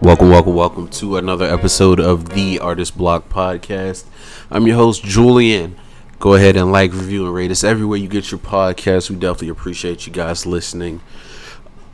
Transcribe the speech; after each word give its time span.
Welcome, 0.00 0.30
welcome, 0.30 0.54
welcome 0.54 0.88
to 0.90 1.16
another 1.16 1.46
episode 1.46 1.98
of 1.98 2.28
the 2.28 2.60
Artist 2.60 2.96
Block 2.96 3.28
Podcast. 3.28 4.04
I'm 4.50 4.66
your 4.66 4.76
host, 4.76 5.02
Julian. 5.02 5.76
Go 6.20 6.34
ahead 6.34 6.56
and 6.56 6.70
like, 6.70 6.92
review, 6.92 7.26
and 7.26 7.34
rate 7.34 7.50
us 7.50 7.64
everywhere 7.64 7.98
you 7.98 8.06
get 8.08 8.30
your 8.30 8.38
podcast. 8.38 9.10
We 9.10 9.16
definitely 9.16 9.48
appreciate 9.48 10.06
you 10.06 10.12
guys 10.12 10.46
listening. 10.46 11.00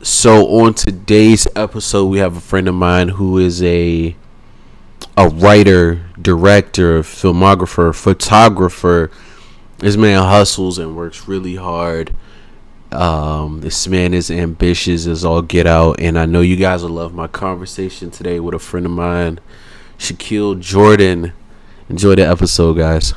So, 0.01 0.45
on 0.59 0.73
today's 0.73 1.47
episode, 1.55 2.05
we 2.05 2.19
have 2.19 2.37
a 2.37 2.41
friend 2.41 2.67
of 2.67 2.75
mine 2.75 3.09
who 3.09 3.37
is 3.39 3.63
a 3.63 4.15
a 5.17 5.27
writer, 5.27 6.05
director, 6.21 7.01
filmographer, 7.01 7.95
photographer. 7.95 9.11
This 9.79 9.97
man 9.97 10.21
hustles 10.23 10.77
and 10.77 10.95
works 10.95 11.27
really 11.27 11.55
hard. 11.55 12.13
Um, 12.93 13.61
this 13.61 13.87
man 13.87 14.13
is 14.13 14.29
ambitious 14.29 15.07
as 15.07 15.25
all 15.25 15.41
get 15.41 15.65
out, 15.65 15.99
and 15.99 16.17
I 16.17 16.25
know 16.25 16.41
you 16.41 16.55
guys 16.55 16.83
will 16.83 16.91
love 16.91 17.13
my 17.13 17.27
conversation 17.27 18.11
today 18.11 18.39
with 18.39 18.53
a 18.53 18.59
friend 18.59 18.85
of 18.85 18.91
mine, 18.91 19.39
Shaquille 19.97 20.59
Jordan. 20.59 21.33
Enjoy 21.89 22.15
the 22.15 22.27
episode, 22.27 22.77
guys. 22.77 23.13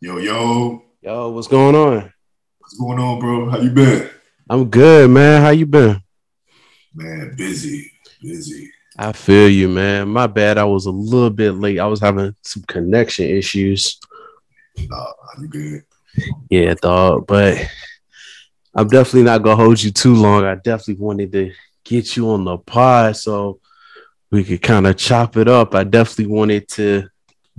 Yo, 0.00 0.16
yo, 0.16 0.82
Yo, 1.02 1.30
what's 1.30 1.48
going 1.48 1.74
on? 1.74 2.12
what's 2.58 2.78
going 2.78 2.98
on, 2.98 3.18
bro? 3.20 3.50
How 3.50 3.58
you 3.58 3.70
been? 3.70 4.08
I'm 4.48 4.68
good, 4.68 5.10
man. 5.10 5.42
How 5.42 5.50
you 5.50 5.66
been? 5.66 6.02
Man, 6.94 7.34
busy, 7.36 7.90
busy. 8.22 8.70
I 8.98 9.12
feel 9.12 9.48
you, 9.48 9.68
man. 9.68 10.08
My 10.08 10.26
bad. 10.26 10.58
I 10.58 10.64
was 10.64 10.86
a 10.86 10.90
little 10.90 11.30
bit 11.30 11.52
late. 11.52 11.78
I 11.78 11.86
was 11.86 12.00
having 12.00 12.34
some 12.42 12.62
connection 12.64 13.26
issues. 13.26 13.98
Nah, 14.88 15.12
you 15.40 15.48
good? 15.48 15.82
Yeah, 16.50 16.74
dog. 16.74 17.26
But 17.26 17.66
I'm 18.74 18.88
definitely 18.88 19.24
not 19.24 19.42
gonna 19.42 19.56
hold 19.56 19.82
you 19.82 19.90
too 19.90 20.14
long. 20.14 20.44
I 20.44 20.54
definitely 20.54 21.02
wanted 21.02 21.32
to 21.32 21.52
get 21.84 22.16
you 22.16 22.30
on 22.30 22.44
the 22.44 22.58
pod 22.58 23.16
so 23.16 23.60
we 24.30 24.44
could 24.44 24.62
kind 24.62 24.86
of 24.86 24.96
chop 24.96 25.36
it 25.36 25.48
up. 25.48 25.74
I 25.74 25.84
definitely 25.84 26.32
wanted 26.32 26.68
to 26.68 27.08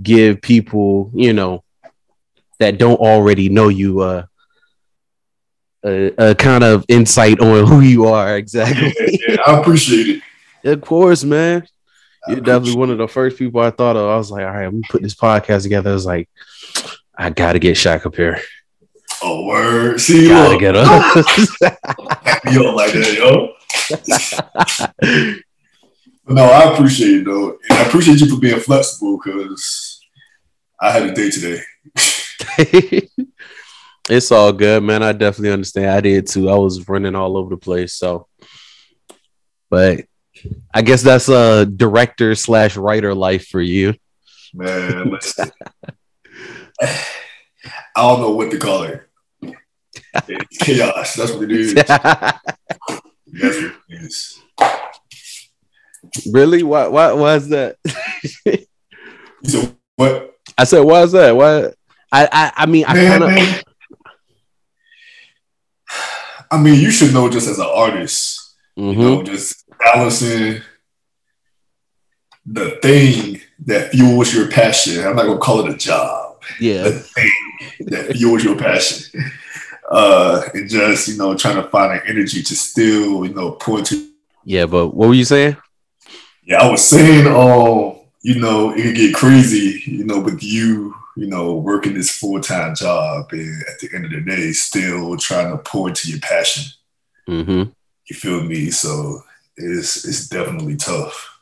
give 0.02 0.40
people, 0.40 1.10
you 1.14 1.32
know, 1.32 1.64
that 2.58 2.78
don't 2.78 3.00
already 3.00 3.48
know 3.48 3.68
you 3.68 4.00
uh 4.00 4.24
a, 5.84 6.30
a 6.30 6.34
kind 6.34 6.62
of 6.62 6.84
insight 6.88 7.40
on 7.40 7.66
who 7.66 7.80
you 7.80 8.06
are 8.06 8.36
exactly. 8.36 8.92
Yeah, 8.98 9.16
yeah, 9.28 9.36
I 9.46 9.60
appreciate 9.60 10.22
it. 10.62 10.72
of 10.72 10.80
course, 10.80 11.24
man. 11.24 11.66
You're 12.28 12.40
definitely 12.40 12.76
one 12.76 12.90
of 12.90 12.98
the 12.98 13.08
first 13.08 13.36
people 13.36 13.60
I 13.60 13.70
thought 13.70 13.96
of. 13.96 14.08
I 14.08 14.16
was 14.16 14.30
like, 14.30 14.44
all 14.46 14.52
right, 14.52 14.72
me 14.72 14.82
put 14.88 15.02
this 15.02 15.16
podcast 15.16 15.64
together. 15.64 15.90
I 15.90 15.94
was 15.94 16.06
like, 16.06 16.28
I 17.18 17.30
gotta 17.30 17.58
get 17.58 17.76
Shaq 17.76 18.06
up 18.06 18.14
here. 18.14 18.40
Oh, 19.24 19.46
word. 19.46 20.00
See, 20.00 20.28
Gotta 20.28 20.50
look, 20.50 20.60
get 20.60 20.74
up. 20.76 21.16
you 22.50 22.62
don't 22.62 22.74
like 22.74 22.92
that, 22.92 23.14
yo. 23.16 23.52
But 26.24 26.34
no, 26.34 26.44
I 26.44 26.72
appreciate 26.72 27.20
it, 27.20 27.24
though. 27.24 27.58
And 27.68 27.78
I 27.78 27.82
appreciate 27.82 28.20
you 28.20 28.28
for 28.28 28.40
being 28.40 28.58
flexible 28.58 29.18
because 29.18 30.00
I 30.80 30.90
had 30.90 31.04
a 31.04 31.14
day 31.14 31.30
today. 31.30 31.60
it's 34.08 34.32
all 34.32 34.52
good, 34.52 34.82
man. 34.82 35.04
I 35.04 35.12
definitely 35.12 35.52
understand. 35.52 35.90
I 35.90 36.00
did 36.00 36.26
too. 36.26 36.50
I 36.50 36.56
was 36.56 36.88
running 36.88 37.14
all 37.14 37.36
over 37.36 37.50
the 37.50 37.56
place. 37.56 37.94
So, 37.94 38.26
but 39.70 40.04
I 40.74 40.82
guess 40.82 41.02
that's 41.02 41.28
a 41.28 41.64
director 41.64 42.34
slash 42.34 42.76
writer 42.76 43.14
life 43.14 43.46
for 43.46 43.60
you. 43.60 43.94
Man. 44.52 45.16
I 47.94 48.00
don't 48.00 48.20
know 48.20 48.32
what 48.32 48.50
to 48.50 48.58
call 48.58 48.82
it. 48.82 49.08
It's 50.28 50.58
chaos. 50.58 51.14
That's 51.14 51.32
what 51.32 51.44
it 51.44 51.52
is. 51.52 51.74
That's 51.74 51.90
what 53.28 53.72
it 53.88 54.02
is. 54.02 54.40
really? 56.30 56.62
Why? 56.62 56.86
Why? 56.88 57.12
Why 57.12 57.34
is 57.36 57.48
that? 57.48 57.76
You 59.44 59.48
said, 59.50 59.76
what? 59.96 60.34
I 60.56 60.64
said, 60.64 60.80
why 60.80 61.02
is 61.02 61.12
that? 61.12 61.34
Why? 61.36 61.66
I. 62.12 62.28
I, 62.30 62.52
I 62.56 62.66
mean, 62.66 62.84
I 62.86 62.94
kind 62.94 63.24
of. 63.24 63.64
I 66.50 66.58
mean, 66.62 66.78
you 66.80 66.90
should 66.90 67.12
know 67.14 67.30
just 67.30 67.48
as 67.48 67.58
an 67.58 67.66
artist, 67.66 68.54
you 68.76 68.84
Mm-hmm. 68.84 69.00
know, 69.00 69.22
just 69.22 69.64
balancing 69.78 70.60
the 72.46 72.78
thing 72.82 73.40
that 73.66 73.90
fuels 73.90 74.34
your 74.34 74.48
passion. 74.48 75.04
I'm 75.06 75.16
not 75.16 75.26
gonna 75.26 75.38
call 75.38 75.66
it 75.66 75.72
a 75.74 75.76
job. 75.76 76.42
Yeah. 76.60 76.82
The 76.84 76.92
thing 77.00 77.30
that 77.86 78.16
fuels 78.16 78.44
your 78.44 78.56
passion. 78.56 79.22
Uh, 79.92 80.42
and 80.54 80.70
just 80.70 81.06
you 81.08 81.18
know, 81.18 81.36
trying 81.36 81.56
to 81.62 81.68
find 81.68 81.92
an 81.92 82.00
energy 82.08 82.42
to 82.42 82.56
still 82.56 83.26
you 83.26 83.34
know 83.34 83.52
pour 83.52 83.78
into. 83.80 84.08
Yeah. 84.44 84.64
But 84.66 84.88
what 84.94 85.08
were 85.08 85.14
you 85.14 85.24
saying? 85.26 85.56
Yeah, 86.44 86.62
I 86.62 86.70
was 86.70 86.82
saying, 86.84 87.26
um, 87.26 88.00
you 88.22 88.40
know, 88.40 88.70
it 88.74 88.82
could 88.82 88.96
get 88.96 89.14
crazy, 89.14 89.82
you 89.86 90.04
know, 90.04 90.18
with 90.18 90.42
you, 90.42 90.94
you 91.16 91.26
know, 91.26 91.54
working 91.54 91.94
this 91.94 92.10
full 92.10 92.40
time 92.40 92.74
job, 92.74 93.26
and 93.32 93.62
at 93.70 93.78
the 93.80 93.90
end 93.94 94.06
of 94.06 94.10
the 94.12 94.20
day, 94.22 94.50
still 94.52 95.16
trying 95.18 95.50
to 95.52 95.58
pour 95.58 95.88
into 95.90 96.08
your 96.10 96.20
passion. 96.20 96.64
Mm-hmm. 97.28 97.70
You 98.08 98.16
feel 98.16 98.42
me? 98.42 98.70
So 98.70 99.22
it's 99.56 100.04
it's 100.04 100.26
definitely 100.28 100.76
tough. 100.76 101.38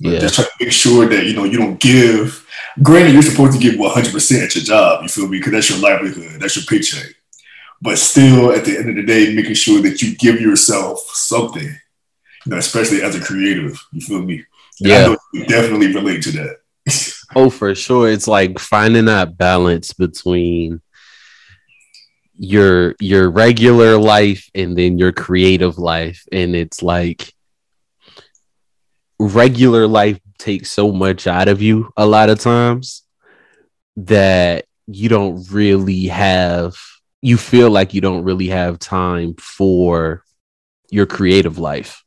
But 0.00 0.12
Yeah. 0.14 0.18
just 0.18 0.34
try 0.34 0.44
to 0.44 0.50
make 0.60 0.72
sure 0.72 1.06
that 1.06 1.24
you 1.24 1.34
know 1.34 1.44
you 1.44 1.58
don't 1.58 1.78
give. 1.80 2.44
Granted, 2.82 3.12
you're 3.12 3.22
supposed 3.22 3.52
to 3.52 3.58
give 3.60 3.78
100 3.78 4.12
percent 4.12 4.42
at 4.42 4.54
your 4.56 4.64
job. 4.64 5.02
You 5.02 5.08
feel 5.08 5.28
me? 5.28 5.38
Because 5.38 5.52
that's 5.52 5.70
your 5.70 5.78
livelihood. 5.78 6.40
That's 6.40 6.56
your 6.56 6.64
paycheck. 6.66 7.14
But 7.82 7.98
still, 7.98 8.52
at 8.52 8.64
the 8.64 8.78
end 8.78 8.90
of 8.90 8.96
the 8.96 9.02
day, 9.02 9.34
making 9.34 9.54
sure 9.54 9.82
that 9.82 10.00
you 10.00 10.16
give 10.16 10.40
yourself 10.40 11.00
something. 11.12 11.68
You 12.46 12.50
know, 12.50 12.56
especially 12.58 13.02
as 13.02 13.14
a 13.14 13.20
creative. 13.20 13.78
You 13.92 14.00
feel 14.00 14.22
me? 14.22 14.44
Yeah. 14.80 15.06
know 15.06 15.16
you 15.32 15.46
definitely 15.46 15.94
relate 15.94 16.22
to 16.22 16.32
that. 16.32 16.56
Oh, 17.36 17.50
for 17.50 17.74
sure. 17.74 18.08
It's 18.08 18.28
like 18.28 18.60
finding 18.60 19.06
that 19.06 19.36
balance 19.36 19.92
between 19.92 20.80
your 22.36 22.94
your 23.00 23.28
regular 23.28 23.96
life 23.96 24.48
and 24.54 24.78
then 24.78 24.98
your 24.98 25.10
creative 25.10 25.76
life. 25.76 26.24
And 26.30 26.54
it's 26.54 26.80
like 26.80 27.32
regular 29.18 29.88
life 29.88 30.20
takes 30.38 30.70
so 30.70 30.92
much 30.92 31.26
out 31.26 31.48
of 31.48 31.62
you 31.62 31.90
a 31.96 32.06
lot 32.06 32.28
of 32.28 32.38
times 32.38 33.02
that 33.96 34.66
you 34.86 35.08
don't 35.08 35.50
really 35.50 36.06
have 36.06 36.76
you 37.24 37.38
feel 37.38 37.70
like 37.70 37.94
you 37.94 38.02
don't 38.02 38.22
really 38.22 38.48
have 38.48 38.78
time 38.78 39.34
for 39.36 40.22
your 40.90 41.06
creative 41.06 41.56
life. 41.56 42.04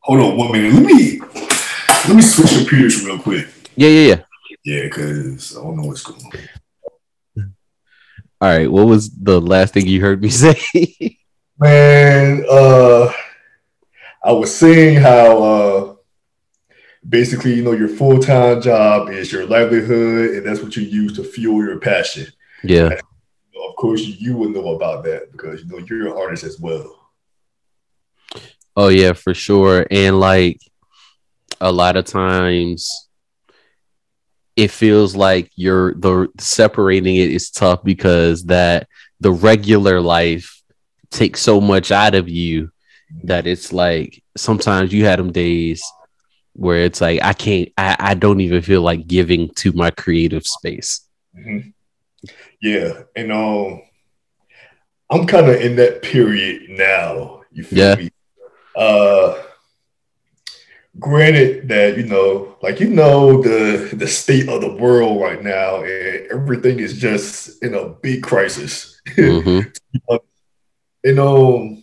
Hold 0.00 0.20
on 0.20 0.36
one 0.36 0.52
minute. 0.52 0.74
Let 0.74 0.82
me 0.84 1.20
let 2.06 2.16
me 2.16 2.20
switch 2.20 2.50
computers 2.58 3.02
real 3.02 3.18
quick. 3.18 3.48
Yeah, 3.76 3.88
yeah, 3.88 4.08
yeah. 4.08 4.22
Yeah, 4.64 4.82
because 4.82 5.56
I 5.56 5.62
don't 5.62 5.78
know 5.78 5.84
what's 5.84 6.02
going 6.02 6.20
on. 7.38 7.54
All 8.42 8.48
right. 8.50 8.70
What 8.70 8.86
was 8.86 9.08
the 9.10 9.40
last 9.40 9.72
thing 9.72 9.86
you 9.86 10.02
heard 10.02 10.20
me 10.20 10.28
say? 10.28 10.60
Man, 11.58 12.44
uh, 12.50 13.10
I 14.22 14.32
was 14.32 14.54
saying 14.54 15.00
how 15.00 15.42
uh, 15.42 15.94
basically, 17.08 17.54
you 17.54 17.62
know, 17.62 17.72
your 17.72 17.88
full 17.88 18.18
time 18.18 18.60
job 18.60 19.08
is 19.08 19.32
your 19.32 19.46
livelihood, 19.46 20.36
and 20.36 20.46
that's 20.46 20.60
what 20.60 20.76
you 20.76 20.82
use 20.82 21.16
to 21.16 21.24
fuel 21.24 21.64
your 21.64 21.78
passion. 21.78 22.26
yeah. 22.62 22.98
Of 23.68 23.76
course, 23.76 24.02
you 24.02 24.36
would 24.36 24.50
know 24.50 24.74
about 24.74 25.04
that 25.04 25.32
because 25.32 25.62
you 25.62 25.68
know 25.68 25.78
you're 25.88 26.08
an 26.08 26.16
artist 26.20 26.44
as 26.44 26.58
well. 26.60 27.00
Oh 28.76 28.88
yeah, 28.88 29.12
for 29.12 29.34
sure. 29.34 29.86
And 29.90 30.20
like 30.20 30.60
a 31.60 31.72
lot 31.72 31.96
of 31.96 32.04
times 32.04 33.08
it 34.56 34.70
feels 34.70 35.16
like 35.16 35.50
you're 35.56 35.94
the 35.94 36.28
separating 36.38 37.16
it 37.16 37.30
is 37.30 37.50
tough 37.50 37.82
because 37.82 38.44
that 38.44 38.88
the 39.20 39.32
regular 39.32 40.00
life 40.00 40.62
takes 41.10 41.40
so 41.40 41.60
much 41.60 41.90
out 41.90 42.14
of 42.14 42.28
you 42.28 42.70
that 43.24 43.46
it's 43.46 43.72
like 43.72 44.22
sometimes 44.36 44.92
you 44.92 45.04
had 45.04 45.18
them 45.18 45.32
days 45.32 45.82
where 46.54 46.78
it's 46.84 47.00
like 47.00 47.22
I 47.22 47.32
can't 47.32 47.68
I, 47.78 47.96
I 47.98 48.14
don't 48.14 48.40
even 48.40 48.62
feel 48.62 48.82
like 48.82 49.06
giving 49.06 49.50
to 49.56 49.72
my 49.72 49.90
creative 49.90 50.46
space. 50.46 51.02
Mhm. 51.36 51.72
Yeah, 52.60 53.02
and 53.16 53.32
um, 53.32 53.82
I'm 55.08 55.26
kind 55.26 55.48
of 55.48 55.60
in 55.60 55.76
that 55.76 56.02
period 56.02 56.70
now. 56.70 57.42
You 57.50 57.64
feel 57.64 57.78
Yeah. 57.78 57.94
me? 57.96 58.10
Uh, 58.76 59.42
granted 60.98 61.68
that 61.68 61.96
you 61.96 62.04
know, 62.04 62.56
like 62.62 62.80
you 62.80 62.88
know, 62.88 63.42
the 63.42 63.90
the 63.94 64.06
state 64.06 64.48
of 64.48 64.60
the 64.60 64.74
world 64.74 65.20
right 65.20 65.42
now, 65.42 65.82
and 65.82 66.26
everything 66.30 66.80
is 66.80 66.98
just 66.98 67.62
in 67.62 67.74
a 67.74 67.88
big 67.88 68.22
crisis. 68.22 69.00
Mhm. 69.16 69.74
you 71.04 71.14
know, 71.14 71.76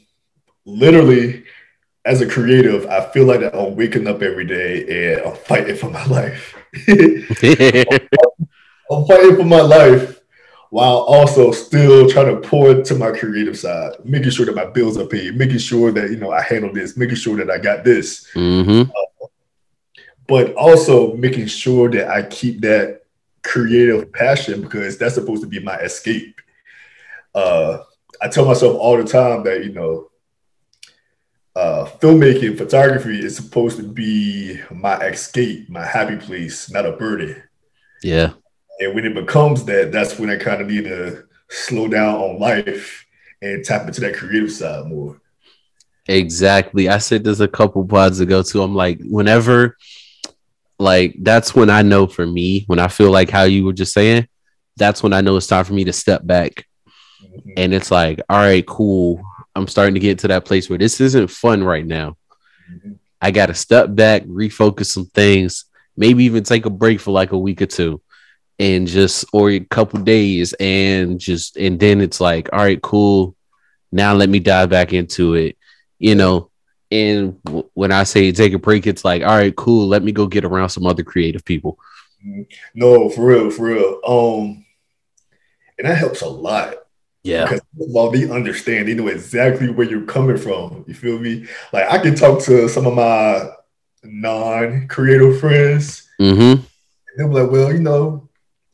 literally, 0.67 1.45
as 2.05 2.21
a 2.21 2.27
creative, 2.27 2.85
I 2.87 3.09
feel 3.11 3.25
like 3.25 3.41
I'm 3.53 3.75
waking 3.75 4.07
up 4.07 4.21
every 4.21 4.45
day 4.45 5.15
and 5.15 5.27
I'm 5.27 5.35
fighting 5.35 5.75
for 5.75 5.89
my 5.89 6.05
life. 6.05 6.55
I'm 8.89 9.05
fighting 9.05 9.35
for 9.35 9.45
my 9.45 9.61
life 9.61 10.19
while 10.69 10.97
also 10.97 11.51
still 11.51 12.09
trying 12.09 12.27
to 12.27 12.47
pour 12.47 12.81
to 12.81 12.95
my 12.95 13.11
creative 13.11 13.57
side, 13.57 13.93
making 14.03 14.31
sure 14.31 14.45
that 14.45 14.55
my 14.55 14.65
bills 14.65 14.97
are 14.97 15.05
paid, 15.05 15.37
making 15.37 15.59
sure 15.59 15.91
that 15.91 16.09
you 16.09 16.17
know 16.17 16.31
I 16.31 16.41
handle 16.41 16.73
this, 16.73 16.97
making 16.97 17.15
sure 17.15 17.37
that 17.37 17.49
I 17.49 17.57
got 17.57 17.83
this, 17.83 18.27
mm-hmm. 18.33 18.89
uh, 18.91 19.27
but 20.27 20.53
also 20.55 21.15
making 21.15 21.47
sure 21.47 21.89
that 21.91 22.09
I 22.09 22.23
keep 22.23 22.61
that 22.61 23.03
creative 23.43 24.11
passion 24.11 24.61
because 24.61 24.97
that's 24.97 25.15
supposed 25.15 25.41
to 25.43 25.47
be 25.47 25.59
my 25.61 25.77
escape. 25.77 26.39
Uh, 27.33 27.79
I 28.21 28.27
tell 28.27 28.45
myself 28.45 28.75
all 28.77 28.97
the 28.97 29.05
time 29.05 29.43
that 29.43 29.63
you 29.63 29.71
know, 29.71 30.06
uh, 31.57 31.85
filmmaking, 31.99 32.55
photography 32.55 33.19
is 33.19 33.35
supposed 33.35 33.77
to 33.77 33.83
be 33.83 34.61
my 34.69 34.95
escape, 35.07 35.67
my 35.69 35.83
happy 35.83 36.15
place, 36.15 36.69
not 36.69 36.85
a 36.85 36.91
burden. 36.91 37.41
Yeah. 38.03 38.33
And 38.79 38.93
when 38.93 39.05
it 39.05 39.15
becomes 39.15 39.65
that, 39.65 39.91
that's 39.91 40.19
when 40.19 40.29
I 40.29 40.37
kind 40.37 40.61
of 40.61 40.67
need 40.67 40.83
to 40.83 41.23
slow 41.49 41.87
down 41.87 42.13
on 42.15 42.39
life 42.39 43.07
and 43.41 43.65
tap 43.65 43.87
into 43.87 44.01
that 44.01 44.15
creative 44.15 44.51
side 44.51 44.85
more. 44.85 45.19
Exactly. 46.07 46.89
I 46.89 46.99
said 46.99 47.23
this 47.23 47.39
a 47.39 47.47
couple 47.47 47.83
pods 47.85 48.19
ago 48.19 48.43
too. 48.43 48.61
I'm 48.61 48.75
like, 48.75 48.99
whenever, 49.01 49.77
like, 50.77 51.15
that's 51.21 51.55
when 51.55 51.71
I 51.71 51.81
know 51.81 52.05
for 52.05 52.27
me, 52.27 52.65
when 52.67 52.77
I 52.77 52.87
feel 52.87 53.09
like 53.09 53.31
how 53.31 53.43
you 53.43 53.65
were 53.65 53.73
just 53.73 53.93
saying, 53.93 54.27
that's 54.75 55.01
when 55.01 55.11
I 55.11 55.21
know 55.21 55.35
it's 55.37 55.47
time 55.47 55.65
for 55.65 55.73
me 55.73 55.85
to 55.85 55.93
step 55.93 56.23
back. 56.23 56.67
Mm-hmm. 57.19 57.49
And 57.57 57.73
it's 57.73 57.89
like, 57.89 58.21
all 58.29 58.37
right, 58.37 58.65
cool. 58.65 59.23
I'm 59.57 59.67
starting 59.67 59.95
to 59.95 59.99
get 59.99 60.19
to 60.19 60.27
that 60.29 60.45
place 60.45 60.69
where 60.69 60.77
this 60.77 61.01
isn't 61.01 61.29
fun 61.29 61.63
right 61.63 61.85
now. 61.85 62.17
Mm-hmm. 62.71 62.93
I 63.21 63.31
got 63.31 63.47
to 63.47 63.53
step 63.55 63.93
back, 63.93 64.23
refocus 64.23 64.87
some 64.87 65.07
things, 65.07 65.65
maybe 65.95 66.25
even 66.25 66.43
take 66.43 66.65
a 66.65 66.69
break 66.69 66.99
for 66.99 67.11
like 67.11 67.31
a 67.31 67.37
week 67.37 67.61
or 67.61 67.65
two 67.65 68.01
and 68.59 68.87
just 68.87 69.25
or 69.33 69.51
a 69.51 69.59
couple 69.59 69.99
days 69.99 70.53
and 70.59 71.19
just 71.19 71.57
and 71.57 71.79
then 71.79 72.01
it's 72.01 72.19
like 72.19 72.49
all 72.53 72.59
right 72.59 72.81
cool 72.81 73.35
now 73.91 74.13
let 74.13 74.29
me 74.29 74.39
dive 74.39 74.69
back 74.69 74.93
into 74.93 75.35
it 75.35 75.57
you 75.99 76.15
know 76.15 76.49
and 76.91 77.41
w- 77.43 77.69
when 77.73 77.91
i 77.91 78.03
say 78.03 78.31
take 78.31 78.53
a 78.53 78.59
break 78.59 78.87
it's 78.87 79.05
like 79.05 79.21
all 79.21 79.37
right 79.37 79.55
cool 79.55 79.87
let 79.87 80.03
me 80.03 80.11
go 80.11 80.25
get 80.25 80.45
around 80.45 80.69
some 80.69 80.87
other 80.87 81.03
creative 81.03 81.45
people 81.45 81.77
mm-hmm. 82.25 82.41
no 82.73 83.09
for 83.09 83.25
real 83.25 83.51
for 83.51 83.65
real 83.65 84.01
um 84.07 84.65
and 85.77 85.87
that 85.87 85.97
helps 85.97 86.21
a 86.21 86.27
lot 86.27 86.73
yeah 87.27 87.43
because 87.45 87.61
while 87.73 88.09
they 88.09 88.29
understand 88.29 88.87
they 88.87 88.93
know 88.93 89.07
exactly 89.07 89.69
where 89.69 89.89
you're 89.89 90.05
coming 90.05 90.37
from 90.37 90.83
you 90.87 90.93
feel 90.93 91.19
me 91.19 91.45
like 91.73 91.89
i 91.91 91.97
can 91.97 92.15
talk 92.15 92.41
to 92.41 92.67
some 92.67 92.85
of 92.87 92.93
my 92.93 93.49
non-creative 94.03 95.39
friends 95.39 96.07
mm-hmm. 96.19 96.61
they'll 97.17 97.27
be 97.27 97.33
like 97.33 97.51
well 97.51 97.71
you 97.71 97.79
know 97.79 98.27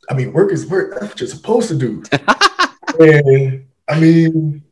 I 0.10 0.14
mean, 0.16 0.34
work 0.34 0.52
is 0.52 0.68
work. 0.68 1.00
That's 1.00 1.12
what 1.12 1.20
you're 1.20 1.30
supposed 1.30 1.70
to 1.70 1.76
do. 1.76 2.04
and 3.00 3.66
I 3.88 4.00
mean, 4.00 4.64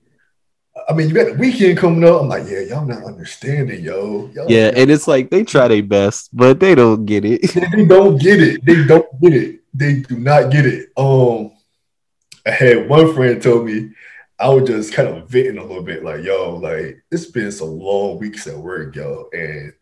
I 0.90 0.94
mean, 0.94 1.10
you 1.10 1.16
got 1.16 1.28
the 1.28 1.34
weekend 1.34 1.78
coming 1.78 2.04
up. 2.04 2.22
I'm 2.22 2.28
like, 2.28 2.48
yeah, 2.48 2.62
y'all 2.62 2.86
not 2.86 3.04
understanding, 3.04 3.84
yo. 3.84 4.30
Y'all 4.34 4.50
yeah, 4.50 4.72
and 4.76 4.92
it's 4.92 5.08
like 5.08 5.30
they 5.30 5.44
try 5.44 5.68
their 5.68 5.84
best, 5.84 6.36
but 6.36 6.60
they 6.60 6.76
don't 6.76 7.06
get 7.06 7.24
it. 7.26 7.42
they 7.72 7.86
don't 7.86 8.18
get 8.18 8.42
it. 8.42 8.66
They 8.66 8.84
don't 8.84 9.22
get 9.22 9.34
it. 9.34 9.62
They 9.74 10.02
do 10.02 10.20
not 10.20 10.52
get 10.52 10.66
it. 10.66 10.90
Um, 10.98 11.52
I 12.46 12.52
had 12.52 12.90
one 12.90 13.14
friend 13.14 13.42
told 13.42 13.66
me 13.66 13.92
I 14.40 14.50
was 14.50 14.68
just 14.68 14.94
kind 14.94 15.08
of 15.08 15.30
venting 15.30 15.60
a 15.60 15.64
little 15.64 15.84
bit, 15.84 16.04
like, 16.04 16.24
yo, 16.24 16.56
like 16.56 17.04
it's 17.12 17.26
been 17.26 17.52
some 17.52 17.80
long 17.80 18.18
weeks 18.18 18.48
at 18.48 18.58
work, 18.58 18.96
yo, 18.96 19.30
and 19.32 19.74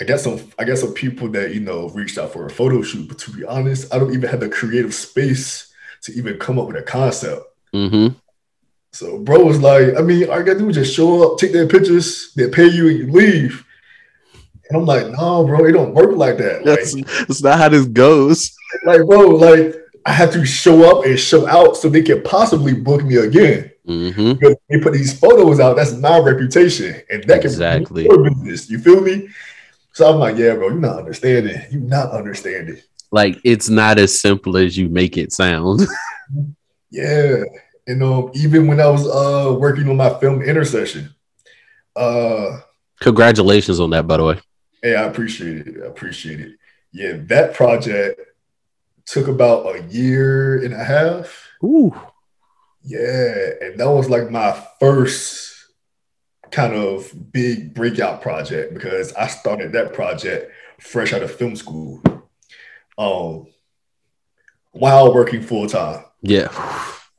I 0.00 0.04
got 0.04 0.18
some 0.18 0.40
I 0.58 0.64
got 0.64 0.78
some 0.78 0.92
people 0.92 1.28
that 1.30 1.54
you 1.54 1.60
know 1.60 1.88
reached 1.90 2.18
out 2.18 2.32
for 2.32 2.46
a 2.46 2.50
photo 2.50 2.82
shoot, 2.82 3.08
but 3.08 3.18
to 3.20 3.30
be 3.30 3.44
honest, 3.44 3.94
I 3.94 3.98
don't 3.98 4.12
even 4.12 4.28
have 4.28 4.40
the 4.40 4.48
creative 4.48 4.92
space 4.92 5.72
to 6.02 6.12
even 6.12 6.38
come 6.38 6.58
up 6.58 6.66
with 6.66 6.76
a 6.76 6.82
concept. 6.82 7.42
Mm-hmm. 7.72 8.16
So 8.92 9.18
bro 9.18 9.44
was 9.44 9.60
like, 9.60 9.96
I 9.96 10.02
mean, 10.02 10.28
all 10.28 10.40
I 10.40 10.42
gotta 10.42 10.58
do 10.58 10.68
is 10.68 10.76
just 10.76 10.94
show 10.94 11.32
up, 11.32 11.38
take 11.38 11.52
their 11.52 11.68
pictures, 11.68 12.32
they 12.34 12.48
pay 12.50 12.66
you, 12.66 12.88
and 12.88 12.98
you 12.98 13.12
leave. 13.12 13.64
And 14.68 14.80
I'm 14.80 14.86
like, 14.86 15.06
no, 15.08 15.44
bro, 15.44 15.64
it 15.66 15.72
don't 15.72 15.94
work 15.94 16.16
like 16.16 16.38
that. 16.38 16.64
That's, 16.64 16.94
like, 16.94 17.06
that's 17.06 17.42
not 17.42 17.58
how 17.58 17.68
this 17.68 17.86
goes. 17.86 18.56
Like, 18.84 19.04
bro, 19.06 19.28
like 19.28 19.76
I 20.06 20.12
have 20.12 20.32
to 20.32 20.44
show 20.44 20.90
up 20.90 21.04
and 21.06 21.18
show 21.18 21.46
out 21.46 21.76
so 21.76 21.88
they 21.88 22.02
can 22.02 22.22
possibly 22.22 22.74
book 22.74 23.04
me 23.04 23.16
again. 23.16 23.70
Mm-hmm. 23.86 24.32
Because 24.34 24.56
they 24.68 24.80
put 24.80 24.92
these 24.92 25.18
photos 25.18 25.60
out, 25.60 25.76
that's 25.76 25.92
my 25.92 26.18
reputation, 26.18 27.02
and 27.10 27.24
that 27.24 27.44
exactly. 27.44 28.06
can 28.06 28.22
be 28.22 28.28
business. 28.30 28.70
You 28.70 28.78
feel 28.78 29.00
me? 29.00 29.28
So 29.92 30.10
I'm 30.10 30.18
like, 30.18 30.36
yeah, 30.36 30.54
bro, 30.54 30.68
you're 30.68 30.78
not 30.78 30.98
understanding. 30.98 31.60
You're 31.70 31.80
not 31.80 32.10
understanding. 32.10 32.78
Like 33.12 33.38
it's 33.44 33.68
not 33.68 33.98
as 33.98 34.20
simple 34.20 34.56
as 34.56 34.76
you 34.76 34.88
make 34.88 35.16
it 35.16 35.32
sound. 35.32 35.82
yeah. 36.90 37.44
And 37.86 38.02
um, 38.02 38.30
even 38.34 38.66
when 38.66 38.80
I 38.80 38.88
was 38.88 39.06
uh 39.06 39.54
working 39.54 39.88
on 39.88 39.96
my 39.96 40.18
film 40.18 40.42
intercession, 40.42 41.14
uh 41.94 42.58
congratulations 43.00 43.78
on 43.78 43.90
that, 43.90 44.06
by 44.06 44.16
the 44.16 44.24
way. 44.24 44.40
Hey, 44.82 44.96
I 44.96 45.04
appreciate 45.04 45.68
it. 45.68 45.82
I 45.82 45.86
appreciate 45.86 46.40
it. 46.40 46.52
Yeah, 46.90 47.18
that 47.26 47.54
project 47.54 48.20
took 49.06 49.28
about 49.28 49.76
a 49.76 49.82
year 49.84 50.62
and 50.62 50.74
a 50.74 50.84
half. 50.84 51.48
Ooh. 51.62 51.94
Yeah, 52.82 53.50
and 53.62 53.80
that 53.80 53.90
was 53.90 54.10
like 54.10 54.30
my 54.30 54.52
first 54.78 55.54
kind 56.50 56.74
of 56.74 57.10
big 57.32 57.74
breakout 57.74 58.22
project 58.22 58.74
because 58.74 59.12
I 59.14 59.26
started 59.26 59.72
that 59.72 59.92
project 59.92 60.52
fresh 60.80 61.12
out 61.12 61.22
of 61.22 61.34
film 61.34 61.56
school, 61.56 62.02
um, 62.98 63.46
while 64.72 65.14
working 65.14 65.42
full 65.42 65.66
time. 65.66 66.04
Yeah, 66.20 66.48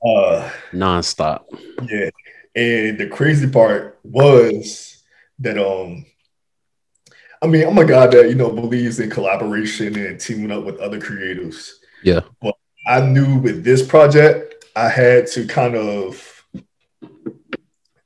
uh, 0.05 0.49
nonstop. 0.71 1.45
Yeah, 1.83 2.09
and 2.55 2.99
the 2.99 3.09
crazy 3.11 3.49
part 3.49 3.99
was 4.03 5.03
that 5.39 5.57
um, 5.57 6.05
I 7.45 7.47
mean, 7.47 7.67
I'm 7.67 7.77
a 7.77 7.85
guy 7.85 8.07
that 8.07 8.27
you 8.27 8.33
know 8.33 8.49
believes 8.49 8.99
in 8.99 9.11
collaboration 9.11 9.95
and 9.95 10.19
teaming 10.19 10.51
up 10.51 10.63
with 10.63 10.79
other 10.79 10.99
creatives. 10.99 11.73
Yeah, 12.01 12.21
but 12.41 12.55
I 12.87 13.01
knew 13.01 13.37
with 13.37 13.63
this 13.63 13.85
project, 13.85 14.65
I 14.75 14.89
had 14.89 15.27
to 15.27 15.45
kind 15.45 15.75
of 15.75 16.43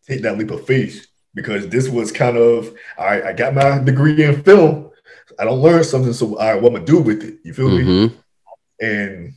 take 0.06 0.24
that 0.24 0.38
leap 0.38 0.52
of 0.52 0.66
faith 0.66 1.08
because 1.34 1.70
this 1.70 1.88
was 1.88 2.12
kind 2.12 2.36
of 2.36 2.76
all 2.98 3.06
right. 3.06 3.24
I 3.24 3.32
got 3.32 3.54
my 3.54 3.80
degree 3.80 4.22
in 4.22 4.44
film. 4.44 4.92
I 5.40 5.46
don't 5.46 5.62
learn 5.62 5.86
something, 5.86 6.12
so 6.12 6.38
all 6.38 6.54
right, 6.54 6.62
what 6.62 6.72
I'm 6.72 6.74
gonna 6.74 6.86
do 6.86 7.00
with 7.00 7.24
it? 7.24 7.40
You 7.44 7.54
feel 7.54 7.70
mm-hmm. 7.70 8.14
me? 8.14 8.20
And 8.82 9.34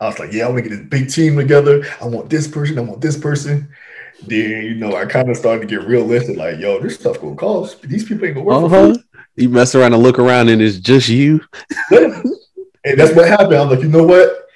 I 0.00 0.06
was 0.06 0.18
like, 0.18 0.32
yeah, 0.32 0.46
I 0.46 0.48
want 0.48 0.64
to 0.64 0.70
get 0.70 0.76
this 0.76 0.88
big 0.88 1.10
team 1.10 1.36
together. 1.36 1.84
I 2.00 2.06
want 2.06 2.30
this 2.30 2.48
person. 2.48 2.78
I 2.78 2.82
want 2.82 3.02
this 3.02 3.18
person. 3.18 3.68
Then 4.22 4.64
you 4.64 4.74
know, 4.74 4.96
I 4.96 5.06
kind 5.06 5.30
of 5.30 5.36
started 5.36 5.68
to 5.68 5.76
get 5.76 5.86
realistic. 5.86 6.36
Like, 6.36 6.58
yo, 6.58 6.80
this 6.80 6.96
stuff 6.96 7.20
gonna 7.20 7.36
cost. 7.36 7.82
These 7.82 8.04
people 8.04 8.26
ain't 8.26 8.34
gonna 8.34 8.46
work. 8.46 8.72
Uh-huh. 8.72 8.96
You 9.36 9.48
mess 9.48 9.74
around 9.74 9.94
and 9.94 10.02
look 10.02 10.18
around, 10.18 10.48
and 10.48 10.60
it's 10.60 10.78
just 10.78 11.08
you. 11.08 11.40
and 11.90 12.98
that's 12.98 13.14
what 13.14 13.28
happened. 13.28 13.54
I'm 13.54 13.70
like, 13.70 13.80
you 13.80 13.88
know 13.88 14.04
what? 14.04 14.48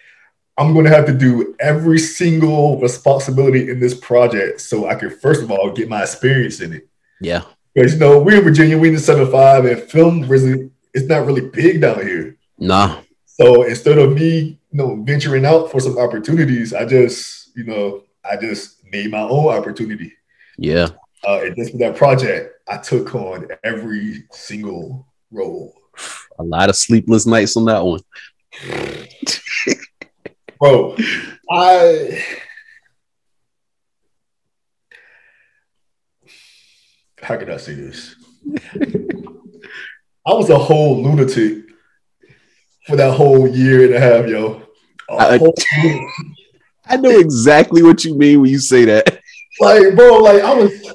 I'm 0.59 0.75
going 0.75 0.85
to 0.85 0.90
have 0.90 1.07
to 1.07 1.14
do 1.14 1.54
every 1.61 1.99
single 1.99 2.78
responsibility 2.78 3.71
in 3.71 3.81
this 3.81 3.95
project 3.95 4.61
so 4.61 4.87
I 4.87 4.95
can, 4.95 5.11
first 5.11 5.42
of 5.42 5.50
all, 5.50 5.73
get 5.73 5.88
my 5.88 6.02
experience 6.02 6.61
in 6.61 6.75
it. 6.75 6.88
Yeah. 7.21 7.42
Because, 7.75 7.95
you 7.95 8.00
know, 8.00 8.21
we're 8.21 8.38
in 8.38 8.45
Virginia, 8.45 8.78
we're 8.78 8.88
in 8.88 8.95
the 8.95 9.00
75, 9.00 9.64
and 9.64 9.83
film 9.83 10.28
really, 10.28 10.71
it's 10.92 11.07
not 11.07 11.26
really 11.26 11.49
big 11.49 11.81
down 11.81 12.07
here. 12.07 12.37
Nah. 12.59 13.00
So 13.25 13.62
instead 13.62 13.97
of 13.97 14.12
me, 14.12 14.59
you 14.71 14.78
know, 14.78 15.02
venturing 15.02 15.47
out 15.47 15.71
for 15.71 15.81
some 15.81 15.97
opportunities, 15.99 16.75
I 16.75 16.85
just, 16.85 17.57
you 17.57 17.64
know, 17.64 18.02
I 18.23 18.37
just 18.37 18.81
made 18.92 19.11
my 19.11 19.22
own 19.22 19.49
opportunity. 19.54 20.12
Yeah. 20.58 20.88
Uh, 21.26 21.40
and 21.42 21.56
just 21.56 21.72
for 21.72 21.78
that 21.78 21.96
project, 21.96 22.54
I 22.68 22.76
took 22.78 23.14
on 23.14 23.49
every 23.64 24.25
single 24.32 25.06
role. 25.30 25.75
A 26.38 26.42
lot 26.42 26.68
of 26.68 26.76
sleepless 26.76 27.26
nights 27.26 27.56
on 27.56 27.64
that 27.66 27.84
one. 27.84 28.00
bro. 30.62 30.96
I 31.50 32.25
how 37.20 37.37
can 37.37 37.50
I 37.50 37.56
say 37.56 37.75
this? 37.75 38.16
I 40.25 40.34
was 40.34 40.50
a 40.50 40.58
whole 40.58 41.02
lunatic 41.02 41.64
for 42.87 42.96
that 42.96 43.14
whole 43.14 43.49
year 43.49 43.87
and 43.87 43.94
a 43.94 44.00
half, 44.00 44.26
yo. 44.28 44.62
I, 45.08 45.38
I 46.86 46.96
know 46.96 47.10
exactly 47.10 47.82
what 47.82 48.04
you 48.04 48.16
mean 48.16 48.40
when 48.40 48.50
you 48.50 48.58
say 48.58 48.84
that. 48.86 49.20
Like, 49.60 49.94
bro, 49.94 50.18
like 50.18 50.42
I 50.42 50.54
was 50.54 50.94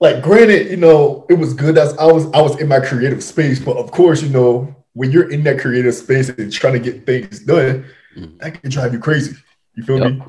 like 0.00 0.22
granted, 0.22 0.70
you 0.70 0.76
know, 0.76 1.24
it 1.30 1.34
was 1.34 1.54
good 1.54 1.78
as 1.78 1.96
I 1.96 2.06
was 2.06 2.26
I 2.32 2.40
was 2.42 2.60
in 2.60 2.68
my 2.68 2.80
creative 2.80 3.22
space, 3.22 3.60
but 3.60 3.76
of 3.76 3.90
course, 3.90 4.22
you 4.22 4.28
know, 4.28 4.74
when 4.94 5.10
you're 5.10 5.30
in 5.30 5.44
that 5.44 5.60
creative 5.60 5.94
space 5.94 6.28
and 6.28 6.52
trying 6.52 6.74
to 6.74 6.80
get 6.80 7.06
things 7.06 7.40
done, 7.40 7.86
mm-hmm. 8.16 8.36
that 8.38 8.60
can 8.60 8.70
drive 8.70 8.92
you 8.92 8.98
crazy. 8.98 9.36
You 9.74 9.84
feel 9.84 10.00
yep. 10.00 10.12
me? 10.12 10.22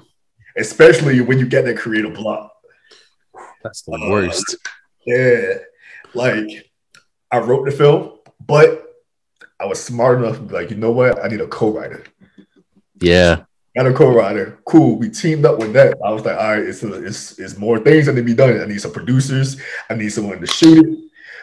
Especially 0.57 1.19
when 1.21 1.39
you 1.39 1.47
get 1.47 1.65
that 1.65 1.77
creative 1.77 2.13
block. 2.13 2.51
That's 3.63 3.81
the 3.81 3.93
uh, 3.93 4.09
worst. 4.09 4.57
Yeah. 5.05 5.55
Like 6.13 6.71
I 7.31 7.39
wrote 7.39 7.65
the 7.65 7.71
film, 7.71 8.19
but 8.45 8.93
I 9.59 9.65
was 9.65 9.83
smart 9.83 10.19
enough 10.19 10.35
to 10.35 10.41
be 10.43 10.53
like, 10.53 10.69
you 10.69 10.77
know 10.77 10.91
what? 10.91 11.23
I 11.23 11.27
need 11.27 11.41
a 11.41 11.47
co-writer. 11.47 12.03
Yeah. 13.03 13.43
Got 13.75 13.87
a 13.87 13.93
co-writer. 13.93 14.59
Cool. 14.65 14.97
We 14.97 15.09
teamed 15.09 15.45
up 15.45 15.59
with 15.59 15.73
that. 15.73 15.97
I 16.05 16.11
was 16.11 16.23
like, 16.23 16.37
all 16.37 16.51
right, 16.51 16.63
it's, 16.63 16.83
it's, 16.83 17.37
it's 17.37 17.57
more 17.57 17.79
things 17.79 18.05
that 18.05 18.13
need 18.13 18.21
to 18.21 18.25
be 18.25 18.33
done. 18.33 18.61
I 18.61 18.65
need 18.65 18.79
some 18.79 18.93
producers. 18.93 19.59
I 19.89 19.95
need 19.95 20.09
someone 20.09 20.39
to 20.39 20.47
shoot 20.47 20.87
it. 20.87 20.99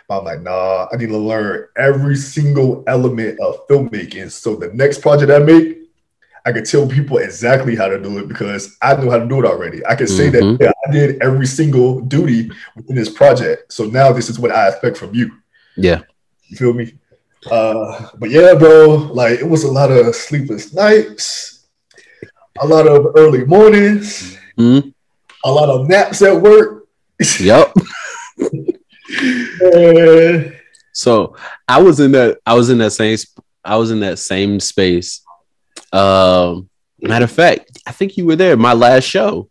But 0.08 0.20
I'm 0.20 0.24
like, 0.24 0.40
nah, 0.40 0.86
I 0.90 0.96
need 0.96 1.08
to 1.08 1.18
learn 1.18 1.66
every 1.76 2.16
single 2.16 2.82
element 2.86 3.38
of 3.40 3.66
filmmaking. 3.68 4.30
So 4.30 4.56
the 4.56 4.72
next 4.72 5.02
project 5.02 5.30
I 5.30 5.38
make, 5.40 5.78
I 6.46 6.52
could 6.52 6.64
tell 6.64 6.86
people 6.88 7.18
exactly 7.18 7.76
how 7.76 7.88
to 7.88 8.00
do 8.00 8.18
it 8.18 8.28
because 8.28 8.74
I 8.80 8.94
know 8.94 9.10
how 9.10 9.18
to 9.18 9.28
do 9.28 9.40
it 9.40 9.44
already. 9.44 9.84
I 9.84 9.94
can 9.94 10.06
say 10.06 10.30
mm-hmm. 10.30 10.56
that 10.56 10.64
yeah, 10.64 10.72
I 10.88 10.92
did 10.92 11.22
every 11.22 11.46
single 11.46 12.00
duty 12.00 12.50
within 12.74 12.96
this 12.96 13.10
project. 13.10 13.70
So 13.72 13.84
now 13.84 14.12
this 14.12 14.30
is 14.30 14.38
what 14.38 14.50
I 14.50 14.68
expect 14.68 14.96
from 14.96 15.14
you. 15.14 15.30
Yeah. 15.76 16.02
You 16.48 16.56
feel 16.56 16.72
me? 16.72 16.94
Uh, 17.50 18.08
but 18.18 18.30
yeah, 18.30 18.54
bro, 18.54 19.10
like 19.12 19.38
it 19.40 19.48
was 19.48 19.64
a 19.64 19.70
lot 19.70 19.90
of 19.90 20.14
sleepless 20.14 20.74
nights, 20.74 21.66
a 22.60 22.66
lot 22.66 22.86
of 22.86 23.12
early 23.16 23.44
mornings, 23.44 24.36
mm-hmm. 24.58 24.88
a 25.44 25.50
lot 25.50 25.68
of 25.68 25.88
naps 25.88 26.22
at 26.22 26.40
work. 26.40 26.86
Yep. 27.38 27.74
so 30.94 31.36
I 31.68 31.82
was 31.82 32.00
in 32.00 32.12
that 32.12 32.38
I 32.46 32.54
was 32.54 32.70
in 32.70 32.78
that 32.78 32.92
same 32.92 33.18
I 33.62 33.76
was 33.76 33.90
in 33.90 34.00
that 34.00 34.18
same 34.18 34.58
space. 34.58 35.20
Um 35.92 36.70
matter 36.98 37.24
of 37.24 37.30
fact, 37.30 37.78
I 37.86 37.92
think 37.92 38.16
you 38.16 38.24
were 38.24 38.36
there, 38.36 38.56
my 38.56 38.72
last 38.72 39.04
show. 39.04 39.50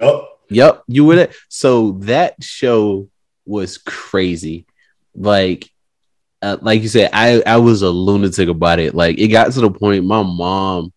Yep. 0.00 0.22
Yep, 0.50 0.84
you 0.86 1.04
were 1.04 1.16
there. 1.16 1.30
So 1.48 1.92
that 2.02 2.42
show 2.42 3.08
was 3.46 3.78
crazy. 3.78 4.66
Like 5.14 5.70
uh, 6.46 6.58
like 6.62 6.82
you 6.82 6.88
said, 6.88 7.10
I 7.12 7.42
I 7.44 7.56
was 7.56 7.82
a 7.82 7.90
lunatic 7.90 8.48
about 8.48 8.78
it. 8.78 8.94
Like 8.94 9.18
it 9.18 9.28
got 9.28 9.52
to 9.52 9.60
the 9.60 9.70
point 9.70 10.04
my 10.04 10.22
mom 10.22 10.92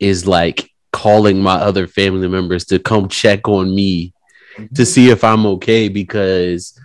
is 0.00 0.26
like 0.26 0.70
calling 0.92 1.40
my 1.40 1.54
other 1.54 1.86
family 1.86 2.26
members 2.26 2.64
to 2.66 2.78
come 2.78 3.08
check 3.08 3.48
on 3.48 3.74
me 3.74 4.12
to 4.74 4.84
see 4.84 5.10
if 5.10 5.22
I'm 5.22 5.46
okay 5.46 5.88
because 5.88 6.78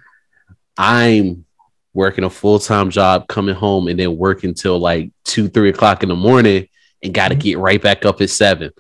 I'm 0.78 1.46
working 1.94 2.24
a 2.24 2.30
full 2.30 2.60
time 2.60 2.90
job, 2.90 3.28
coming 3.28 3.56
home 3.56 3.88
and 3.88 4.00
then 4.00 4.18
working 4.18 4.54
till 4.54 4.78
like 4.78 5.12
two, 5.24 5.48
three 5.48 5.70
o'clock 5.70 6.04
in 6.04 6.10
the 6.10 6.16
morning 6.16 6.68
and 7.02 7.14
got 7.14 7.30
to 7.30 7.36
mm-hmm. 7.36 7.42
get 7.42 7.58
right 7.58 7.82
back 7.82 8.06
up 8.06 8.22
at 8.22 8.30
seven. 8.30 8.72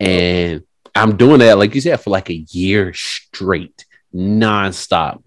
And 0.00 0.62
I'm 0.94 1.16
doing 1.16 1.40
that, 1.40 1.58
like 1.58 1.74
you 1.74 1.80
said, 1.80 2.00
for 2.00 2.10
like 2.10 2.30
a 2.30 2.44
year 2.50 2.94
straight, 2.94 3.84
nonstop. 4.14 5.22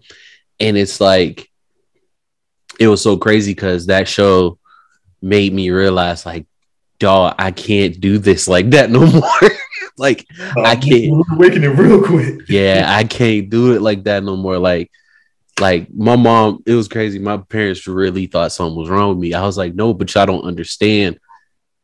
And 0.58 0.76
it's 0.76 1.00
like, 1.00 1.49
it 2.80 2.88
was 2.88 3.02
so 3.02 3.18
crazy 3.18 3.52
because 3.52 3.86
that 3.86 4.08
show 4.08 4.58
made 5.20 5.52
me 5.52 5.70
realize, 5.70 6.24
like, 6.24 6.46
dog, 6.98 7.34
I 7.38 7.50
can't 7.52 8.00
do 8.00 8.18
this 8.18 8.48
like 8.48 8.70
that 8.70 8.90
no 8.90 9.06
more. 9.12 9.50
like, 9.98 10.26
uh, 10.40 10.62
I 10.62 10.76
can't. 10.76 11.22
Waking 11.36 11.62
it 11.62 11.68
real 11.68 12.02
quick. 12.02 12.40
yeah, 12.48 12.86
I 12.88 13.04
can't 13.04 13.50
do 13.50 13.74
it 13.74 13.82
like 13.82 14.04
that 14.04 14.24
no 14.24 14.34
more. 14.34 14.58
Like, 14.58 14.90
like 15.60 15.92
my 15.92 16.16
mom, 16.16 16.62
it 16.64 16.74
was 16.74 16.88
crazy. 16.88 17.18
My 17.18 17.36
parents 17.36 17.86
really 17.86 18.26
thought 18.26 18.52
something 18.52 18.76
was 18.76 18.88
wrong 18.88 19.10
with 19.10 19.18
me. 19.18 19.34
I 19.34 19.42
was 19.42 19.58
like, 19.58 19.74
no, 19.74 19.92
but 19.92 20.12
y'all 20.14 20.24
don't 20.24 20.44
understand 20.44 21.18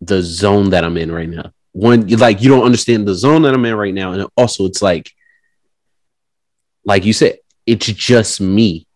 the 0.01 0.23
zone 0.23 0.71
that 0.71 0.83
I'm 0.83 0.97
in 0.97 1.13
right 1.13 1.29
now. 1.29 1.53
One, 1.73 2.07
like 2.09 2.41
you 2.41 2.49
don't 2.49 2.65
understand 2.65 3.07
the 3.07 3.15
zone 3.15 3.43
that 3.43 3.53
I'm 3.53 3.67
in 3.67 3.75
right 3.75 3.93
now, 3.93 4.13
and 4.13 4.27
also 4.35 4.65
it's 4.65 4.81
like, 4.81 5.11
like 6.87 7.05
you 7.05 7.13
said, 7.13 7.37
it's 7.67 7.87
just 7.87 8.41
me. 8.41 8.87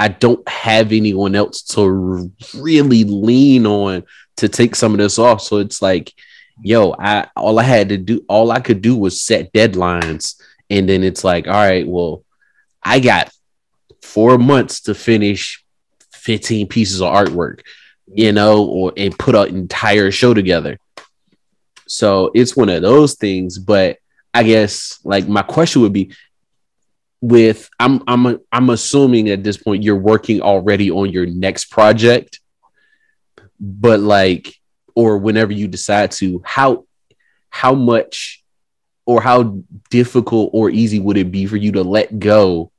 I 0.00 0.08
don't 0.08 0.48
have 0.48 0.92
anyone 0.92 1.34
else 1.34 1.60
to 1.74 2.30
really 2.54 3.04
lean 3.04 3.66
on 3.66 4.04
to 4.38 4.48
take 4.48 4.74
some 4.74 4.92
of 4.92 4.98
this 4.98 5.18
off. 5.18 5.42
So 5.42 5.58
it's 5.58 5.82
like, 5.82 6.14
yo, 6.62 6.94
I 6.98 7.28
all 7.36 7.58
I 7.58 7.64
had 7.64 7.90
to 7.90 7.98
do, 7.98 8.24
all 8.26 8.50
I 8.50 8.60
could 8.60 8.80
do 8.80 8.96
was 8.96 9.20
set 9.20 9.52
deadlines, 9.52 10.40
and 10.70 10.88
then 10.88 11.04
it's 11.04 11.22
like, 11.22 11.46
all 11.46 11.52
right, 11.52 11.86
well, 11.86 12.24
I 12.82 13.00
got 13.00 13.30
four 14.00 14.38
months 14.38 14.80
to 14.82 14.94
finish 14.94 15.62
15 16.14 16.68
pieces 16.68 17.02
of 17.02 17.12
artwork, 17.12 17.60
you 18.06 18.32
know, 18.32 18.64
or 18.64 18.94
and 18.96 19.18
put 19.18 19.34
an 19.34 19.54
entire 19.54 20.10
show 20.10 20.32
together. 20.32 20.78
So 21.86 22.30
it's 22.34 22.56
one 22.56 22.70
of 22.70 22.80
those 22.80 23.16
things. 23.16 23.58
But 23.58 23.98
I 24.32 24.44
guess 24.44 24.98
like 25.04 25.28
my 25.28 25.42
question 25.42 25.82
would 25.82 25.92
be 25.92 26.14
with 27.20 27.68
I'm 27.78 28.02
I'm 28.06 28.38
I'm 28.50 28.70
assuming 28.70 29.28
at 29.28 29.44
this 29.44 29.56
point 29.56 29.82
you're 29.82 29.96
working 29.96 30.40
already 30.40 30.90
on 30.90 31.10
your 31.10 31.26
next 31.26 31.66
project, 31.66 32.40
but 33.58 34.00
like 34.00 34.54
or 34.94 35.18
whenever 35.18 35.52
you 35.52 35.68
decide 35.68 36.10
to, 36.12 36.42
how 36.44 36.86
how 37.50 37.74
much 37.74 38.42
or 39.06 39.20
how 39.20 39.62
difficult 39.90 40.50
or 40.52 40.70
easy 40.70 41.00
would 41.00 41.16
it 41.16 41.32
be 41.32 41.46
for 41.46 41.56
you 41.56 41.72
to 41.72 41.82
let 41.82 42.18
go 42.18 42.70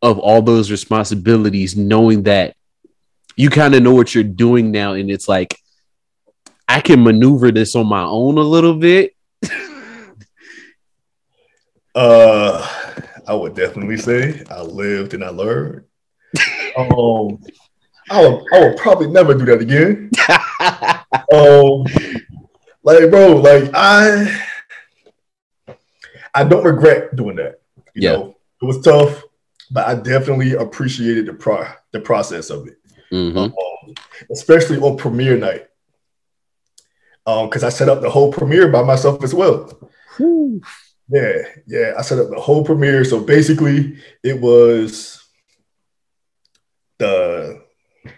of 0.00 0.18
all 0.18 0.40
those 0.40 0.70
responsibilities, 0.70 1.76
knowing 1.76 2.22
that 2.22 2.54
you 3.36 3.50
kind 3.50 3.74
of 3.74 3.82
know 3.82 3.94
what 3.94 4.14
you're 4.14 4.24
doing 4.24 4.70
now, 4.70 4.92
and 4.92 5.10
it's 5.10 5.28
like 5.28 5.58
I 6.66 6.80
can 6.80 7.02
maneuver 7.02 7.50
this 7.50 7.74
on 7.74 7.86
my 7.86 8.02
own 8.02 8.38
a 8.38 8.42
little 8.42 8.74
bit. 8.74 9.14
uh, 11.94 12.77
I 13.28 13.34
would 13.34 13.54
definitely 13.54 13.98
say 13.98 14.42
I 14.50 14.62
lived 14.62 15.14
and 15.14 15.22
I 15.22 15.28
learned. 15.28 15.84
um, 16.76 17.38
I 18.10 18.26
would, 18.26 18.44
I 18.52 18.60
would 18.60 18.76
probably 18.78 19.08
never 19.08 19.34
do 19.34 19.44
that 19.44 19.60
again. 19.60 20.10
um, 21.34 21.84
like, 22.82 23.10
bro, 23.10 23.36
like 23.36 23.70
I, 23.74 24.42
I 26.34 26.44
don't 26.44 26.64
regret 26.64 27.14
doing 27.14 27.36
that. 27.36 27.60
You 27.94 28.02
yeah. 28.02 28.12
know, 28.12 28.36
it 28.62 28.64
was 28.64 28.80
tough 28.80 29.22
but 29.70 29.86
I 29.86 29.94
definitely 29.94 30.54
appreciated 30.54 31.26
the 31.26 31.34
pro 31.34 31.66
the 31.92 32.00
process 32.00 32.50
of 32.50 32.66
it, 32.66 32.78
mm-hmm. 33.12 33.38
um, 33.38 33.94
especially 34.30 34.78
on 34.78 34.96
premiere 34.96 35.36
night. 35.36 35.66
Because 37.24 37.62
um, 37.62 37.66
I 37.66 37.70
set 37.70 37.90
up 37.90 38.00
the 38.00 38.08
whole 38.08 38.32
premiere 38.32 38.68
by 38.68 38.82
myself 38.82 39.22
as 39.22 39.34
well. 39.34 39.90
Whew. 40.16 40.62
Yeah, 41.10 41.42
yeah, 41.66 41.94
I 41.98 42.02
set 42.02 42.18
up 42.18 42.30
the 42.30 42.40
whole 42.40 42.64
premiere. 42.64 43.04
So 43.04 43.20
basically, 43.20 43.98
it 44.22 44.40
was 44.40 45.24
the 46.98 47.62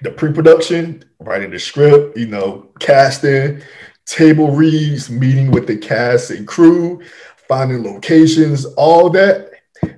the 0.02 0.10
pre-production, 0.10 1.04
writing 1.20 1.50
the 1.50 1.58
script, 1.58 2.16
you 2.16 2.26
know, 2.26 2.68
casting, 2.78 3.62
table 4.06 4.52
reads, 4.52 5.10
meeting 5.10 5.50
with 5.50 5.66
the 5.66 5.76
cast 5.76 6.30
and 6.30 6.46
crew, 6.46 7.02
finding 7.48 7.82
locations, 7.82 8.64
all 8.76 9.10
that 9.10 9.50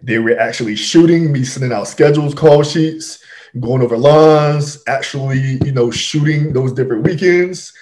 they 0.03 0.19
were 0.19 0.39
actually 0.39 0.77
shooting, 0.77 1.33
me 1.33 1.45
sending 1.45 1.73
out 1.73 1.89
schedules, 1.89 2.35
call 2.35 2.63
sheets, 2.63 3.23
going 3.61 3.83
over 3.83 3.97
lines, 3.97 4.83
actually, 4.87 5.59
you 5.65 5.73
know, 5.73 5.91
shooting 5.91 6.53
those 6.53 6.73
different 6.73 7.05
weekends. 7.05 7.73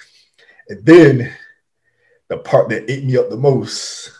And 0.69 0.85
then 0.85 1.33
the 2.27 2.37
part 2.37 2.69
that 2.69 2.89
ate 2.89 3.05
me 3.05 3.17
up 3.17 3.29
the 3.29 3.37
most 3.37 4.11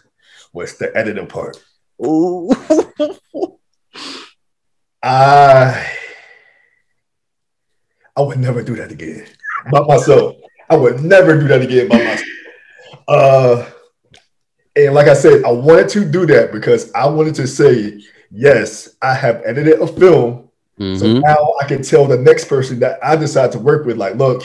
was 0.53 0.77
the 0.77 0.95
editing 0.95 1.27
part. 1.27 1.63
Ooh. 2.05 2.51
I 5.03 5.91
I 8.15 8.21
would 8.21 8.39
never 8.39 8.61
do 8.61 8.75
that 8.75 8.91
again 8.91 9.25
by 9.71 9.79
myself. 9.81 10.35
I 10.69 10.75
would 10.75 11.01
never 11.01 11.39
do 11.39 11.47
that 11.47 11.61
again 11.61 11.87
by 11.87 11.97
myself. 11.97 12.27
Uh, 13.07 13.69
and 14.75 14.93
like 14.93 15.07
I 15.07 15.13
said, 15.13 15.43
I 15.43 15.51
wanted 15.51 15.89
to 15.89 16.05
do 16.05 16.25
that 16.27 16.51
because 16.51 16.93
I 16.93 17.07
wanted 17.07 17.35
to 17.35 17.47
say, 17.47 18.01
yes, 18.29 18.89
I 19.01 19.13
have 19.13 19.41
edited 19.45 19.81
a 19.81 19.87
film. 19.87 20.49
Mm-hmm. 20.79 20.97
So 20.97 21.19
now 21.19 21.53
I 21.61 21.67
can 21.67 21.81
tell 21.81 22.05
the 22.05 22.17
next 22.17 22.45
person 22.45 22.79
that 22.79 22.99
I 23.03 23.15
decide 23.15 23.51
to 23.53 23.59
work 23.59 23.85
with, 23.85 23.97
like, 23.97 24.15
look, 24.15 24.43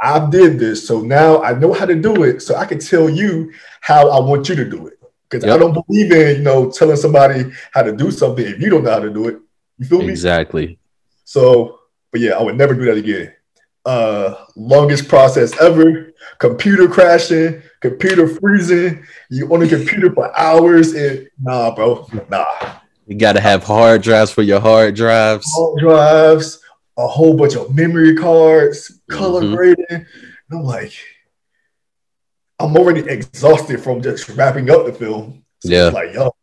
I 0.00 0.30
did 0.30 0.58
this. 0.58 0.86
So 0.86 1.00
now 1.00 1.42
I 1.42 1.52
know 1.52 1.72
how 1.72 1.84
to 1.86 1.94
do 1.94 2.22
it. 2.24 2.40
So 2.40 2.54
I 2.54 2.64
can 2.64 2.78
tell 2.78 3.10
you 3.10 3.52
how 3.80 4.08
I 4.08 4.20
want 4.20 4.48
you 4.48 4.54
to 4.56 4.64
do 4.64 4.86
it. 4.86 4.99
Because 5.30 5.46
yep. 5.46 5.54
I 5.54 5.58
don't 5.58 5.86
believe 5.86 6.10
in, 6.10 6.38
you 6.38 6.42
know, 6.42 6.70
telling 6.70 6.96
somebody 6.96 7.50
how 7.72 7.82
to 7.82 7.92
do 7.92 8.10
something 8.10 8.44
if 8.44 8.60
you 8.60 8.68
don't 8.68 8.82
know 8.82 8.90
how 8.90 8.98
to 8.98 9.10
do 9.10 9.28
it. 9.28 9.38
You 9.78 9.86
feel 9.86 10.02
me? 10.02 10.10
Exactly. 10.10 10.78
So, 11.24 11.78
but 12.10 12.20
yeah, 12.20 12.32
I 12.32 12.42
would 12.42 12.56
never 12.56 12.74
do 12.74 12.84
that 12.86 12.96
again. 12.96 13.32
Uh 13.86 14.44
longest 14.56 15.08
process 15.08 15.58
ever, 15.58 16.12
computer 16.38 16.86
crashing, 16.86 17.62
computer 17.80 18.28
freezing. 18.28 19.02
You 19.30 19.50
on 19.54 19.60
the 19.60 19.68
computer 19.68 20.12
for 20.12 20.38
hours 20.38 20.92
and 20.92 21.30
nah, 21.40 21.74
bro, 21.74 22.06
nah. 22.28 22.44
You 23.06 23.16
got 23.16 23.32
to 23.32 23.40
have 23.40 23.64
hard 23.64 24.02
drives 24.02 24.30
for 24.30 24.42
your 24.42 24.60
hard 24.60 24.94
drives. 24.94 25.46
Hard 25.56 25.80
drives, 25.80 26.60
a 26.98 27.06
whole 27.08 27.34
bunch 27.34 27.56
of 27.56 27.74
memory 27.74 28.14
cards, 28.14 29.00
color 29.10 29.42
mm-hmm. 29.42 29.54
grading. 29.54 29.86
And 29.90 30.06
I'm 30.52 30.62
like, 30.62 30.92
I'm 32.60 32.76
already 32.76 33.00
exhausted 33.00 33.82
from 33.82 34.02
just 34.02 34.28
wrapping 34.28 34.70
up 34.70 34.86
the 34.86 34.92
film. 34.92 35.44
So 35.60 35.70
yeah. 35.70 35.88
Like, 35.88 36.12
yo. 36.12 36.34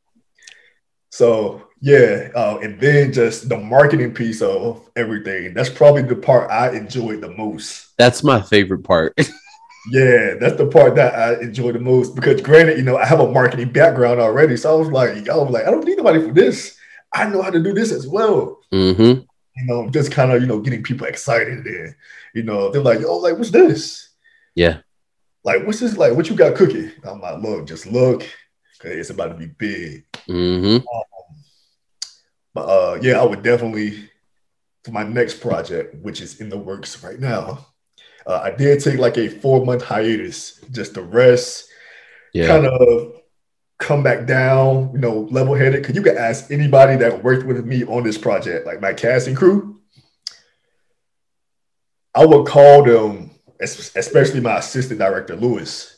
So 1.12 1.68
yeah, 1.80 2.30
uh, 2.36 2.58
and 2.62 2.80
then 2.80 3.14
just 3.14 3.50
the 3.50 3.58
marketing 3.58 4.14
piece 4.14 4.42
of 4.42 4.90
everything. 4.96 5.54
That's 5.54 5.70
probably 5.70 6.02
the 6.02 6.16
part 6.16 6.50
I 6.50 6.72
enjoyed 6.72 7.22
the 7.22 7.30
most. 7.30 7.96
That's 7.98 8.24
my 8.24 8.42
favorite 8.42 8.84
part. 8.84 9.14
yeah, 9.92 10.34
that's 10.40 10.58
the 10.58 10.68
part 10.72 10.96
that 10.96 11.14
I 11.14 11.40
enjoy 11.42 11.72
the 11.74 11.80
most 11.80 12.16
because, 12.16 12.42
granted, 12.42 12.78
you 12.78 12.84
know, 12.84 12.98
I 12.98 13.06
have 13.06 13.20
a 13.20 13.32
marketing 13.32 13.72
background 13.72 14.20
already, 14.20 14.58
so 14.58 14.74
I 14.74 14.80
was 14.80 14.90
like, 14.90 15.30
I 15.30 15.36
was 15.36 15.52
like, 15.52 15.68
I 15.68 15.72
don't 15.72 15.86
need 15.86 15.98
nobody 15.98 16.22
for 16.22 16.34
this. 16.34 16.78
I 17.14 17.30
know 17.30 17.42
how 17.42 17.52
to 17.52 17.62
do 17.62 17.74
this 17.74 17.92
as 17.92 18.08
well. 18.08 18.60
Mm-hmm. 18.74 19.22
You 19.56 19.66
know, 19.66 19.90
just 19.90 20.12
kind 20.12 20.32
of 20.32 20.42
you 20.42 20.48
know 20.48 20.60
getting 20.60 20.84
people 20.84 21.08
excited 21.08 21.66
and 21.66 21.96
you 22.34 22.44
know 22.44 22.72
they're 22.72 22.82
like, 22.82 23.00
oh, 23.06 23.18
like 23.18 23.38
what's 23.38 23.52
this? 23.52 24.10
Yeah. 24.56 24.80
Like 25.44 25.66
what's 25.66 25.80
this? 25.80 25.98
Like 25.98 26.14
what 26.14 26.30
you 26.30 26.36
got 26.36 26.56
cooking? 26.56 26.92
I'm 27.04 27.22
like, 27.22 27.42
look, 27.42 27.68
just 27.68 27.86
look, 27.86 28.22
cause 28.80 28.92
it's 28.92 29.10
about 29.10 29.30
to 29.30 29.36
be 29.36 29.48
big. 29.48 30.06
Mm-hmm. 30.28 30.86
But 32.54 32.62
uh, 32.62 33.00
yeah, 33.02 33.22
I 33.22 33.26
would 33.26 33.44
definitely 33.44 34.10
for 34.84 34.92
my 34.92 35.04
next 35.04 35.42
project, 35.42 35.96
which 36.02 36.22
is 36.22 36.40
in 36.40 36.50
the 36.50 36.58
works 36.58 37.04
right 37.04 37.20
now. 37.20 37.68
Uh, 38.26 38.42
I 38.44 38.52
did 38.52 38.82
take 38.82 39.00
like 39.00 39.18
a 39.18 39.30
four 39.30 39.66
month 39.66 39.84
hiatus 39.84 40.60
just 40.72 40.96
to 40.96 41.02
rest, 41.02 41.70
Yeah. 42.34 42.48
kind 42.48 42.66
of 42.66 43.22
come 43.80 44.02
back 44.04 44.26
down, 44.26 44.92
you 44.94 45.00
know, 45.00 45.28
level 45.32 45.54
headed. 45.54 45.84
Cause 45.86 45.96
you 45.96 46.02
can 46.02 46.18
ask 46.18 46.52
anybody 46.52 46.96
that 46.98 47.24
worked 47.24 47.46
with 47.46 47.66
me 47.66 47.86
on 47.86 48.04
this 48.04 48.18
project, 48.18 48.66
like 48.66 48.82
my 48.82 48.94
casting 48.94 49.36
crew. 49.36 49.80
I 52.16 52.26
would 52.26 52.48
call 52.48 52.84
them, 52.84 53.27
especially 53.60 54.40
my 54.40 54.58
assistant 54.58 55.00
director, 55.00 55.36
Lewis. 55.36 55.98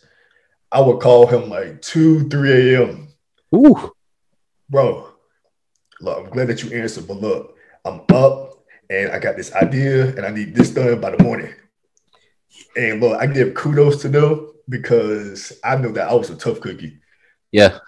I 0.71 0.81
would 0.81 0.99
call 0.99 1.25
him 1.25 1.49
like 1.49 1.81
2, 1.81 2.29
3 2.29 2.75
a.m. 2.75 3.07
Ooh. 3.55 3.91
Bro, 4.69 5.09
look, 5.99 6.17
I'm 6.19 6.29
glad 6.29 6.47
that 6.47 6.63
you 6.63 6.79
answered, 6.79 7.07
but 7.07 7.17
look, 7.17 7.55
I'm 7.85 8.01
up 8.13 8.63
and 8.89 9.11
I 9.11 9.19
got 9.19 9.35
this 9.35 9.53
idea 9.53 10.15
and 10.15 10.25
I 10.25 10.29
need 10.29 10.53
this 10.53 10.69
done 10.69 11.01
by 11.01 11.15
the 11.15 11.23
morning. 11.23 11.53
And 12.77 13.01
look, 13.01 13.19
I 13.19 13.25
give 13.25 13.55
kudos 13.55 14.01
to 14.03 14.09
them 14.09 14.51
because 14.67 15.53
I 15.63 15.75
know 15.77 15.91
that 15.93 16.09
I 16.09 16.13
was 16.13 16.29
a 16.29 16.35
tough 16.35 16.59
cookie. 16.59 16.99
Yeah. 17.51 17.79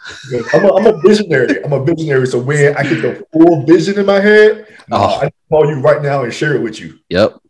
I'm 0.56 0.66
a, 0.66 0.74
I'm 0.74 0.88
a 0.88 1.02
visionary. 1.02 1.64
I'm 1.64 1.74
a 1.74 1.84
visionary. 1.84 2.26
So 2.26 2.40
when 2.40 2.76
I 2.76 2.82
get 2.82 3.02
the 3.04 3.26
full 3.32 3.64
vision 3.66 4.00
in 4.00 4.08
my 4.08 4.20
head, 4.20 4.68
Oh. 4.92 5.22
I 5.22 5.32
call 5.50 5.68
you 5.68 5.80
right 5.80 6.02
now 6.02 6.24
and 6.24 6.34
share 6.34 6.56
it 6.56 6.62
with 6.62 6.80
you. 6.80 7.00
Yep. 7.10 7.41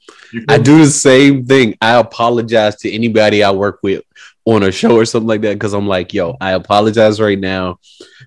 I 0.47 0.57
do 0.57 0.79
the 0.79 0.89
same 0.89 1.45
thing. 1.45 1.77
I 1.81 2.00
apologize 2.00 2.75
to 2.77 2.91
anybody 2.91 3.43
I 3.43 3.51
work 3.51 3.79
with 3.83 4.03
on 4.45 4.63
a 4.63 4.71
show 4.71 4.95
or 4.97 5.05
something 5.05 5.27
like 5.27 5.41
that 5.41 5.53
because 5.53 5.73
I'm 5.73 5.88
like, 5.88 6.13
yo, 6.13 6.38
I 6.41 6.51
apologize 6.51 7.19
right 7.19 7.39
now 7.39 7.79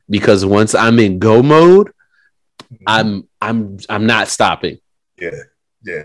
because 0.08 0.44
once 0.44 0.75
I'm 0.75 0.99
in 0.99 1.18
go 1.18 1.42
mode, 1.42 1.92
I'm 2.87 3.28
I'm 3.40 3.78
I'm 3.88 4.06
not 4.06 4.28
stopping. 4.28 4.78
Yeah, 5.20 5.42
yeah, 5.84 6.04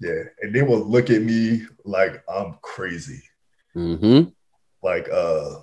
yeah. 0.00 0.22
And 0.40 0.54
they 0.54 0.62
will 0.62 0.84
look 0.84 1.10
at 1.10 1.22
me 1.22 1.66
like 1.84 2.22
I'm 2.28 2.56
crazy. 2.62 3.22
Mm-hmm. 3.76 4.30
like 4.84 5.08
uh 5.12 5.56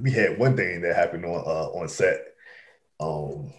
we 0.00 0.12
had 0.12 0.38
one 0.38 0.56
thing 0.56 0.80
that 0.82 0.94
happened 0.94 1.24
on 1.24 1.42
uh 1.44 1.70
on 1.70 1.88
set 1.88 2.20
um 3.00 3.52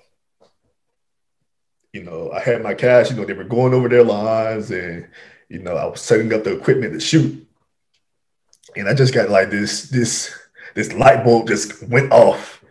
you 1.97 2.03
know 2.03 2.31
i 2.31 2.39
had 2.39 2.61
my 2.61 2.73
cash 2.73 3.09
you 3.09 3.15
know 3.15 3.25
they 3.25 3.33
were 3.33 3.43
going 3.43 3.73
over 3.73 3.89
their 3.89 4.03
lines 4.03 4.69
and 4.69 5.07
you 5.49 5.59
know 5.59 5.75
i 5.75 5.85
was 5.85 5.99
setting 5.99 6.31
up 6.31 6.43
the 6.43 6.55
equipment 6.55 6.93
to 6.93 6.99
shoot 6.99 7.47
and 8.75 8.87
i 8.87 8.93
just 8.93 9.13
got 9.13 9.29
like 9.29 9.49
this 9.49 9.89
this 9.89 10.37
this 10.75 10.93
light 10.93 11.23
bulb 11.23 11.47
just 11.47 11.81
went 11.87 12.11
off 12.11 12.63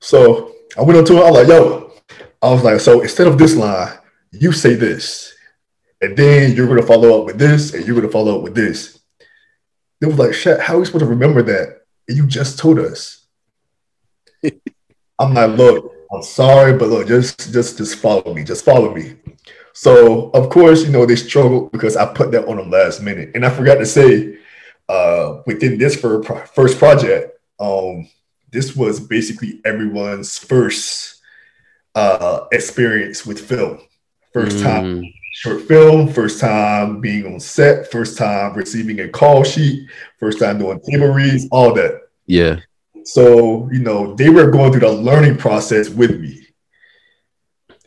so 0.00 0.52
i 0.76 0.82
went 0.82 0.98
up 0.98 1.06
to 1.06 1.16
her 1.16 1.24
i 1.24 1.30
was 1.30 1.38
like 1.40 1.48
yo 1.48 1.92
i 2.42 2.50
was 2.50 2.62
like 2.62 2.80
so 2.80 3.00
instead 3.00 3.26
of 3.26 3.38
this 3.38 3.56
line 3.56 3.96
you 4.32 4.52
say 4.52 4.74
this 4.74 5.34
and 6.02 6.14
then 6.16 6.54
you're 6.54 6.66
going 6.66 6.80
to 6.80 6.86
follow 6.86 7.18
up 7.18 7.24
with 7.24 7.38
this 7.38 7.72
and 7.72 7.86
you're 7.86 7.94
going 7.96 8.06
to 8.06 8.12
follow 8.12 8.36
up 8.36 8.42
with 8.42 8.54
this 8.54 8.96
they 10.00 10.06
was 10.06 10.18
like, 10.18 10.34
shit, 10.34 10.60
how 10.60 10.74
are 10.74 10.80
we 10.80 10.84
supposed 10.84 11.04
to 11.04 11.10
remember 11.10 11.42
that? 11.42 11.80
And 12.08 12.16
you 12.16 12.26
just 12.26 12.58
told 12.58 12.78
us. 12.78 13.26
I'm 15.18 15.32
like, 15.32 15.56
look, 15.56 15.95
I'm 16.16 16.22
sorry, 16.22 16.72
but 16.78 16.88
look, 16.88 17.08
just 17.08 17.52
just 17.52 17.78
just 17.78 17.96
follow 17.98 18.34
me. 18.34 18.44
Just 18.44 18.64
follow 18.64 18.94
me. 18.94 19.16
So 19.72 20.30
of 20.30 20.48
course, 20.50 20.84
you 20.84 20.90
know, 20.90 21.06
they 21.06 21.16
struggled 21.16 21.72
because 21.72 21.96
I 21.96 22.06
put 22.12 22.32
that 22.32 22.48
on 22.48 22.56
them 22.56 22.70
last 22.70 23.02
minute. 23.02 23.32
And 23.34 23.44
I 23.44 23.50
forgot 23.50 23.76
to 23.76 23.86
say, 23.86 24.38
uh, 24.88 25.42
within 25.46 25.78
this 25.78 25.96
fir- 26.00 26.22
first 26.22 26.78
project, 26.78 27.38
um, 27.60 28.08
this 28.50 28.74
was 28.76 29.00
basically 29.00 29.60
everyone's 29.64 30.38
first 30.38 31.22
uh 31.94 32.46
experience 32.52 33.26
with 33.26 33.40
film. 33.40 33.80
First 34.32 34.60
time 34.60 34.84
Mm, 34.84 35.12
short 35.32 35.62
film, 35.62 36.12
first 36.12 36.40
time 36.40 37.00
being 37.00 37.26
on 37.26 37.40
set, 37.40 37.90
first 37.90 38.18
time 38.18 38.54
receiving 38.54 39.00
a 39.00 39.08
call 39.08 39.44
sheet, 39.44 39.88
first 40.18 40.38
time 40.40 40.58
doing 40.58 40.80
table 40.80 41.08
reads, 41.08 41.46
all 41.50 41.74
that. 41.74 42.02
yeah. 42.26 42.60
So, 43.06 43.70
you 43.70 43.78
know, 43.78 44.14
they 44.14 44.28
were 44.30 44.50
going 44.50 44.72
through 44.72 44.80
the 44.80 44.92
learning 44.92 45.36
process 45.36 45.88
with 45.88 46.20
me. 46.20 46.42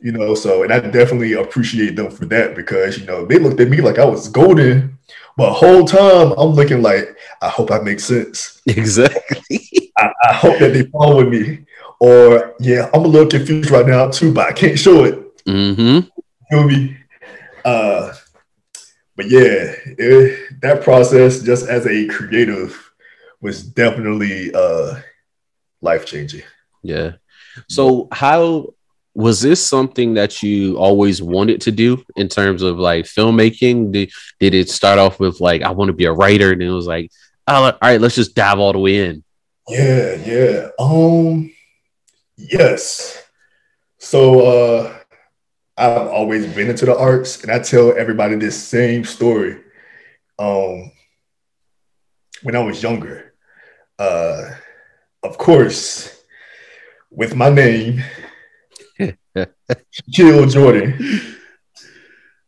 You 0.01 0.13
know, 0.13 0.34
so 0.34 0.63
and 0.63 0.71
I 0.71 0.79
definitely 0.79 1.34
appreciate 1.34 1.97
them 1.97 2.10
for 2.10 2.25
that 2.27 2.55
because 2.55 2.97
you 2.97 3.05
know 3.05 3.25
they 3.25 3.38
looked 3.38 3.60
at 3.60 3.67
me 3.67 3.82
like 3.82 3.99
I 3.99 4.05
was 4.05 4.29
golden, 4.29 4.97
but 5.36 5.51
whole 5.51 5.84
time 5.84 6.32
I'm 6.38 6.51
looking 6.51 6.82
like 6.82 7.17
I 7.41 7.49
hope 7.49 7.69
I 7.69 7.79
make 7.79 7.99
sense. 7.99 8.62
Exactly. 8.65 9.91
I, 9.97 10.10
I 10.23 10.34
hope 10.34 10.58
that 10.60 10.71
they 10.71 10.84
follow 10.84 11.29
me. 11.29 11.65
Or 11.99 12.55
yeah, 12.62 12.89
I'm 12.93 13.03
a 13.03 13.08
little 13.10 13.27
confused 13.27 13.71
right 13.71 13.86
now 13.86 14.10
too, 14.10 14.34
but 14.34 14.47
I 14.47 14.53
can't 14.53 14.79
show 14.79 15.03
it. 15.03 15.43
mm-hmm. 15.43 16.08
feel 16.49 16.63
me? 16.65 16.97
Uh, 17.65 18.13
but 19.17 19.29
yeah, 19.29 19.73
it, 19.86 20.62
that 20.62 20.82
process 20.82 21.41
just 21.41 21.67
as 21.67 21.86
a 21.86 22.08
creative 22.08 22.89
was 23.41 23.63
definitely 23.63 24.53
uh, 24.53 24.95
life 25.81 26.05
changing. 26.05 26.43
Yeah. 26.83 27.13
So 27.67 28.07
how 28.11 28.73
was 29.13 29.41
this 29.41 29.65
something 29.65 30.13
that 30.13 30.41
you 30.43 30.77
always 30.77 31.21
wanted 31.21 31.61
to 31.61 31.71
do 31.71 32.03
in 32.15 32.27
terms 32.29 32.61
of 32.61 32.77
like 32.77 33.05
filmmaking? 33.05 33.91
Did, 33.91 34.11
did 34.39 34.53
it 34.53 34.69
start 34.69 34.99
off 34.99 35.19
with 35.19 35.41
like 35.41 35.61
I 35.61 35.71
want 35.71 35.89
to 35.89 35.93
be 35.93 36.05
a 36.05 36.13
writer 36.13 36.51
and 36.51 36.61
it 36.61 36.69
was 36.69 36.87
like, 36.87 37.11
oh, 37.47 37.65
all 37.65 37.77
right, 37.81 37.99
let's 37.99 38.15
just 38.15 38.35
dive 38.35 38.59
all 38.59 38.73
the 38.73 38.79
way 38.79 39.05
in. 39.07 39.23
Yeah, 39.67 40.15
yeah. 40.25 40.69
Um, 40.79 41.51
yes. 42.37 43.23
So 43.97 44.39
uh, 44.45 44.97
I've 45.77 46.07
always 46.07 46.47
been 46.53 46.69
into 46.69 46.85
the 46.85 46.97
arts, 46.97 47.43
and 47.43 47.51
I 47.51 47.59
tell 47.59 47.95
everybody 47.97 48.35
this 48.35 48.61
same 48.61 49.03
story. 49.03 49.61
Um, 50.37 50.91
when 52.43 52.55
I 52.55 52.63
was 52.63 52.81
younger, 52.81 53.33
uh, 53.99 54.51
of 55.23 55.38
course, 55.38 56.23
with 57.12 57.36
my 57.36 57.49
name, 57.49 58.03
Shaquille 58.99 60.51
Jordan. 60.51 61.36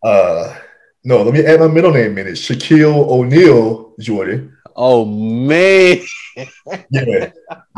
Uh, 0.03 0.57
no, 1.03 1.21
let 1.23 1.34
me 1.34 1.45
add 1.45 1.60
my 1.60 1.67
middle 1.67 1.91
name 1.91 2.17
in 2.17 2.27
it. 2.27 2.34
Shaquille 2.34 3.07
O'Neal 3.07 3.93
Jordan. 3.99 4.57
Oh 4.75 5.05
man. 5.05 5.99
Yeah, 6.89 7.31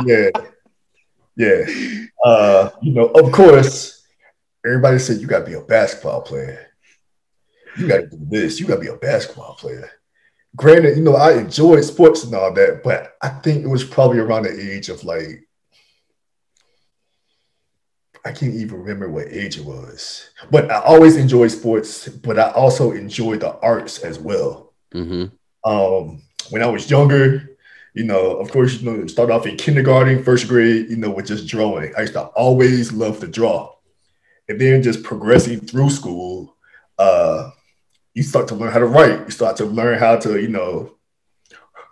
yeah, 0.05 0.29
yeah. 1.35 1.65
Uh, 2.23 2.69
you 2.81 2.93
know, 2.93 3.07
of 3.07 3.31
course, 3.31 4.05
everybody 4.63 4.99
said 4.99 5.19
you 5.19 5.27
gotta 5.27 5.45
be 5.45 5.53
a 5.53 5.61
basketball 5.61 6.21
player. 6.21 6.67
You 7.77 7.87
gotta 7.87 8.07
do 8.07 8.19
this, 8.29 8.59
you 8.59 8.67
gotta 8.67 8.79
be 8.81 8.87
a 8.87 8.95
basketball 8.95 9.55
player. 9.55 9.89
Granted, 10.55 10.97
you 10.97 11.03
know, 11.03 11.15
I 11.15 11.33
enjoyed 11.39 11.83
sports 11.83 12.23
and 12.23 12.35
all 12.35 12.53
that, 12.53 12.83
but 12.83 13.15
I 13.21 13.29
think 13.29 13.63
it 13.63 13.67
was 13.67 13.83
probably 13.83 14.19
around 14.19 14.43
the 14.43 14.73
age 14.73 14.89
of 14.89 15.03
like 15.03 15.47
I 18.25 18.31
can't 18.31 18.53
even 18.55 18.79
remember 18.79 19.09
what 19.09 19.27
age 19.27 19.57
it 19.57 19.65
was. 19.65 20.29
But 20.49 20.71
I 20.71 20.79
always 20.79 21.17
enjoyed 21.17 21.51
sports, 21.51 22.07
but 22.07 22.39
I 22.39 22.51
also 22.51 22.91
enjoyed 22.91 23.41
the 23.41 23.57
arts 23.59 23.99
as 23.99 24.19
well 24.19 24.73
hmm 24.93 25.25
um, 25.65 26.21
when 26.49 26.61
I 26.61 26.67
was 26.67 26.89
younger, 26.89 27.57
you 27.93 28.03
know, 28.03 28.37
of 28.37 28.51
course, 28.51 28.81
you 28.81 28.91
know, 28.91 29.07
start 29.07 29.31
off 29.31 29.45
in 29.45 29.57
kindergarten, 29.57 30.23
first 30.23 30.47
grade, 30.47 30.89
you 30.89 30.97
know, 30.97 31.09
with 31.09 31.27
just 31.27 31.47
drawing. 31.47 31.93
I 31.97 32.01
used 32.01 32.13
to 32.13 32.23
always 32.23 32.91
love 32.91 33.19
to 33.21 33.27
draw. 33.27 33.73
And 34.49 34.59
then 34.59 34.83
just 34.83 35.03
progressing 35.03 35.61
through 35.61 35.89
school, 35.89 36.55
uh, 36.97 37.51
you 38.13 38.23
start 38.23 38.47
to 38.49 38.55
learn 38.55 38.71
how 38.71 38.79
to 38.79 38.85
write. 38.85 39.19
You 39.25 39.31
start 39.31 39.57
to 39.57 39.65
learn 39.65 39.97
how 39.99 40.17
to, 40.17 40.39
you 40.39 40.47
know, 40.49 40.95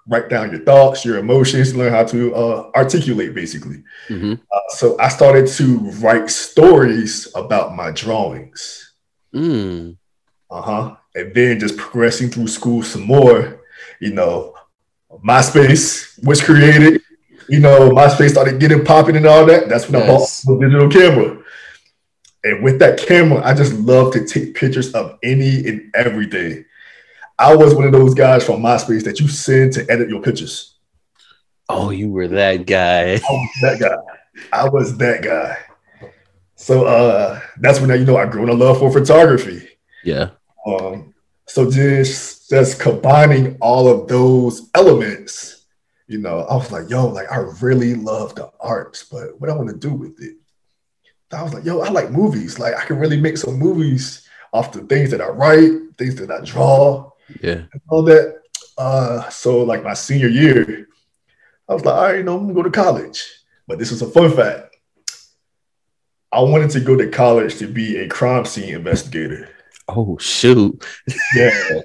write 0.08 0.30
down 0.30 0.52
your 0.52 0.62
thoughts, 0.62 1.06
your 1.06 1.18
emotions, 1.18 1.76
learn 1.76 1.92
how 1.94 2.04
to 2.06 2.36
uh, 2.36 2.72
articulate, 2.76 3.34
basically. 3.34 3.84
hmm 4.08 4.34
Uh, 4.52 4.60
so 4.70 4.98
I 5.00 5.10
started 5.10 5.48
to 5.48 5.78
write 6.02 6.30
stories 6.30 7.28
about 7.36 7.76
my 7.76 7.92
drawings. 7.92 8.94
Mm. 9.34 9.98
Uh-huh. 10.50 10.96
And 11.16 11.34
then 11.34 11.60
just 11.60 11.78
progressing 11.78 12.30
through 12.30 12.48
school 12.48 12.84
some 12.84 13.04
more, 13.04 13.62
you 14.00 14.14
know, 14.14 14.54
MySpace 15.26 16.24
was 16.26 16.42
created. 16.42 17.02
you 17.50 17.60
know, 17.60 17.90
MySpace 17.92 18.30
started 18.32 18.60
getting 18.60 18.84
popping 18.86 19.16
and 19.18 19.26
all 19.26 19.46
that. 19.46 19.68
That's 19.70 19.90
when 19.90 20.02
Yes. 20.02 20.44
I 20.46 20.52
bought 20.52 20.64
a 20.64 20.68
digital 20.68 20.90
camera. 20.90 21.41
And 22.44 22.64
with 22.64 22.80
that 22.80 22.98
camera, 23.00 23.42
I 23.44 23.54
just 23.54 23.74
love 23.74 24.14
to 24.14 24.26
take 24.26 24.56
pictures 24.56 24.94
of 24.94 25.20
any 25.22 25.68
and 25.68 25.92
everything. 25.94 26.66
I 27.38 27.56
was 27.56 27.74
one 27.74 27.86
of 27.86 27.92
those 27.92 28.14
guys 28.14 28.44
from 28.44 28.62
MySpace 28.62 29.04
that 29.04 29.20
you 29.20 29.28
send 29.28 29.74
to 29.74 29.90
edit 29.90 30.10
your 30.10 30.22
pictures. 30.22 30.78
Oh, 31.70 31.90
you 31.90 32.10
were 32.10 32.28
that 32.28 32.66
guy. 32.66 33.14
I 33.14 33.20
was 33.20 33.50
that 33.62 33.80
guy. 33.80 33.96
I 34.52 34.70
was 34.70 34.98
that 34.98 35.22
guy. 35.24 35.58
So 36.56 36.86
uh 36.86 37.40
that's 37.60 37.80
when 37.80 37.90
I, 37.90 37.96
you 37.96 38.06
know 38.06 38.18
I 38.18 38.26
grew 38.26 38.44
in 38.44 38.50
a 38.50 38.54
love 38.54 38.80
for 38.80 38.92
photography. 38.92 39.68
Yeah. 40.04 40.32
Um, 40.66 41.14
so 41.48 41.70
just 41.70 42.50
just 42.50 42.80
combining 42.80 43.58
all 43.62 43.88
of 43.88 44.08
those 44.08 44.70
elements, 44.76 45.66
you 46.08 46.20
know, 46.20 46.42
I 46.42 46.56
was 46.56 46.72
like, 46.72 46.90
yo, 46.90 47.08
like 47.08 47.32
I 47.32 47.38
really 47.62 47.96
love 47.96 48.36
the 48.36 48.52
arts, 48.60 49.04
but 49.04 49.40
what 49.40 49.50
I 49.50 49.56
want 49.56 49.70
to 49.70 49.76
do 49.76 49.94
with 49.94 50.22
it? 50.22 50.36
I 51.34 51.44
was 51.44 51.54
like, 51.54 51.63
yo, 51.65 51.80
I 51.82 51.89
like 51.89 52.12
movies. 52.12 52.60
Like 52.60 52.76
I 52.76 52.84
can 52.86 52.98
really 52.98 53.20
make 53.20 53.38
some 53.38 53.58
movies 53.58 54.28
off 54.54 54.72
the 54.74 54.82
things 54.82 55.12
that 55.12 55.22
I 55.22 55.28
write, 55.28 55.72
things 55.98 56.15
that 56.15 56.30
I 56.32 56.41
draw, 56.44 57.12
Yeah. 57.41 57.63
and 57.72 57.82
all 57.89 58.04
that. 58.04 58.41
Uh, 58.78 59.30
so 59.30 59.63
like 59.63 59.84
my 59.84 59.94
senior 59.94 60.28
year, 60.28 60.88
I 61.70 61.74
was 61.74 61.86
like, 61.86 61.96
all 61.96 62.04
right, 62.04 62.17
you 62.17 62.24
know, 62.24 62.36
I'm 62.38 62.44
gonna 62.44 62.54
go 62.54 62.63
to 62.63 62.70
college. 62.72 63.24
But 63.67 63.80
this 63.80 63.91
is 63.91 64.02
a 64.02 64.08
fun 64.10 64.32
fact. 64.36 64.76
I 66.34 66.41
wanted 66.41 66.70
to 66.72 66.80
go 66.80 66.96
to 66.96 67.10
college 67.10 67.58
to 67.60 67.67
be 67.67 67.98
a 67.98 68.08
crime 68.08 68.46
scene 68.46 68.74
investigator. 68.74 69.50
Oh 69.88 70.17
shoot. 70.17 70.84
Yeah. 71.36 71.82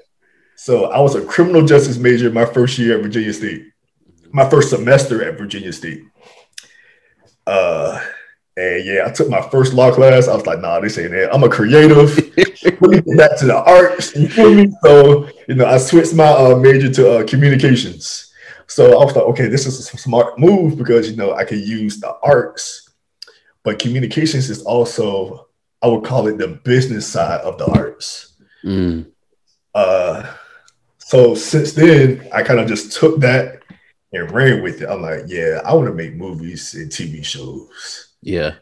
So 0.56 0.86
I 0.86 1.00
was 1.00 1.14
a 1.14 1.24
criminal 1.24 1.64
justice 1.66 1.98
major 1.98 2.30
my 2.30 2.44
first 2.46 2.78
year 2.78 2.96
at 2.96 3.02
Virginia 3.02 3.32
State, 3.32 3.66
my 4.32 4.48
first 4.48 4.70
semester 4.70 5.22
at 5.24 5.36
Virginia 5.38 5.72
State. 5.72 6.02
Uh, 7.46 8.00
and 8.56 8.84
yeah, 8.86 9.04
I 9.06 9.10
took 9.12 9.28
my 9.28 9.42
first 9.50 9.74
law 9.74 9.92
class. 9.92 10.28
I 10.28 10.34
was 10.34 10.46
like, 10.46 10.60
nah, 10.60 10.80
this 10.80 10.98
ain't 10.98 11.12
it. 11.12 11.28
I'm 11.32 11.42
a 11.42 11.48
creative. 11.48 12.16
Let 12.64 12.80
me 12.90 13.00
get 13.00 13.16
back 13.18 13.38
to 13.38 13.46
the 13.46 13.62
arts. 13.64 14.14
You 14.16 14.28
feel 14.28 14.54
me? 14.54 14.68
So, 14.82 15.28
you 15.48 15.54
know, 15.54 15.66
I 15.66 15.76
switched 15.78 16.14
my 16.14 16.28
uh, 16.28 16.56
major 16.56 16.90
to 16.92 17.18
uh, 17.18 17.26
communications. 17.26 18.32
So 18.66 19.00
I 19.00 19.04
was 19.04 19.14
like, 19.14 19.24
okay, 19.26 19.46
this 19.48 19.66
is 19.66 19.78
a 19.78 19.82
smart 19.98 20.38
move 20.38 20.76
because, 20.76 21.08
you 21.10 21.16
know, 21.16 21.34
I 21.34 21.44
can 21.44 21.60
use 21.60 22.00
the 22.00 22.16
arts, 22.22 22.90
but 23.62 23.78
communications 23.78 24.50
is 24.50 24.62
also, 24.62 25.48
I 25.82 25.88
would 25.88 26.04
call 26.04 26.26
it 26.26 26.38
the 26.38 26.48
business 26.48 27.06
side 27.06 27.40
of 27.42 27.58
the 27.58 27.66
arts. 27.66 28.34
Mm, 28.64 29.12
Uh, 29.74 30.34
so 30.98 31.34
since 31.34 31.72
then, 31.72 32.26
I 32.32 32.42
kind 32.42 32.58
of 32.58 32.66
just 32.66 32.92
took 32.98 33.20
that 33.20 33.62
and 34.12 34.30
ran 34.32 34.62
with 34.62 34.82
it. 34.82 34.88
I'm 34.88 35.02
like, 35.02 35.24
yeah, 35.26 35.60
I 35.64 35.74
want 35.74 35.86
to 35.88 35.94
make 35.94 36.14
movies 36.14 36.74
and 36.74 36.90
TV 36.90 37.24
shows. 37.24 38.05
Yeah. 38.22 38.54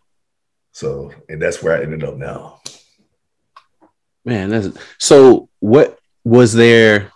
So, 0.73 1.13
and 1.29 1.41
that's 1.41 1.63
where 1.63 1.77
I 1.77 1.83
ended 1.83 2.05
up 2.05 2.17
now. 2.17 2.61
Man, 4.25 4.51
that's 4.51 4.69
so 4.99 5.49
what 5.61 5.99
was 6.25 6.53
there 6.53 7.13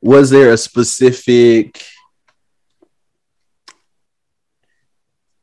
was 0.00 0.30
there 0.30 0.52
a 0.52 0.56
specific 0.56 1.82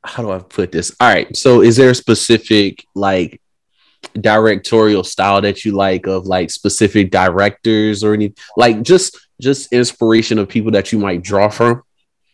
how 0.06 0.22
do 0.22 0.32
I 0.32 0.40
put 0.40 0.72
this? 0.72 0.96
All 1.00 1.08
right. 1.08 1.36
So 1.36 1.62
is 1.62 1.78
there 1.78 1.90
a 1.90 1.96
specific 1.96 2.86
like 2.94 3.42
directorial 4.20 5.04
style 5.04 5.42
that 5.42 5.64
you 5.64 5.72
like 5.72 6.08
of 6.08 6.26
like 6.26 6.52
specific 6.52 7.10
directors 7.10 8.04
or 8.04 8.14
any 8.14 8.34
like 8.58 8.84
just 8.84 9.18
just 9.42 9.72
inspiration 9.74 10.38
of 10.38 10.50
people 10.50 10.72
that 10.72 10.92
you 10.92 11.00
might 11.00 11.24
draw 11.24 11.50
from 11.50 11.82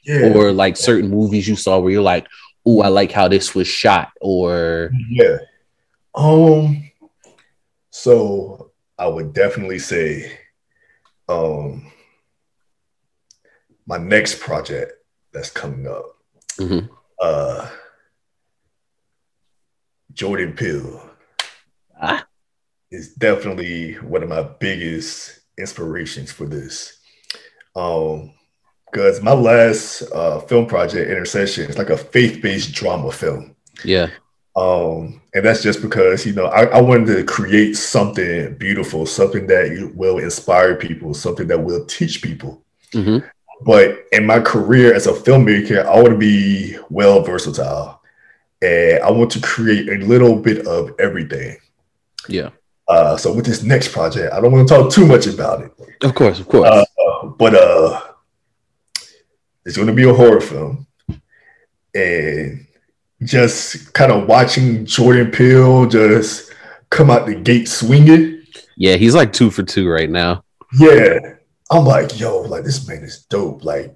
Yeah, 0.04 0.34
or 0.34 0.52
like 0.52 0.78
certain 0.78 1.10
movies 1.10 1.48
you 1.48 1.56
saw 1.56 1.80
where 1.80 1.92
you're 1.92 2.02
like, 2.02 2.28
oh, 2.66 2.82
I 2.82 2.88
like 2.88 3.12
how 3.12 3.28
this 3.28 3.54
was 3.54 3.68
shot 3.68 4.12
or 4.22 4.92
yeah. 5.10 5.38
Um, 6.16 6.90
so 7.92 8.72
I 8.98 9.08
would 9.08 9.34
definitely 9.34 9.80
say, 9.80 10.38
um, 11.28 11.92
my 13.86 13.98
next 13.98 14.40
project 14.40 14.94
that's 15.34 15.50
coming 15.52 15.88
up, 15.88 16.06
Mhm. 16.58 16.90
uh, 17.22 17.70
Jordan 20.14 20.54
Peele. 20.54 21.06
Ah. 22.02 22.26
is 22.92 23.14
definitely 23.14 23.94
one 23.96 24.24
of 24.24 24.30
my 24.30 24.42
biggest 24.42 25.42
inspirations 25.60 26.32
for 26.32 26.46
this. 26.48 26.98
Um, 27.76 28.34
because 28.92 29.22
my 29.22 29.34
last 29.34 30.04
uh, 30.14 30.40
film 30.42 30.66
project, 30.66 31.10
Intercession, 31.10 31.70
is 31.70 31.78
like 31.78 31.90
a 31.90 31.98
faith-based 31.98 32.74
drama 32.74 33.12
film. 33.12 33.56
yeah. 33.84 34.10
Um, 34.56 35.22
and 35.34 35.46
that's 35.46 35.62
just 35.64 35.82
because 35.82 36.26
you 36.26 36.34
know 36.34 36.48
I, 36.48 36.66
I 36.66 36.82
wanted 36.82 37.16
to 37.16 37.24
create 37.24 37.76
something 37.78 38.56
beautiful, 38.56 39.06
something 39.06 39.48
that 39.48 39.92
will 39.96 40.18
inspire 40.18 40.76
people, 40.76 41.14
something 41.14 41.48
that 41.48 41.60
will 41.64 41.86
teach 41.86 42.22
people. 42.22 42.62
hmm 42.92 43.20
But 43.62 44.06
in 44.12 44.26
my 44.26 44.40
career 44.40 44.94
as 44.94 45.06
a 45.08 45.14
filmmaker, 45.14 45.86
I 45.86 45.96
want 45.96 46.10
to 46.10 46.18
be 46.18 46.78
well 46.90 47.22
versatile, 47.22 48.02
and 48.62 49.02
I 49.04 49.12
want 49.12 49.32
to 49.32 49.40
create 49.40 49.88
a 49.88 50.06
little 50.06 50.36
bit 50.42 50.66
of 50.68 50.92
everything. 51.00 51.56
Yeah. 52.28 52.50
Uh, 52.88 53.16
so 53.16 53.32
with 53.32 53.46
this 53.46 53.62
next 53.64 53.92
project, 53.94 54.34
I 54.34 54.42
don't 54.42 54.52
want 54.52 54.68
to 54.68 54.74
talk 54.74 54.92
too 54.92 55.06
much 55.06 55.28
about 55.28 55.62
it, 55.62 55.72
Of 56.02 56.16
course, 56.16 56.40
of 56.40 56.48
course. 56.50 56.68
uh, 56.68 57.26
but 57.38 57.54
uh, 57.54 58.02
it's 59.66 59.76
going 59.76 59.88
to 59.88 59.94
be 59.94 60.10
a 60.10 60.14
horror 60.14 60.42
film, 60.42 60.88
and 61.94 62.66
just 63.24 63.94
kind 63.94 64.12
of 64.12 64.28
watching 64.28 64.86
Jordan 64.86 65.32
Peele 65.32 65.86
just 65.88 66.52
come 66.90 67.10
out 67.10 67.26
the 67.26 67.36
gate 67.36 67.68
swinging. 67.68 68.44
yeah, 68.78 68.96
he's 68.96 69.16
like 69.16 69.34
two 69.34 69.52
for 69.52 69.64
two 69.64 69.90
right 69.90 70.10
now. 70.10 70.44
Yeah, 70.80 71.36
I'm 71.72 71.86
like, 71.86 72.20
yo, 72.20 72.42
like 72.42 72.64
this 72.64 72.88
man 72.88 73.04
is 73.04 73.26
dope. 73.26 73.64
Like 73.64 73.96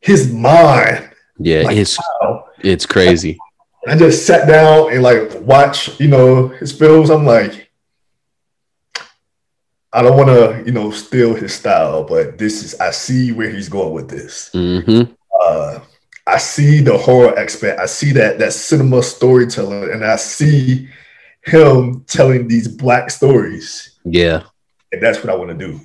his 0.00 0.32
mind. 0.32 1.10
Yeah, 1.38 1.62
Like, 1.62 1.76
it's 1.76 1.98
wow. 2.20 2.48
it's 2.60 2.86
crazy. 2.86 3.38
I 3.86 3.96
just 3.96 4.26
sat 4.26 4.48
down 4.48 4.92
and 4.92 5.02
like 5.02 5.32
watch, 5.40 5.98
you 6.00 6.08
know, 6.08 6.48
his 6.48 6.72
films. 6.72 7.10
I'm 7.10 7.24
like, 7.24 7.67
I 9.92 10.02
don't 10.02 10.16
want 10.16 10.28
to, 10.28 10.62
you 10.66 10.72
know, 10.72 10.90
steal 10.90 11.34
his 11.34 11.54
style, 11.54 12.04
but 12.04 12.36
this 12.38 12.62
is 12.62 12.78
I 12.78 12.90
see 12.90 13.32
where 13.32 13.50
he's 13.50 13.68
going 13.68 13.92
with 13.94 14.08
this. 14.08 14.50
hmm 14.52 15.02
Uh, 15.40 15.80
I 16.26 16.36
see 16.38 16.80
the 16.80 16.98
horror 16.98 17.38
aspect. 17.38 17.80
I 17.80 17.86
see 17.86 18.12
that 18.12 18.38
that 18.38 18.52
cinema 18.52 19.02
storytelling, 19.02 19.90
and 19.92 20.04
I 20.04 20.16
see 20.16 20.88
him 21.42 22.04
telling 22.06 22.48
these 22.48 22.68
black 22.68 23.10
stories, 23.10 23.98
Yeah, 24.04 24.42
and 24.92 25.02
that's 25.02 25.18
what 25.24 25.30
I 25.32 25.36
want 25.36 25.58
to 25.58 25.66
do. 25.66 25.80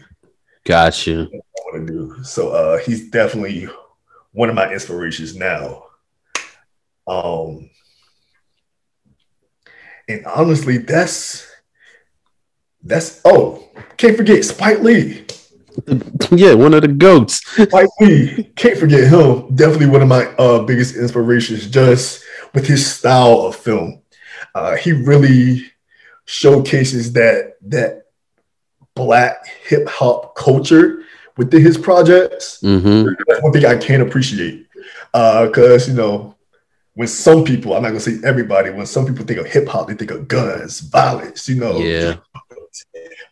got 0.65 1.07
you. 1.07 1.21
I 1.33 1.39
want 1.71 1.87
to 1.87 1.93
do. 1.93 2.23
So 2.23 2.49
uh, 2.49 2.79
he's 2.79 3.09
definitely 3.09 3.69
one 4.33 4.49
of 4.49 4.55
my 4.55 4.69
inspirations 4.73 5.33
now. 5.35 5.83
Um, 7.07 7.69
and 10.09 10.25
honestly, 10.25 10.77
that's 10.77 11.47
that's 12.83 13.21
oh, 13.25 13.69
can't 13.97 14.17
forget 14.17 14.43
Spike 14.45 14.79
Lee. 14.79 15.25
Yeah, 16.31 16.53
one 16.53 16.75
of 16.75 16.81
the 16.83 16.87
goats. 16.87 17.41
Spike 17.55 17.89
Lee, 17.99 18.51
can't 18.55 18.77
forget 18.77 19.07
him. 19.11 19.55
Definitely 19.55 19.87
one 19.87 20.03
of 20.03 20.07
my 20.07 20.25
uh, 20.35 20.63
biggest 20.63 20.95
inspirations, 20.95 21.67
just 21.67 22.23
with 22.53 22.67
his 22.67 22.85
style 22.85 23.41
of 23.41 23.55
film. 23.55 24.01
Uh, 24.53 24.75
he 24.75 24.91
really 24.91 25.63
showcases 26.25 27.13
that 27.13 27.55
that 27.63 28.03
black 28.95 29.47
hip 29.65 29.87
hop 29.87 30.35
culture 30.35 31.03
within 31.37 31.61
his 31.61 31.77
projects. 31.77 32.59
hmm 32.61 33.05
That's 33.27 33.41
one 33.41 33.51
thing 33.51 33.65
I 33.65 33.77
can 33.77 34.01
appreciate. 34.01 34.67
Because, 35.11 35.87
you 35.87 35.95
know, 35.95 36.35
when 36.95 37.07
some 37.07 37.43
people, 37.43 37.73
I'm 37.73 37.81
not 37.81 37.89
going 37.89 38.01
to 38.01 38.11
say 38.11 38.27
everybody, 38.27 38.69
when 38.69 38.85
some 38.85 39.05
people 39.05 39.25
think 39.25 39.39
of 39.39 39.47
hip 39.47 39.67
hop, 39.67 39.87
they 39.87 39.95
think 39.95 40.11
of 40.11 40.27
guns, 40.27 40.79
violence, 40.81 41.49
you 41.49 41.55
know. 41.59 41.77
Yeah, 41.77 42.17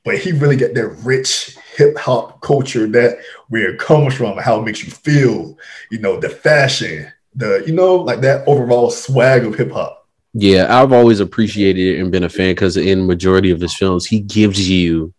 But 0.03 0.19
he 0.19 0.31
really 0.31 0.55
got 0.55 0.73
that 0.73 0.87
rich 1.03 1.57
hip 1.75 1.97
hop 1.97 2.41
culture, 2.41 2.87
that 2.87 3.19
where 3.49 3.71
it 3.71 3.79
comes 3.79 4.13
from, 4.13 4.37
how 4.37 4.59
it 4.59 4.65
makes 4.65 4.83
you 4.83 4.91
feel, 4.91 5.57
you 5.89 5.99
know, 5.99 6.19
the 6.19 6.29
fashion, 6.29 7.11
the, 7.35 7.63
you 7.65 7.73
know, 7.73 7.95
like 7.95 8.21
that 8.21 8.47
overall 8.47 8.89
swag 8.89 9.45
of 9.45 9.55
hip 9.55 9.71
hop. 9.71 10.07
yeah. 10.33 10.67
I've 10.69 10.93
always 10.93 11.19
appreciated 11.19 11.95
it 11.95 11.99
and 11.99 12.11
been 12.11 12.23
a 12.23 12.29
fan 12.29 12.53
because 12.55 12.77
in 12.77 13.05
majority 13.07 13.51
of 13.51 13.59
his 13.59 13.75
films, 13.75 14.05
he 14.05 14.19
gives 14.19 14.69
you 14.69 15.13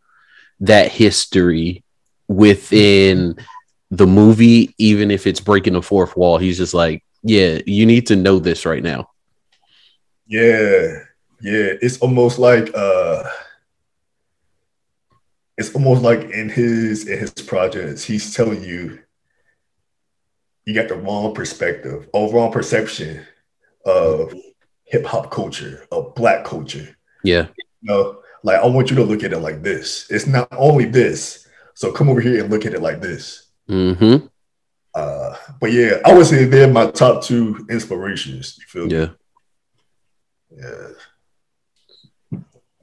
that 0.60 0.90
history 0.92 1.82
within 2.28 3.36
the 3.90 4.06
movie, 4.06 4.74
even 4.78 5.10
if 5.10 5.26
it's 5.26 5.40
breaking 5.40 5.74
the 5.74 5.82
fourth 5.82 6.16
wall. 6.16 6.38
He's 6.38 6.58
just 6.58 6.74
like, 6.74 7.04
yeah, 7.22 7.60
you 7.66 7.86
need 7.86 8.06
to 8.08 8.16
know 8.16 8.38
this 8.38 8.64
right 8.64 8.82
now. 8.82 9.10
Yeah. 10.26 11.04
Yeah. 11.40 11.74
It's 11.82 11.98
almost 11.98 12.38
like, 12.38 12.70
uh, 12.74 13.24
it's 15.58 15.74
almost 15.74 16.02
like 16.02 16.20
in 16.30 16.48
his 16.48 17.08
in 17.08 17.18
his 17.18 17.32
projects, 17.32 18.04
he's 18.04 18.34
telling 18.34 18.62
you 18.62 19.00
you 20.64 20.74
got 20.74 20.88
the 20.88 20.94
wrong 20.94 21.34
perspective 21.34 22.08
or 22.12 22.32
wrong 22.32 22.52
perception 22.52 23.24
of 23.84 24.32
hip 24.84 25.04
hop 25.04 25.30
culture, 25.30 25.86
of 25.90 26.14
black 26.14 26.44
culture. 26.44 26.96
Yeah. 27.24 27.48
You 27.80 27.88
know, 27.88 28.22
like 28.42 28.60
I 28.60 28.66
want 28.66 28.90
you 28.90 28.96
to 28.96 29.04
look 29.04 29.24
at 29.24 29.32
it 29.32 29.38
like 29.38 29.62
this. 29.62 30.10
It's 30.10 30.26
not 30.26 30.48
only 30.52 30.84
this. 30.84 31.46
So 31.74 31.90
come 31.90 32.08
over 32.08 32.20
here 32.20 32.40
and 32.42 32.50
look 32.50 32.66
at 32.66 32.74
it 32.74 32.82
like 32.82 33.00
this. 33.00 33.48
Mm-hmm. 33.68 34.26
Uh, 34.94 35.36
but 35.60 35.72
yeah, 35.72 35.98
I 36.04 36.14
would 36.14 36.26
say 36.26 36.44
they're 36.44 36.68
my 36.68 36.90
top 36.90 37.24
two 37.24 37.66
inspirations. 37.70 38.58
You 38.58 38.64
feel 38.68 38.92
Yeah. 38.92 39.06
me? 39.06 40.58
Yeah. 40.58 40.88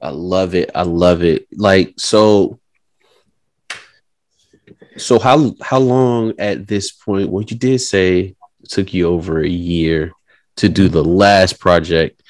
I 0.00 0.10
love 0.10 0.54
it. 0.54 0.70
I 0.74 0.82
love 0.82 1.22
it. 1.22 1.46
Like 1.56 1.94
so. 1.96 2.58
So 4.96 5.18
how 5.18 5.54
how 5.60 5.78
long 5.78 6.34
at 6.38 6.66
this 6.66 6.90
point? 6.90 7.30
Well, 7.30 7.44
you 7.44 7.56
did 7.56 7.80
say 7.80 8.36
took 8.68 8.92
you 8.94 9.08
over 9.08 9.40
a 9.40 9.48
year 9.48 10.12
to 10.56 10.68
do 10.68 10.88
the 10.88 11.04
last 11.04 11.58
project. 11.58 12.22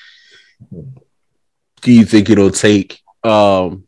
Do 1.80 1.92
you 1.92 2.04
think 2.04 2.30
it'll 2.30 2.50
take 2.50 3.00
um 3.24 3.87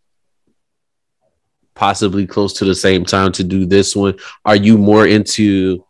possibly 1.75 2.27
close 2.27 2.53
to 2.55 2.65
the 2.65 2.75
same 2.75 3.05
time 3.05 3.33
to 3.33 3.45
do 3.45 3.67
this 3.67 3.97
one? 3.97 4.15
Are 4.45 4.57
you 4.57 4.79
more 4.79 5.07
into, 5.07 5.85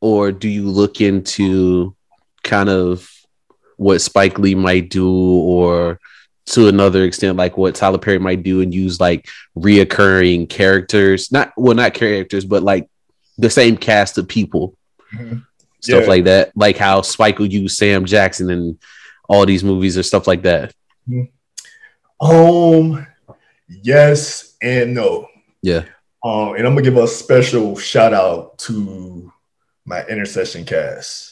or 0.00 0.32
do 0.32 0.48
you 0.48 0.68
look 0.68 1.00
into 1.00 1.94
kind 2.42 2.68
of 2.68 3.10
what 3.76 4.00
Spike 4.00 4.38
Lee 4.38 4.54
might 4.54 4.90
do, 4.90 5.10
or 5.10 6.00
to 6.52 6.68
another 6.68 7.04
extent, 7.04 7.36
like 7.36 7.56
what 7.56 7.74
Tyler 7.74 7.98
Perry 7.98 8.18
might 8.18 8.42
do, 8.42 8.60
and 8.60 8.72
use 8.74 8.98
like 9.00 9.28
reoccurring 9.56 10.48
characters? 10.48 11.30
Not 11.32 11.52
well, 11.56 11.74
not 11.74 11.94
characters, 11.94 12.44
but 12.44 12.62
like 12.62 12.88
the 13.36 13.50
same 13.50 13.76
cast 13.76 14.18
of 14.18 14.26
people, 14.28 14.76
Mhm. 15.14 15.44
stuff 15.80 16.02
Yeah. 16.04 16.08
like 16.08 16.24
that. 16.24 16.52
Like 16.56 16.76
how 16.76 17.02
Spike 17.02 17.38
will 17.38 17.46
use 17.46 17.76
Sam 17.76 18.04
Jackson 18.04 18.50
in 18.50 18.78
all 19.28 19.44
these 19.46 19.62
movies 19.62 19.96
or 19.98 20.02
stuff 20.02 20.26
like 20.26 20.42
that. 20.42 20.74
Um, 22.20 23.06
yes 23.68 24.56
and 24.62 24.94
no. 24.94 25.28
Yeah. 25.62 25.84
Um, 26.24 26.54
and 26.54 26.66
I'm 26.66 26.74
gonna 26.74 26.82
give 26.82 26.96
a 26.96 27.06
special 27.06 27.76
shout 27.76 28.12
out 28.12 28.58
to 28.60 29.32
my 29.84 30.04
intercession 30.06 30.64
cast 30.64 31.27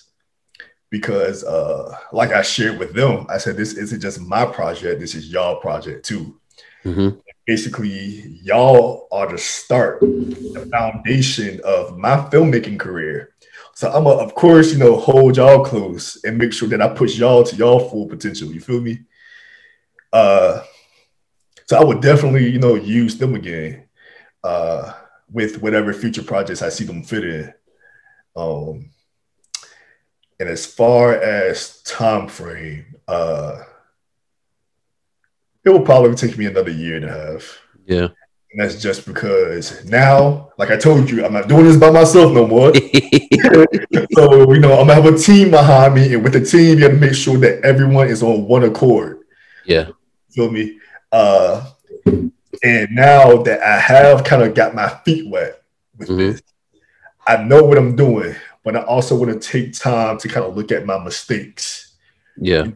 because, 0.90 1.44
uh, 1.44 1.96
like 2.12 2.33
I 2.33 2.42
shared 2.42 2.79
with 2.79 2.94
them, 2.94 3.27
I 3.29 3.38
said 3.38 3.57
this 3.57 3.75
isn't 3.75 4.01
just 4.01 4.20
my 4.20 4.44
project; 4.46 5.01
this 5.01 5.14
is 5.14 5.31
y'all 5.31 5.61
project 5.61 6.05
too. 6.05 6.40
hmm 6.83 7.11
Basically, 7.46 8.40
y'all 8.42 9.07
are 9.12 9.31
the 9.31 9.38
start, 9.38 10.01
the 10.01 10.68
foundation 10.72 11.61
of 11.64 11.96
my 11.96 12.16
filmmaking 12.16 12.77
career. 12.77 13.35
So 13.75 13.88
I'm 13.92 14.03
gonna, 14.03 14.20
of 14.20 14.35
course, 14.35 14.72
you 14.72 14.79
know, 14.79 14.96
hold 14.96 15.37
y'all 15.37 15.64
close 15.64 16.18
and 16.25 16.38
make 16.38 16.53
sure 16.53 16.68
that 16.70 16.83
I 16.83 16.88
push 16.88 17.16
y'all 17.16 17.44
to 17.44 17.55
y'all 17.55 17.88
full 17.88 18.09
potential. 18.09 18.51
You 18.51 18.61
feel 18.61 18.81
me? 18.81 19.01
Uh, 20.12 20.62
so 21.66 21.77
I 21.79 21.85
would 21.85 22.01
definitely, 22.01 22.49
you 22.49 22.59
know, 22.59 22.75
use 22.75 23.18
them 23.18 23.35
again 23.35 23.87
uh, 24.42 24.94
with 25.31 25.61
whatever 25.61 25.92
future 25.92 26.22
projects 26.22 26.62
I 26.62 26.68
see 26.68 26.85
them 26.85 27.03
fit 27.03 27.25
in. 27.25 27.55
Um, 28.35 28.90
and 30.40 30.49
as 30.49 30.66
far 30.66 31.12
as 31.14 31.81
time 31.83 32.29
frame, 32.29 32.85
uh, 33.09 33.62
it 35.64 35.70
will 35.70 35.83
probably 35.83 36.14
take 36.14 36.37
me 36.38 36.46
another 36.46 36.70
year 36.70 36.96
and 36.96 37.05
a 37.05 37.12
half. 37.33 37.59
Yeah. 37.87 38.09
And 38.53 38.61
that's 38.61 38.81
just 38.81 39.07
because 39.07 39.85
now, 39.87 40.51
like 40.59 40.70
I 40.70 40.77
told 40.77 41.11
you, 41.11 41.25
I'm 41.25 41.33
not 41.33 41.49
doing 41.49 41.64
this 41.64 41.77
by 41.77 41.90
myself 41.90 42.33
no 42.33 42.46
more. 42.46 42.72
so, 44.14 44.53
you 44.53 44.61
know, 44.61 44.79
I'm 44.79 44.87
gonna 44.87 44.94
have 44.94 45.07
a 45.07 45.16
team 45.18 45.51
behind 45.51 45.94
me, 45.94 46.14
and 46.14 46.22
with 46.22 46.33
the 46.33 46.40
team, 46.44 46.79
you 46.79 46.81
gotta 46.88 46.94
make 46.94 47.14
sure 47.14 47.37
that 47.38 47.62
everyone 47.64 48.09
is 48.09 48.22
on 48.22 48.46
one 48.46 48.64
accord. 48.64 49.20
yeah. 49.64 49.88
Feel 50.31 50.51
me? 50.51 50.79
Uh, 51.11 51.64
and 52.62 52.88
now 52.92 53.42
that 53.42 53.62
I 53.62 53.79
have 53.79 54.22
kind 54.22 54.42
of 54.42 54.55
got 54.55 54.75
my 54.75 54.88
feet 55.05 55.31
wet 55.31 55.62
with 55.96 56.09
Mhm. 56.09 56.18
this, 56.18 56.42
I 57.27 57.42
know 57.42 57.64
what 57.64 57.79
I'm 57.79 57.96
doing, 57.96 58.35
but 58.66 58.74
I 58.74 58.83
also 58.83 59.14
want 59.14 59.31
to 59.31 59.38
take 59.38 59.74
time 59.74 60.18
to 60.18 60.26
kind 60.26 60.44
of 60.44 60.57
look 60.57 60.72
at 60.72 60.85
my 60.85 60.98
mistakes. 60.98 61.94
Yeah. 62.37 62.66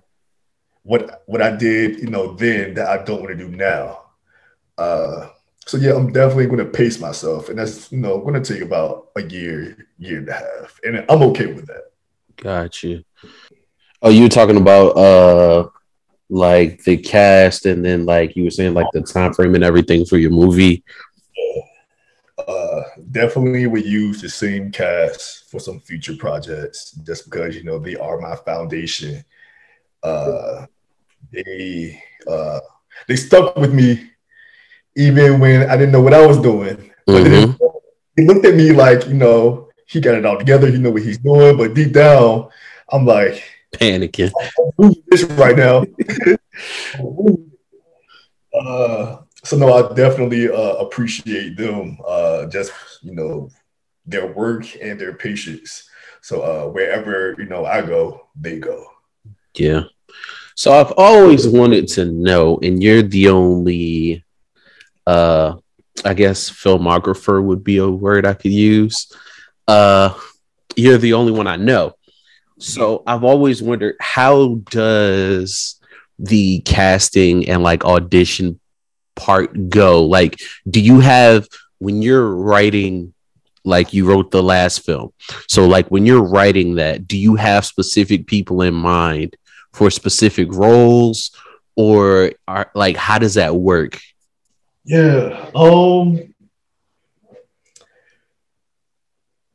What 0.85 1.24
what 1.26 1.42
I 1.42 1.57
did, 1.57 1.98
you 1.98 2.07
know, 2.07 2.35
then 2.35 2.74
that 2.74 2.87
I 2.87 3.03
don't 3.03 3.20
want 3.20 3.37
to 3.37 3.44
do 3.44 3.48
now. 3.48 4.05
Uh, 4.79 5.31
so 5.66 5.79
yeah, 5.79 5.96
I'm 5.96 6.12
definitely 6.12 6.46
going 6.46 6.59
to 6.59 6.64
pace 6.64 7.00
myself, 7.00 7.48
and 7.48 7.59
that's 7.59 7.90
you 7.90 7.98
know 7.98 8.20
going 8.20 8.40
to 8.40 8.55
take 8.55 8.62
about 8.62 9.09
a 9.16 9.22
year, 9.22 9.88
year 9.98 10.18
and 10.18 10.29
a 10.29 10.35
half, 10.35 10.79
and 10.85 11.05
I'm 11.09 11.22
okay 11.22 11.46
with 11.46 11.66
that. 11.66 11.90
Got 12.37 12.85
you. 12.85 13.03
Oh, 14.00 14.11
you 14.11 14.22
were 14.22 14.29
talking 14.29 14.59
about 14.59 14.90
uh 14.90 15.68
like 16.29 16.85
the 16.85 16.98
cast 16.98 17.66
and 17.66 17.85
then 17.85 18.07
like 18.07 18.37
you 18.37 18.44
were 18.44 18.50
saying 18.50 18.74
like 18.74 18.87
the 18.92 19.03
time 19.03 19.35
frame 19.35 19.57
and 19.57 19.64
everything 19.64 20.05
for 20.05 20.18
your 20.18 20.31
movie. 20.31 20.85
uh, 22.38 22.83
definitely 23.11 23.66
would 23.66 23.85
use 23.85 24.20
the 24.23 24.29
same 24.29 24.70
cast 24.70 25.51
for 25.51 25.61
some 25.61 25.81
future 25.81 26.16
projects 26.16 26.92
just 27.05 27.25
because 27.31 27.57
you 27.57 27.64
know 27.64 27.79
they 27.79 27.96
are 27.96 28.18
my 28.20 28.37
foundation. 28.37 29.25
Uh, 30.03 30.66
they 31.33 32.03
uh, 32.29 32.61
they 33.09 33.16
stuck 33.16 33.57
with 33.57 33.73
me 33.75 34.11
even 34.96 35.38
when 35.40 35.68
i 35.70 35.77
didn't 35.77 35.92
know 35.92 36.01
what 36.03 36.14
i 36.14 36.27
was 36.27 36.38
doing. 36.38 36.90
But 37.07 37.25
then 37.25 37.49
Mhm. 37.49 37.59
he 38.16 38.25
looked 38.27 38.44
at 38.46 38.55
me 38.55 38.73
like 38.73 39.07
you 39.07 39.14
know 39.14 39.68
he 39.87 40.01
got 40.01 40.14
it 40.16 40.27
all 40.27 40.38
together 40.38 40.68
you 40.68 40.79
know 40.79 40.90
what 40.90 41.03
he's 41.03 41.18
doing. 41.18 41.57
But 41.57 41.75
deep 41.75 41.92
down 41.92 42.49
i'm 42.92 43.07
like 43.07 43.42
Panicking. 43.73 44.33
who's 44.77 44.96
this 45.11 45.25
right 45.25 45.57
now. 45.57 45.85
Uh, 48.53 49.18
so 49.44 49.57
no 49.57 49.72
i 49.72 49.94
definitely 49.94 50.48
uh, 50.50 50.74
appreciate 50.85 51.57
them 51.57 51.98
uh, 52.07 52.46
just 52.46 52.72
you 53.03 53.14
know 53.14 53.48
their 54.07 54.26
work 54.33 54.64
and 54.81 55.00
their 55.00 55.14
patience 55.14 55.88
so 56.22 56.42
uh, 56.42 56.68
wherever 56.70 57.35
you 57.38 57.46
know 57.46 57.64
i 57.64 57.81
go 57.81 58.26
they 58.37 58.59
go 58.59 58.85
Yeah. 59.55 59.85
So 60.55 60.72
I've 60.72 60.92
always 60.96 61.48
wanted 61.48 61.88
to 61.88 62.05
know, 62.07 62.59
and 62.62 62.83
you're 62.83 63.03
the 63.03 63.29
only 63.29 64.24
uh 65.07 65.57
I 66.05 66.14
guess 66.14 66.50
filmographer 66.50 67.42
would 67.42 67.64
be 67.64 67.79
a 67.79 67.88
word 67.88 68.26
I 68.26 68.35
could 68.35 68.53
use. 68.53 69.11
Uh 69.66 70.14
you're 70.76 70.98
the 70.98 71.14
only 71.14 71.33
one 71.33 71.46
I 71.46 71.57
know. 71.57 71.94
So 72.59 73.03
I've 73.07 73.24
always 73.24 73.62
wondered 73.62 73.96
how 74.00 74.57
does 74.70 75.81
the 76.18 76.61
casting 76.61 77.48
and 77.48 77.62
like 77.62 77.85
audition 77.85 78.60
part 79.24 79.68
go? 79.68 80.04
Like, 80.06 80.40
do 80.68 80.80
you 80.80 81.00
have 81.00 81.46
when 81.78 82.02
you're 82.02 82.28
writing 82.48 83.12
like 83.64 83.92
you 83.92 84.06
wrote 84.09 84.30
the 84.30 84.42
last 84.42 84.85
film? 84.87 85.12
So 85.48 85.66
like 85.68 85.88
when 85.90 86.06
you're 86.06 86.24
writing 86.37 86.76
that, 86.76 87.06
do 87.06 87.16
you 87.16 87.37
have 87.37 87.64
specific 87.66 88.26
people 88.26 88.62
in 88.62 88.74
mind 88.74 89.37
for 89.72 89.90
specific 89.90 90.48
roles 90.52 91.30
or 91.76 92.33
are 92.48 92.70
like 92.74 92.96
how 92.96 93.18
does 93.18 93.35
that 93.35 93.54
work? 93.54 93.98
yeah 94.85 95.50
um 95.54 96.18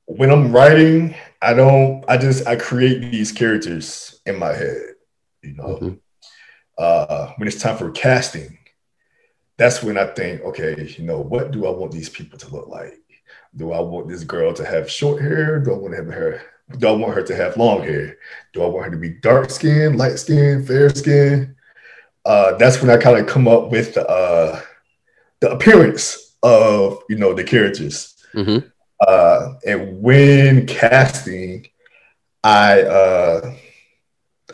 when 0.06 0.30
i'm 0.30 0.52
writing 0.52 1.16
i 1.42 1.52
don't 1.54 2.06
i 2.08 2.16
just 2.16 2.46
i 2.48 2.56
create 2.56 3.00
these 3.12 3.32
characters 3.32 4.22
in 4.28 4.38
my 4.38 4.54
head 4.54 4.78
you 5.42 5.54
know 5.56 5.80
Mhm. 5.82 6.00
uh, 6.78 7.32
when 7.38 7.48
it's 7.48 7.60
time 7.62 7.78
for 7.78 7.90
casting, 7.92 8.58
that's 9.58 9.82
when 9.82 9.98
I 9.98 10.08
think, 10.08 10.42
okay, 10.42 10.94
you 10.98 11.06
know, 11.06 11.20
what 11.20 11.52
do 11.52 11.66
I 11.66 11.70
want 11.70 11.92
these 11.92 12.10
people 12.10 12.38
to 12.40 12.50
look 12.50 12.68
like? 12.68 13.00
Do 13.56 13.72
I 13.72 13.80
want 13.80 14.10
this 14.10 14.24
girl 14.24 14.54
to 14.54 14.66
have 14.66 14.92
short 14.92 15.22
hair? 15.22 15.60
Do 15.60 15.74
I 15.74 15.78
want 15.78 15.94
to 15.94 15.98
have 15.98 16.08
her? 16.08 16.42
Do 16.78 16.88
I 16.88 16.92
want 16.92 17.14
her 17.14 17.24
to 17.24 17.36
have 17.36 17.58
long 17.58 17.84
hair? 17.84 18.18
Do 18.54 18.64
I 18.64 18.68
want 18.68 18.86
her 18.86 18.92
to 18.92 18.98
be 18.98 19.10
dark 19.10 19.50
skin, 19.50 19.98
light 19.98 20.20
skin, 20.20 20.66
fair 20.66 20.90
skin? 20.90 21.56
Uh, 22.26 22.58
that's 22.58 22.82
when 22.82 22.90
I 22.90 22.98
kind 22.98 23.20
of 23.20 23.28
come 23.28 23.48
up 23.48 23.70
with 23.70 23.94
the, 23.94 24.06
uh, 24.08 24.60
the 25.42 25.52
appearance 25.52 26.36
of 26.44 27.00
you 27.10 27.18
know 27.18 27.34
the 27.34 27.44
characters. 27.44 28.16
Mhm. 28.34 28.72
Uh, 29.08 29.54
and 29.66 30.02
when 30.02 30.66
casting, 30.68 31.68
I 32.44 32.82
uh, 32.82 33.56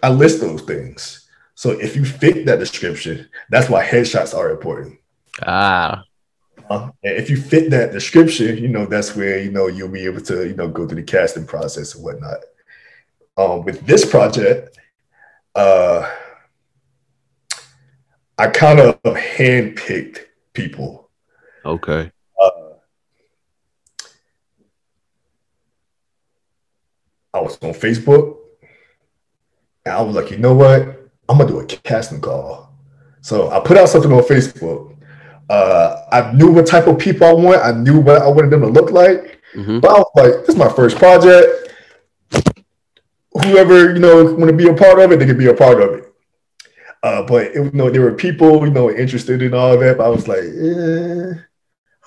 I 0.04 0.10
list 0.10 0.42
those 0.42 0.62
things. 0.62 1.21
So 1.62 1.69
if 1.69 1.95
you 1.95 2.04
fit 2.06 2.47
that 2.47 2.58
description, 2.58 3.30
that's 3.52 3.69
why 3.69 3.86
headshots 3.86 4.36
are 4.36 4.50
important. 4.50 4.97
Ah, 5.45 6.04
Uh, 6.71 6.89
and 7.04 7.17
if 7.17 7.30
you 7.30 7.38
fit 7.38 7.69
that 7.69 7.91
description, 7.91 8.58
you 8.58 8.67
know 8.67 8.88
that's 8.88 9.15
where 9.15 9.38
you 9.38 9.52
know 9.52 9.67
you'll 9.67 9.88
be 9.88 10.06
able 10.06 10.21
to 10.21 10.47
you 10.47 10.56
know 10.56 10.67
go 10.67 10.88
through 10.88 10.95
the 10.95 11.04
casting 11.04 11.45
process 11.45 11.93
and 11.93 12.04
whatnot. 12.04 12.39
Um, 13.38 13.63
with 13.63 13.86
this 13.86 14.10
project, 14.10 14.76
uh, 15.54 16.10
I 18.39 18.47
kind 18.47 18.80
of 18.80 19.00
handpicked 19.04 20.17
people. 20.54 21.12
okay. 21.63 22.12
Uh, 22.41 22.69
I 27.36 27.39
was 27.39 27.56
on 27.62 27.74
Facebook, 27.74 28.38
and 29.86 29.93
I 29.93 30.02
was 30.02 30.15
like, 30.15 30.32
you 30.32 30.39
know 30.39 30.56
what? 30.56 31.01
I'm 31.32 31.38
gonna 31.38 31.50
do 31.50 31.60
a 31.62 31.65
casting 31.65 32.20
call. 32.20 32.70
So 33.22 33.50
I 33.52 33.62
put 33.62 33.78
out 33.78 33.88
something 33.88 34.12
on 34.12 34.22
Facebook. 34.24 34.98
Uh, 35.50 36.06
I 36.12 36.34
knew 36.34 36.52
what 36.52 36.67
type 36.67 36.88
of 36.88 37.00
people 37.00 37.26
I 37.26 37.32
want. 37.32 37.62
I 37.63 37.72
knew 37.72 38.02
what 38.02 38.22
I 38.22 38.28
wanted 38.28 38.50
them 38.50 38.62
to 38.62 38.67
look 38.67 38.91
like. 38.91 39.41
Mm-hmm. 39.56 39.80
But 39.80 39.91
I 39.91 39.94
was 39.94 40.12
like, 40.15 40.32
this 40.41 40.50
is 40.50 40.56
my 40.58 40.67
first 40.70 40.98
project. 40.98 41.74
Whoever 43.32 43.94
you 43.94 44.00
know 44.00 44.26
want 44.34 44.52
to 44.52 44.54
be 44.54 44.67
a 44.67 44.74
part 44.74 45.00
of 45.00 45.13
it, 45.13 45.20
they 45.20 45.26
can 45.26 45.38
be 45.38 45.48
a 45.48 45.54
part 45.54 45.82
of 45.82 45.94
it. 45.94 46.13
Uh, 47.02 47.24
but 47.24 47.46
it, 47.46 47.56
you 47.56 47.72
know, 47.72 47.89
there 47.89 48.02
were 48.02 48.13
people 48.13 48.65
you 48.65 48.72
know 48.72 48.91
interested 48.91 49.41
in 49.41 49.54
all 49.54 49.78
that. 49.78 50.00
But 50.00 50.06
I 50.06 50.10
was 50.10 50.28
like, 50.28 50.44
eh. 50.44 51.39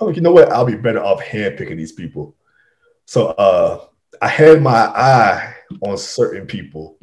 I'm 0.01 0.07
like, 0.07 0.17
you 0.17 0.23
know 0.23 0.33
what? 0.33 0.53
I'll 0.53 0.67
be 0.67 0.77
better 0.77 1.03
off 1.03 1.23
handpicking 1.23 1.79
these 1.79 1.93
people. 1.93 2.35
So 3.07 3.29
uh, 3.29 3.87
I 4.21 4.29
had 4.29 4.61
my 4.61 4.73
eye 4.73 5.55
on 5.81 5.97
certain 5.97 6.47
people, 6.47 6.99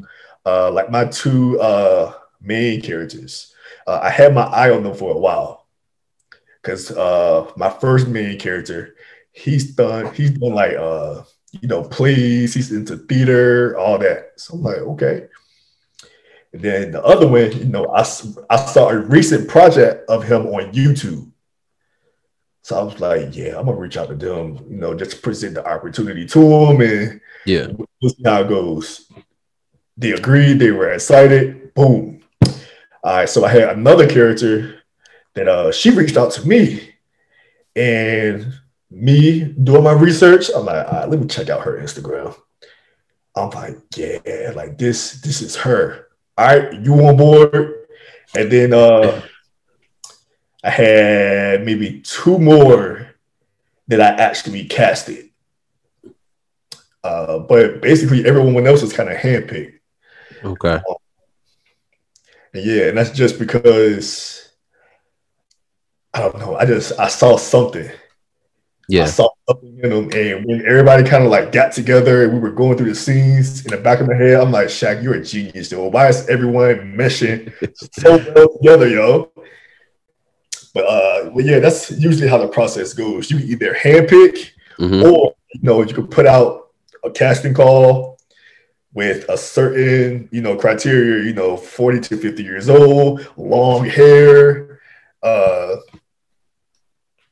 uh, 0.46 0.72
like 0.72 0.90
my 0.92 1.06
two 1.06 1.60
uh, 1.60 2.14
main 2.42 2.82
characters. 2.82 3.54
Uh, 3.88 4.00
I 4.02 4.10
had 4.10 4.34
my 4.34 4.44
eye 4.44 4.72
on 4.72 4.84
them 4.84 4.94
for 4.96 5.14
a 5.14 5.18
while 5.18 5.68
because 6.62 6.92
uh, 6.92 7.52
my 7.56 7.70
first 7.70 8.08
main 8.08 8.40
character, 8.40 8.96
he's 9.32 9.76
done 9.76 10.14
he's 10.14 10.32
done 10.32 10.54
like 10.54 10.74
uh, 10.76 11.24
you 11.52 11.68
know 11.68 11.84
plays, 11.84 12.54
he's 12.54 12.72
into 12.72 12.98
theater, 12.98 13.78
all 13.78 13.98
that. 14.00 14.34
So 14.38 14.56
I'm 14.56 14.64
like, 14.64 14.78
okay. 14.78 15.28
And 16.54 16.62
then 16.62 16.92
the 16.92 17.02
other 17.04 17.28
one, 17.28 17.52
you 17.58 17.64
know, 17.66 17.86
I, 17.88 18.02
I 18.50 18.58
saw 18.58 18.90
a 18.90 18.98
recent 18.98 19.48
project 19.48 20.10
of 20.10 20.24
him 20.26 20.48
on 20.48 20.74
YouTube. 20.74 21.32
So 22.64 22.78
I 22.80 22.84
was 22.84 23.00
like, 23.00 23.36
yeah, 23.36 23.58
I'm 23.58 23.66
gonna 23.66 23.78
reach 23.78 23.98
out 23.98 24.10
to 24.10 24.16
them, 24.16 24.58
you 24.70 24.78
know, 24.78 24.94
just 24.94 25.22
present 25.22 25.56
the 25.56 25.66
opportunity 25.66 26.26
to 26.28 26.40
them 26.40 26.82
and 26.82 27.22
Yeah. 27.46 27.68
we'll 28.02 28.12
see 28.12 28.22
how 28.24 28.42
it 28.42 28.50
goes. 28.50 29.10
They 30.02 30.14
agreed, 30.14 30.58
they 30.58 30.72
were 30.72 30.92
excited, 30.92 31.76
boom. 31.76 32.24
All 33.04 33.18
right, 33.18 33.30
so 33.30 33.46
I 33.46 33.50
had 33.50 33.78
another 33.78 34.10
character 34.10 34.82
that 35.36 35.48
uh 35.48 35.72
she 35.72 35.92
reached 35.92 36.18
out 36.18 36.32
to 36.32 36.48
me 36.48 36.96
and 37.76 38.52
me 38.90 39.44
doing 39.44 39.84
my 39.84 39.92
research, 39.94 40.50
I'm 40.56 40.66
like, 40.66 40.92
let 41.08 41.20
me 41.20 41.28
check 41.28 41.50
out 41.50 41.62
her 41.62 41.80
Instagram. 41.80 42.36
I'm 43.36 43.52
like, 43.52 43.78
yeah, 43.96 44.52
like 44.56 44.80
this, 44.80 45.22
this 45.22 45.44
is 45.44 45.56
her. 45.58 46.08
All 46.36 46.48
right, 46.48 46.74
you 46.82 46.94
on 47.06 47.16
board? 47.16 47.86
And 48.36 48.52
then 48.52 48.74
uh 48.74 49.22
I 50.64 50.70
had 50.72 51.64
maybe 51.64 52.02
two 52.02 52.40
more 52.40 53.08
that 53.88 54.02
I 54.02 54.10
actually 54.22 54.66
casted. 54.66 55.30
Uh, 57.04 57.38
but 57.38 57.82
basically, 57.82 58.26
everyone 58.26 58.66
else 58.66 58.82
was 58.82 58.94
kind 58.94 59.10
of 59.10 59.18
handpicked. 59.18 59.78
Okay. 60.44 60.82
And 62.54 62.66
yeah, 62.66 62.90
and 62.90 62.98
that's 62.98 63.12
just 63.12 63.40
because 63.40 64.50
I 66.14 66.20
don't 66.20 66.40
know. 66.40 66.56
I 66.56 66.66
just 66.66 67.00
I 67.00 67.08
saw 67.08 67.38
something. 67.38 67.90
Yeah. 68.90 69.04
I 69.04 69.06
saw 69.06 69.30
something 69.48 69.80
in 69.82 69.90
them, 69.90 70.10
and 70.14 70.46
when 70.46 70.66
everybody 70.66 71.08
kind 71.08 71.24
of 71.24 71.30
like 71.32 71.54
got 71.54 71.72
together 71.72 72.24
and 72.24 72.34
we 72.34 72.40
were 72.40 72.52
going 72.52 72.78
through 72.78 72.90
the 72.90 72.96
scenes 72.96 73.64
in 73.66 73.72
the 73.72 73.78
back 73.78 74.02
of 74.02 74.08
my 74.08 74.16
head, 74.16 74.42
I'm 74.42 74.52
like, 74.52 74.68
Shaq, 74.68 75.02
you're 75.02 75.14
a 75.14 75.24
genius, 75.24 75.70
though. 75.70 75.88
Why 75.88 76.10
is 76.10 76.28
everyone 76.28 76.96
meshing 76.98 77.54
so 77.94 78.18
well 78.36 78.58
together, 78.58 78.90
yo? 78.90 79.32
But 80.74 80.86
uh, 80.86 81.30
well, 81.32 81.46
yeah, 81.46 81.60
that's 81.60 81.92
usually 81.92 82.28
how 82.28 82.38
the 82.38 82.48
process 82.48 82.94
goes. 82.94 83.32
You 83.32 83.38
either 83.40 83.74
handpick 83.74 84.50
hmm 84.78 85.04
or 85.04 85.36
you 85.54 85.60
know 85.62 85.82
you 85.84 85.94
could 85.94 86.10
put 86.10 86.26
out 86.26 86.70
a 87.04 87.12
casting 87.12 87.54
call 87.54 88.11
with 88.94 89.28
a 89.30 89.38
certain 89.38 90.28
you 90.32 90.42
know 90.42 90.56
criteria 90.56 91.24
you 91.24 91.34
know 91.34 91.56
40 91.56 92.00
to 92.02 92.18
50 92.18 92.44
years 92.44 92.70
old 92.70 93.28
long 93.38 93.86
hair 93.86 94.80
uh 95.24 95.76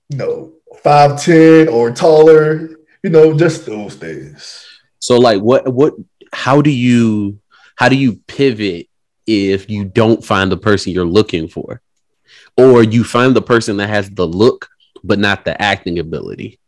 you 0.09 0.17
know 0.17 0.53
5'10 0.85 1.71
or 1.71 1.91
taller 1.91 2.69
you 3.03 3.09
know 3.09 3.37
just 3.37 3.65
those 3.65 3.95
things 3.95 4.65
So 4.99 5.17
like 5.17 5.41
what 5.41 5.67
what 5.73 5.93
how 6.33 6.61
do 6.61 6.69
you 6.69 7.39
how 7.75 7.89
do 7.89 7.95
you 7.95 8.17
pivot 8.27 8.87
if 9.25 9.69
you 9.69 9.85
don't 9.85 10.23
find 10.23 10.51
the 10.51 10.57
person 10.57 10.91
you're 10.91 11.05
looking 11.05 11.47
for? 11.47 11.81
Or 12.57 12.83
you 12.83 13.03
find 13.03 13.35
the 13.35 13.41
person 13.41 13.77
that 13.77 13.87
has 13.89 14.09
the 14.09 14.27
look 14.27 14.67
but 15.03 15.17
not 15.17 15.45
the 15.45 15.59
acting 15.61 15.97
ability. 15.99 16.59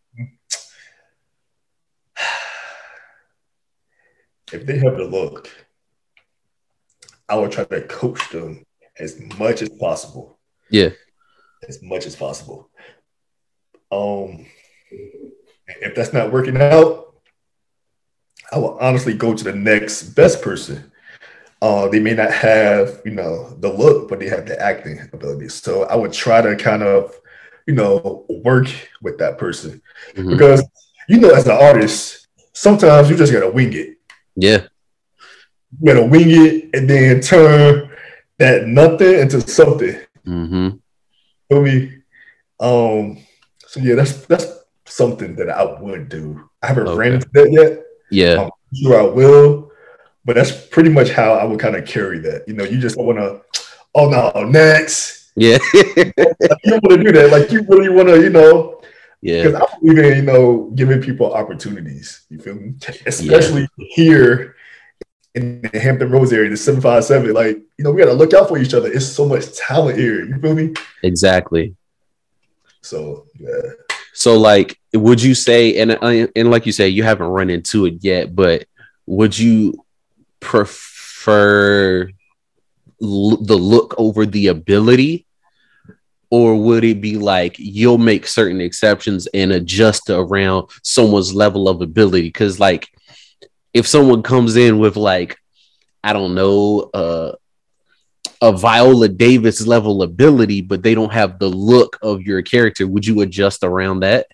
If 4.54 4.66
they 4.66 4.78
have 4.78 4.98
the 4.98 5.04
look 5.06 5.50
i 7.30 7.36
will 7.36 7.50
try 7.50 7.64
to 7.64 7.82
coach 7.84 8.30
them 8.30 8.64
as 9.00 9.20
much 9.40 9.62
as 9.62 9.70
possible 9.70 10.38
Yeah. 10.70 10.90
as 11.68 11.82
much 11.84 12.06
as 12.06 12.16
possible. 12.16 12.70
Um, 13.92 14.46
if 15.68 15.96
that's 15.96 16.12
not 16.14 16.32
working 16.32 16.58
out, 16.58 17.14
I 18.52 18.58
will 18.58 18.78
honestly 18.80 19.14
go 19.14 19.34
to 19.34 19.44
the 19.44 19.54
next 19.54 20.04
best 20.16 20.42
person. 20.42 20.92
Uh, 21.62 21.88
they 21.88 22.00
may 22.00 22.14
not 22.14 22.32
have, 22.32 23.02
you 23.06 23.12
know, 23.12 23.50
the 23.60 23.72
look, 23.72 24.10
but 24.10 24.20
they 24.20 24.28
have 24.28 24.46
the 24.48 24.60
acting 24.62 25.00
ability. 25.14 25.50
So 25.50 25.84
I 25.84 25.96
would 25.96 26.14
try 26.14 26.42
to 26.42 26.56
kind 26.56 26.84
of, 26.84 27.14
you 27.68 27.76
know, 27.76 28.26
work 28.44 28.68
with 29.02 29.18
that 29.20 29.38
person 29.38 29.82
Mhm. 30.16 30.32
because, 30.32 30.64
you 31.08 31.20
know, 31.20 31.30
as 31.34 31.46
an 31.46 31.58
artist, 31.70 32.28
sometimes 32.54 33.10
you 33.10 33.16
just 33.16 33.32
gotta 33.32 33.50
wing 33.52 33.74
it. 33.74 33.98
Yeah. 34.36 34.68
You 35.80 35.94
gotta 35.94 36.06
wing 36.06 36.28
it 36.30 36.70
and 36.74 36.90
then 36.90 37.22
turn 37.22 37.90
that 38.40 38.68
nothing 38.68 39.20
into 39.20 39.42
something. 39.48 39.98
hmm 40.26 40.70
feel 41.50 41.62
me? 41.62 41.92
Um, 42.60 43.18
so 43.68 43.80
yeah, 43.82 43.96
that's 43.96 44.26
that's 44.26 44.48
something 44.86 45.36
that 45.36 45.50
I 45.50 45.64
would 45.82 46.10
do. 46.10 46.50
I 46.62 46.68
haven't 46.68 46.88
Okay. 46.88 46.98
ran 46.98 47.14
into 47.14 47.30
that 47.34 47.52
yet. 47.52 47.84
Yeah. 48.12 48.44
I'm 48.44 48.50
sure 48.76 49.00
I 49.00 49.04
will, 49.04 49.72
but 50.26 50.36
that's 50.36 50.52
pretty 50.68 50.90
much 50.90 51.10
how 51.10 51.34
I 51.34 51.44
would 51.44 51.60
kind 51.60 51.76
of 51.76 51.86
carry 51.86 52.20
that. 52.20 52.48
You 52.48 52.54
know, 52.54 52.64
you 52.64 52.80
just 52.80 52.96
don't 52.98 53.06
want 53.06 53.20
to. 53.20 53.42
Oh 53.96 54.10
no, 54.10 54.44
next. 54.44 55.32
Yeah. 55.36 55.58
You 56.64 56.72
don't 56.72 56.84
want 56.84 57.02
to 57.02 57.04
do 57.04 57.12
that. 57.14 57.32
Like 57.32 57.52
you 57.52 57.66
really 57.68 57.90
want 57.90 58.08
to, 58.10 58.22
you 58.22 58.30
know, 58.30 58.71
yeah. 59.22 59.44
because 59.44 59.62
I 59.62 59.80
believe 59.80 59.98
in 59.98 60.16
you 60.18 60.22
know 60.24 60.72
giving 60.76 61.02
people 61.02 61.34
opportunities. 61.34 62.26
You 62.30 62.40
feel 62.40 62.56
me? 62.56 62.74
Especially 63.06 63.68
here 63.78 64.56
in 65.36 65.62
the 65.62 65.80
Hampton 65.80 66.12
Roads 66.12 66.34
area, 66.34 66.50
the 66.50 66.58
seven 66.58 66.82
five 66.82 67.04
seven. 67.04 67.34
Like 67.34 67.58
you 67.78 67.84
know, 67.84 67.92
we 67.92 68.02
got 68.02 68.10
to 68.10 68.14
look 68.14 68.34
out 68.34 68.48
for 68.48 68.58
each 68.58 68.74
other. 68.74 68.92
It's 68.92 69.06
so 69.06 69.26
much 69.26 69.54
talent 69.54 69.98
here. 69.98 70.26
You 70.26 70.38
feel 70.38 70.56
me? 70.56 70.74
Exactly. 71.04 71.76
So 72.82 73.28
yeah. 73.40 73.72
So, 74.14 74.38
like, 74.38 74.80
would 74.94 75.22
you 75.22 75.34
say, 75.36 75.80
and 75.80 75.92
uh, 75.92 76.28
and 76.36 76.52
like 76.52 76.66
you 76.66 76.72
say, 76.72 76.90
you 76.90 77.04
haven't 77.04 77.28
run 77.28 77.50
into 77.50 77.86
it 77.86 77.96
yet, 78.02 78.36
but 78.36 78.66
would 79.06 79.38
you 79.38 79.86
prefer 80.40 82.10
l- 83.02 83.38
the 83.38 83.56
look 83.56 83.96
over 83.98 84.26
the 84.26 84.48
ability, 84.48 85.26
or 86.32 86.56
would 86.56 86.84
it 86.84 87.02
be 87.02 87.18
like 87.18 87.58
you'll 87.60 87.98
make 87.98 88.26
certain 88.26 88.62
exceptions 88.62 89.28
and 89.34 89.52
adjust 89.52 90.10
around 90.10 90.70
someone's 90.82 91.36
level 91.36 91.70
of 91.70 91.82
ability? 91.82 92.30
Because, 92.30 92.60
like, 92.60 92.88
if 93.74 93.86
someone 93.86 94.24
comes 94.24 94.56
in 94.56 94.80
with 94.80 94.96
like, 94.96 95.38
I 96.04 96.14
don't 96.14 96.34
know, 96.34 96.90
uh, 96.94 97.34
a 98.42 98.52
Viola 98.52 99.08
Davis 99.08 99.68
level 99.68 100.02
ability, 100.02 100.62
but 100.62 100.82
they 100.82 100.96
don't 100.96 101.14
have 101.14 101.38
the 101.38 101.50
look 101.50 102.00
of 102.02 102.24
your 102.24 102.42
character, 102.42 102.88
would 102.88 103.06
you 103.06 103.22
adjust 103.22 103.64
around 103.64 104.00
that? 104.00 104.26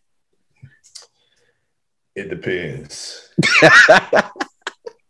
It 2.15 2.29
depends. 2.29 3.29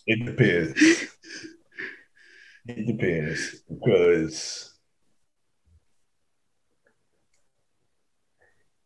It 0.07 0.25
depends. 0.25 1.05
It 2.65 2.87
depends 2.87 3.61
because 3.67 4.66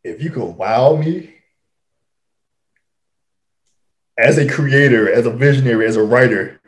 if 0.04 0.22
you 0.22 0.30
can 0.30 0.56
wow 0.56 0.96
me 0.96 1.34
as 4.18 4.38
a 4.38 4.48
creator, 4.48 5.12
as 5.12 5.26
a 5.26 5.30
visionary, 5.30 5.86
as 5.86 5.96
a 5.96 6.02
writer, 6.02 6.60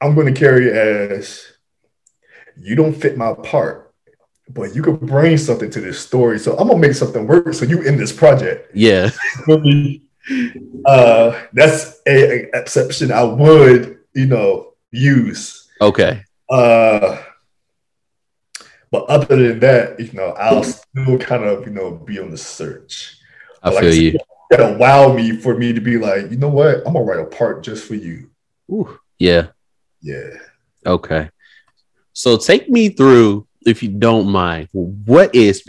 I'm 0.00 0.14
going 0.14 0.32
to 0.32 0.38
carry 0.38 0.70
as 0.70 1.44
you 2.56 2.74
don't 2.74 2.94
fit 2.94 3.16
my 3.16 3.34
part, 3.34 3.92
but 4.48 4.74
you 4.74 4.82
could 4.82 5.00
bring 5.00 5.36
something 5.36 5.70
to 5.70 5.80
this 5.80 6.00
story. 6.00 6.38
So 6.38 6.56
I'm 6.56 6.68
gonna 6.68 6.80
make 6.80 6.94
something 6.94 7.26
work. 7.26 7.54
So 7.54 7.64
you 7.64 7.82
in 7.82 7.96
this 7.96 8.12
project 8.12 8.70
yeah. 8.74 9.10
uh, 10.86 11.40
that's 11.52 12.00
a, 12.06 12.44
a 12.44 12.48
exception 12.54 13.12
I 13.12 13.22
would, 13.22 13.98
you 14.14 14.26
know, 14.26 14.72
use. 14.90 15.68
Okay. 15.80 16.22
Uh, 16.50 17.22
but 18.90 19.04
other 19.06 19.36
than 19.36 19.60
that, 19.60 19.98
you 20.00 20.10
know, 20.12 20.28
I'll 20.38 20.62
still 20.64 21.18
kind 21.18 21.44
of, 21.44 21.66
you 21.66 21.72
know, 21.72 21.90
be 21.92 22.18
on 22.18 22.30
the 22.30 22.38
search. 22.38 23.18
I 23.62 23.68
But 23.70 23.74
like 23.74 23.82
feel 23.84 23.92
said, 23.92 24.02
you. 24.02 24.18
gotta 24.50 24.76
wow 24.78 25.12
me 25.12 25.36
for 25.36 25.56
me 25.56 25.72
to 25.72 25.80
be 25.80 25.98
like, 25.98 26.30
you 26.30 26.36
know 26.38 26.48
what? 26.48 26.78
I'm 26.86 26.92
gonna 26.94 27.02
write 27.02 27.20
a 27.20 27.24
part 27.26 27.62
just 27.62 27.86
for 27.86 27.94
you. 27.94 28.30
Ooh, 28.70 28.98
yeah. 29.18 29.48
Yeah. 30.00 30.30
Okay. 30.86 31.28
So 32.12 32.36
take 32.36 32.68
me 32.70 32.88
through, 32.90 33.46
if 33.66 33.82
you 33.82 33.88
don't 33.90 34.28
mind, 34.28 34.68
what 34.72 35.34
is 35.34 35.62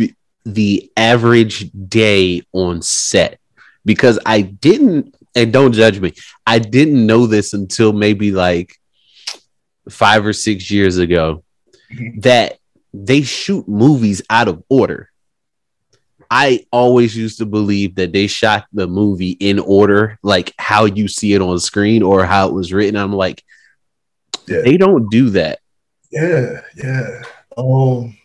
the 0.45 0.91
average 0.95 1.69
day 1.89 2.43
on 2.53 2.81
set? 2.81 3.39
Because 3.85 4.19
I 4.25 4.41
didn't, 4.41 5.15
and 5.35 5.51
don't 5.51 5.73
judge 5.73 5.99
me, 5.99 6.13
I 6.45 6.59
didn't 6.59 7.05
know 7.05 7.27
this 7.27 7.53
until 7.53 7.91
maybe 7.91 8.31
like 8.31 8.75
five 9.89 10.25
or 10.25 10.33
six 10.33 10.69
years 10.69 10.97
ago 10.97 11.43
Mhm. 11.91 12.21
that 12.21 12.58
they 12.93 13.21
shoot 13.21 13.67
movies 13.67 14.21
out 14.29 14.47
of 14.47 14.63
order. 14.69 15.09
I 16.31 16.65
always 16.71 17.15
used 17.17 17.39
to 17.39 17.45
believe 17.45 17.95
that 17.95 18.11
they 18.13 18.27
shot 18.27 18.67
the 18.71 18.87
movie 18.87 19.31
in 19.31 19.57
order, 19.57 20.19
like 20.21 20.53
how 20.59 20.85
you 20.85 21.07
see 21.07 21.33
it 21.33 21.41
on 21.41 21.59
screen 21.59 22.03
or 22.03 22.23
how 22.25 22.47
it 22.47 22.53
was 22.53 22.71
written. 22.71 22.95
I'm 22.95 23.13
like, 23.13 23.43
Yeah. 24.47 24.61
they 24.61 24.77
don't 24.77 25.09
do 25.09 25.31
that. 25.31 25.59
Yeah, 26.11 26.61
yeah. 26.75 27.21
Um, 27.57 28.17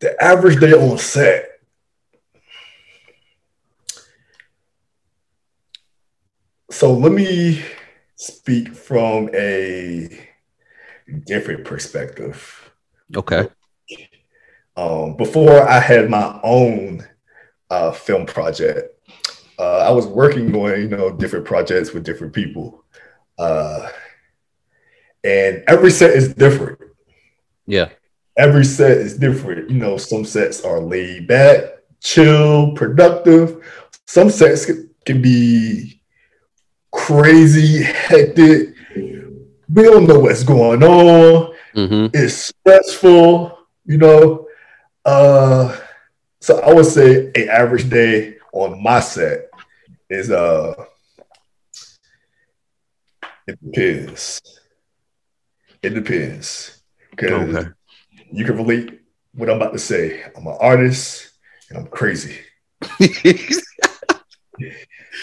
the 0.00 0.20
average 0.22 0.60
day 0.60 0.72
on 0.72 0.98
set. 0.98 1.46
So 6.70 6.92
let 6.92 7.12
me 7.12 7.62
speak 8.16 8.74
from 8.74 9.30
a 9.34 10.08
different 11.24 11.64
perspective. 11.64 12.67
Okay. 13.16 13.48
Um, 14.76 15.16
before 15.16 15.68
I 15.68 15.80
had 15.80 16.08
my 16.08 16.38
own 16.42 17.06
uh, 17.70 17.90
film 17.92 18.26
project, 18.26 18.94
uh, 19.58 19.78
I 19.78 19.90
was 19.90 20.06
working 20.06 20.54
on 20.54 20.80
you 20.80 20.88
know 20.88 21.10
different 21.10 21.44
projects 21.44 21.92
with 21.92 22.04
different 22.04 22.32
people, 22.32 22.84
uh, 23.38 23.88
and 25.24 25.64
every 25.66 25.90
set 25.90 26.10
is 26.10 26.32
different. 26.34 26.78
Yeah. 27.66 27.90
every 28.38 28.64
set 28.64 28.92
is 28.92 29.18
different. 29.18 29.68
You 29.68 29.78
know, 29.78 29.98
some 29.98 30.24
sets 30.24 30.64
are 30.64 30.80
laid 30.80 31.26
back, 31.26 31.64
chill, 32.00 32.72
productive. 32.72 33.62
Some 34.06 34.30
sets 34.30 34.64
can, 34.64 34.88
can 35.04 35.20
be 35.20 36.00
crazy, 36.92 37.82
hectic. 37.82 38.74
We 38.94 39.82
don't 39.82 40.06
know 40.06 40.20
what's 40.20 40.44
going 40.44 40.82
on. 40.82 41.54
Hmm 41.78 42.06
It's 42.12 42.52
stressful, 42.52 43.56
you 43.84 43.98
know. 43.98 44.46
Uh, 45.04 45.76
so 46.40 46.60
I 46.60 46.72
would 46.72 46.86
say 46.86 47.30
a 47.36 47.48
average 47.48 47.88
day 47.88 48.36
on 48.52 48.82
my 48.82 49.00
set 49.00 49.46
is 50.10 50.30
uh, 50.30 50.74
it 53.46 53.58
depends. 53.64 54.40
It 55.82 55.90
depends 55.90 56.82
because 57.10 57.54
Okay. 57.54 57.68
you 58.32 58.44
can 58.44 58.56
relate 58.56 59.00
what 59.34 59.48
I'm 59.48 59.56
about 59.56 59.72
to 59.72 59.78
say. 59.78 60.24
I'm 60.36 60.46
an 60.46 60.56
artist 60.60 61.30
and 61.70 61.78
I'm 61.78 61.86
crazy. 61.86 62.36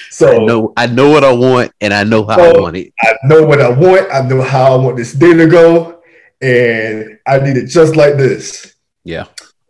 So 0.10 0.28
I 0.30 0.46
know 0.46 0.74
I 0.78 0.88
know 0.88 1.10
what 1.10 1.24
I 1.24 1.34
want 1.34 1.72
and 1.82 1.94
I 1.94 2.04
know 2.04 2.26
how 2.26 2.40
I 2.42 2.60
want 2.60 2.78
it. 2.78 2.94
I 3.02 3.14
know 3.26 3.46
what 3.46 3.62
I 3.62 3.70
want. 3.70 4.12
I 4.12 4.22
know 4.22 4.42
how 4.42 4.74
I 4.74 4.76
want 4.84 4.98
this 4.98 5.14
day 5.14 5.34
to 5.34 5.48
go, 5.48 5.95
and 6.42 7.20
I 7.26 7.40
need 7.40 7.58
it 7.58 7.68
just 7.68 7.96
like 7.96 8.18
this. 8.18 8.76
Yeah. 9.04 9.26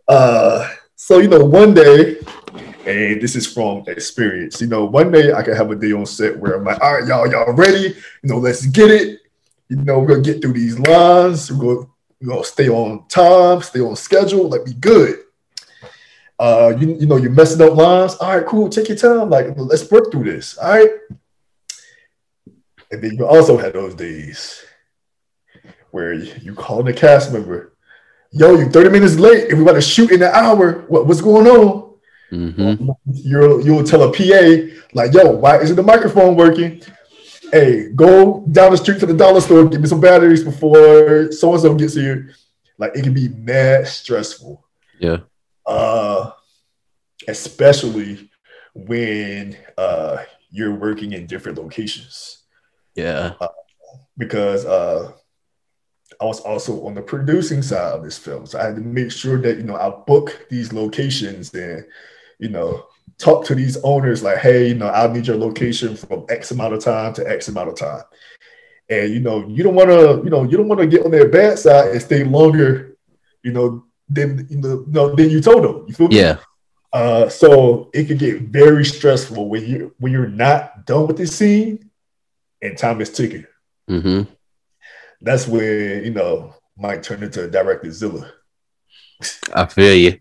Uh, 0.07 0.69
so 0.95 1.19
you 1.19 1.27
know, 1.27 1.43
one 1.43 1.73
day, 1.73 2.17
and 2.85 3.21
this 3.21 3.35
is 3.35 3.51
from 3.51 3.83
experience. 3.87 4.61
You 4.61 4.67
know, 4.67 4.85
one 4.85 5.11
day 5.11 5.33
I 5.33 5.43
can 5.43 5.55
have 5.55 5.71
a 5.71 5.75
day 5.75 5.91
on 5.91 6.05
set 6.05 6.37
where 6.37 6.53
I'm 6.53 6.63
like, 6.63 6.81
all 6.81 6.93
right, 6.93 7.07
y'all, 7.07 7.29
y'all 7.29 7.53
ready? 7.53 7.95
You 8.23 8.29
know, 8.29 8.37
let's 8.37 8.65
get 8.65 8.91
it. 8.91 9.19
You 9.69 9.77
know, 9.77 9.99
we're 9.99 10.07
gonna 10.07 10.21
get 10.21 10.41
through 10.41 10.53
these 10.53 10.77
lines. 10.79 11.51
We're 11.51 11.75
gonna, 11.75 11.87
we're 12.21 12.29
gonna 12.29 12.43
stay 12.43 12.69
on 12.69 13.07
time, 13.07 13.61
stay 13.61 13.81
on 13.81 13.95
schedule, 13.95 14.49
like 14.49 14.65
be 14.65 14.73
good. 14.73 15.19
Uh, 16.37 16.73
you, 16.77 16.95
you 16.95 17.05
know, 17.05 17.17
you're 17.17 17.31
messing 17.31 17.61
up 17.61 17.75
lines. 17.75 18.15
All 18.15 18.37
right, 18.37 18.45
cool. 18.45 18.67
Take 18.69 18.89
your 18.89 18.97
time. 18.97 19.29
Like, 19.29 19.47
let's 19.55 19.89
work 19.89 20.11
through 20.11 20.25
this. 20.25 20.57
All 20.57 20.69
right. 20.69 20.89
And 22.91 23.01
then 23.01 23.15
you 23.15 23.25
also 23.25 23.57
had 23.57 23.73
those 23.73 23.95
days 23.95 24.64
where 25.95 26.11
you, 26.11 26.33
you 26.41 26.53
call 26.53 26.83
the 26.83 26.91
cast 26.91 27.31
member, 27.31 27.71
yo, 28.31 28.57
you 28.57 28.69
30 28.69 28.89
minutes 28.89 29.15
late 29.15 29.47
and 29.49 29.57
we 29.57 29.63
about 29.63 29.75
to 29.75 29.81
shoot 29.81 30.11
in 30.11 30.21
an 30.21 30.29
hour. 30.33 30.81
What, 30.89 31.07
what's 31.07 31.21
going 31.21 31.47
on? 31.47 31.93
hmm 32.29 32.89
You'll 33.13 33.61
you'll 33.65 33.83
tell 33.85 34.03
a 34.03 34.11
PA, 34.11 34.43
like, 34.93 35.13
yo, 35.13 35.31
why 35.31 35.61
isn't 35.61 35.77
the 35.77 35.83
microphone 35.83 36.35
working? 36.35 36.81
Hey, 37.49 37.91
go 37.95 38.43
down 38.51 38.71
the 38.71 38.77
street 38.77 38.99
to 38.99 39.05
the 39.05 39.13
dollar 39.13 39.39
store, 39.39 39.63
get 39.69 39.79
me 39.79 39.87
some 39.87 40.01
batteries 40.01 40.43
before 40.43 41.31
so 41.31 41.53
and 41.53 41.61
so 41.61 41.73
gets 41.75 41.93
here. 41.93 42.33
Like 42.77 42.91
it 42.97 43.03
can 43.03 43.13
be 43.13 43.29
mad 43.29 43.87
stressful. 43.87 44.61
Yeah. 44.99 45.19
Uh 45.65 46.31
especially 47.27 48.29
when 48.73 49.55
uh 49.77 50.17
you're 50.51 50.75
working 50.75 51.13
in 51.13 51.25
different 51.25 51.57
locations 51.57 52.43
Yeah. 52.95 53.33
because 54.17 54.65
uh, 54.65 55.11
I 56.21 56.25
was 56.25 56.39
also 56.41 56.85
on 56.85 56.93
the 56.95 57.01
producing 57.01 57.61
side 57.61 57.93
of 57.93 58.03
this 58.03 58.17
film. 58.17 58.45
So 58.45 58.59
I 58.59 58.65
had 58.65 58.75
to 58.75 58.81
make 58.81 59.11
sure 59.11 59.41
that, 59.41 59.57
you 59.57 59.63
know, 59.63 59.75
I 59.75 59.89
book 60.05 60.47
these 60.49 60.73
locations 60.73 61.53
and, 61.53 61.85
you 62.39 62.49
know, 62.49 62.85
talk 63.17 63.45
to 63.45 63.55
these 63.55 63.77
owners 63.77 64.23
like, 64.23 64.37
hey, 64.37 64.69
you 64.69 64.75
know, 64.75 64.89
I 64.89 65.11
need 65.11 65.27
your 65.27 65.37
location 65.37 65.95
from 65.95 66.25
X 66.29 66.51
amount 66.51 66.73
of 66.73 66.83
time 66.83 67.13
to 67.13 67.29
X 67.29 67.47
amount 67.47 67.69
of 67.69 67.75
time. 67.75 68.03
And, 68.89 69.13
you 69.13 69.19
know, 69.19 69.47
you 69.47 69.63
don't 69.63 69.75
want 69.75 69.89
to, 69.89 70.21
you 70.23 70.29
know, 70.29 70.43
you 70.43 70.57
don't 70.57 70.67
want 70.67 70.81
to 70.81 70.87
get 70.87 71.05
on 71.05 71.11
their 71.11 71.29
bad 71.29 71.57
side 71.57 71.89
and 71.89 72.01
stay 72.01 72.23
longer, 72.23 72.97
you 73.43 73.51
know, 73.51 73.85
than, 74.07 74.47
you 74.49 74.57
know, 74.57 74.85
no, 74.87 75.15
than 75.15 75.29
you 75.29 75.41
told 75.41 75.63
them. 75.63 75.85
You 75.87 75.93
feel 75.93 76.07
me? 76.07 76.17
Yeah. 76.17 76.37
Uh, 76.95 77.27
so 77.27 77.89
it 77.93 78.05
could 78.05 78.19
get 78.19 78.43
very 78.43 78.85
stressful 78.85 79.49
when 79.49 79.65
you 79.65 79.93
when 79.99 80.13
you're 80.13 80.29
not 80.29 80.85
done 80.85 81.07
with 81.07 81.17
the 81.17 81.27
scene 81.27 81.89
and 82.61 82.77
time 82.77 83.01
is 83.01 83.09
ticking 83.09 83.45
hmm 83.89 84.21
that's 85.21 85.47
when 85.47 86.03
you 86.03 86.11
know 86.11 86.53
might 86.77 87.03
turn 87.03 87.23
into 87.23 87.43
a 87.45 87.47
director 87.47 87.91
Zilla. 87.91 88.31
I 89.53 89.65
feel 89.65 89.93
you. 89.95 90.19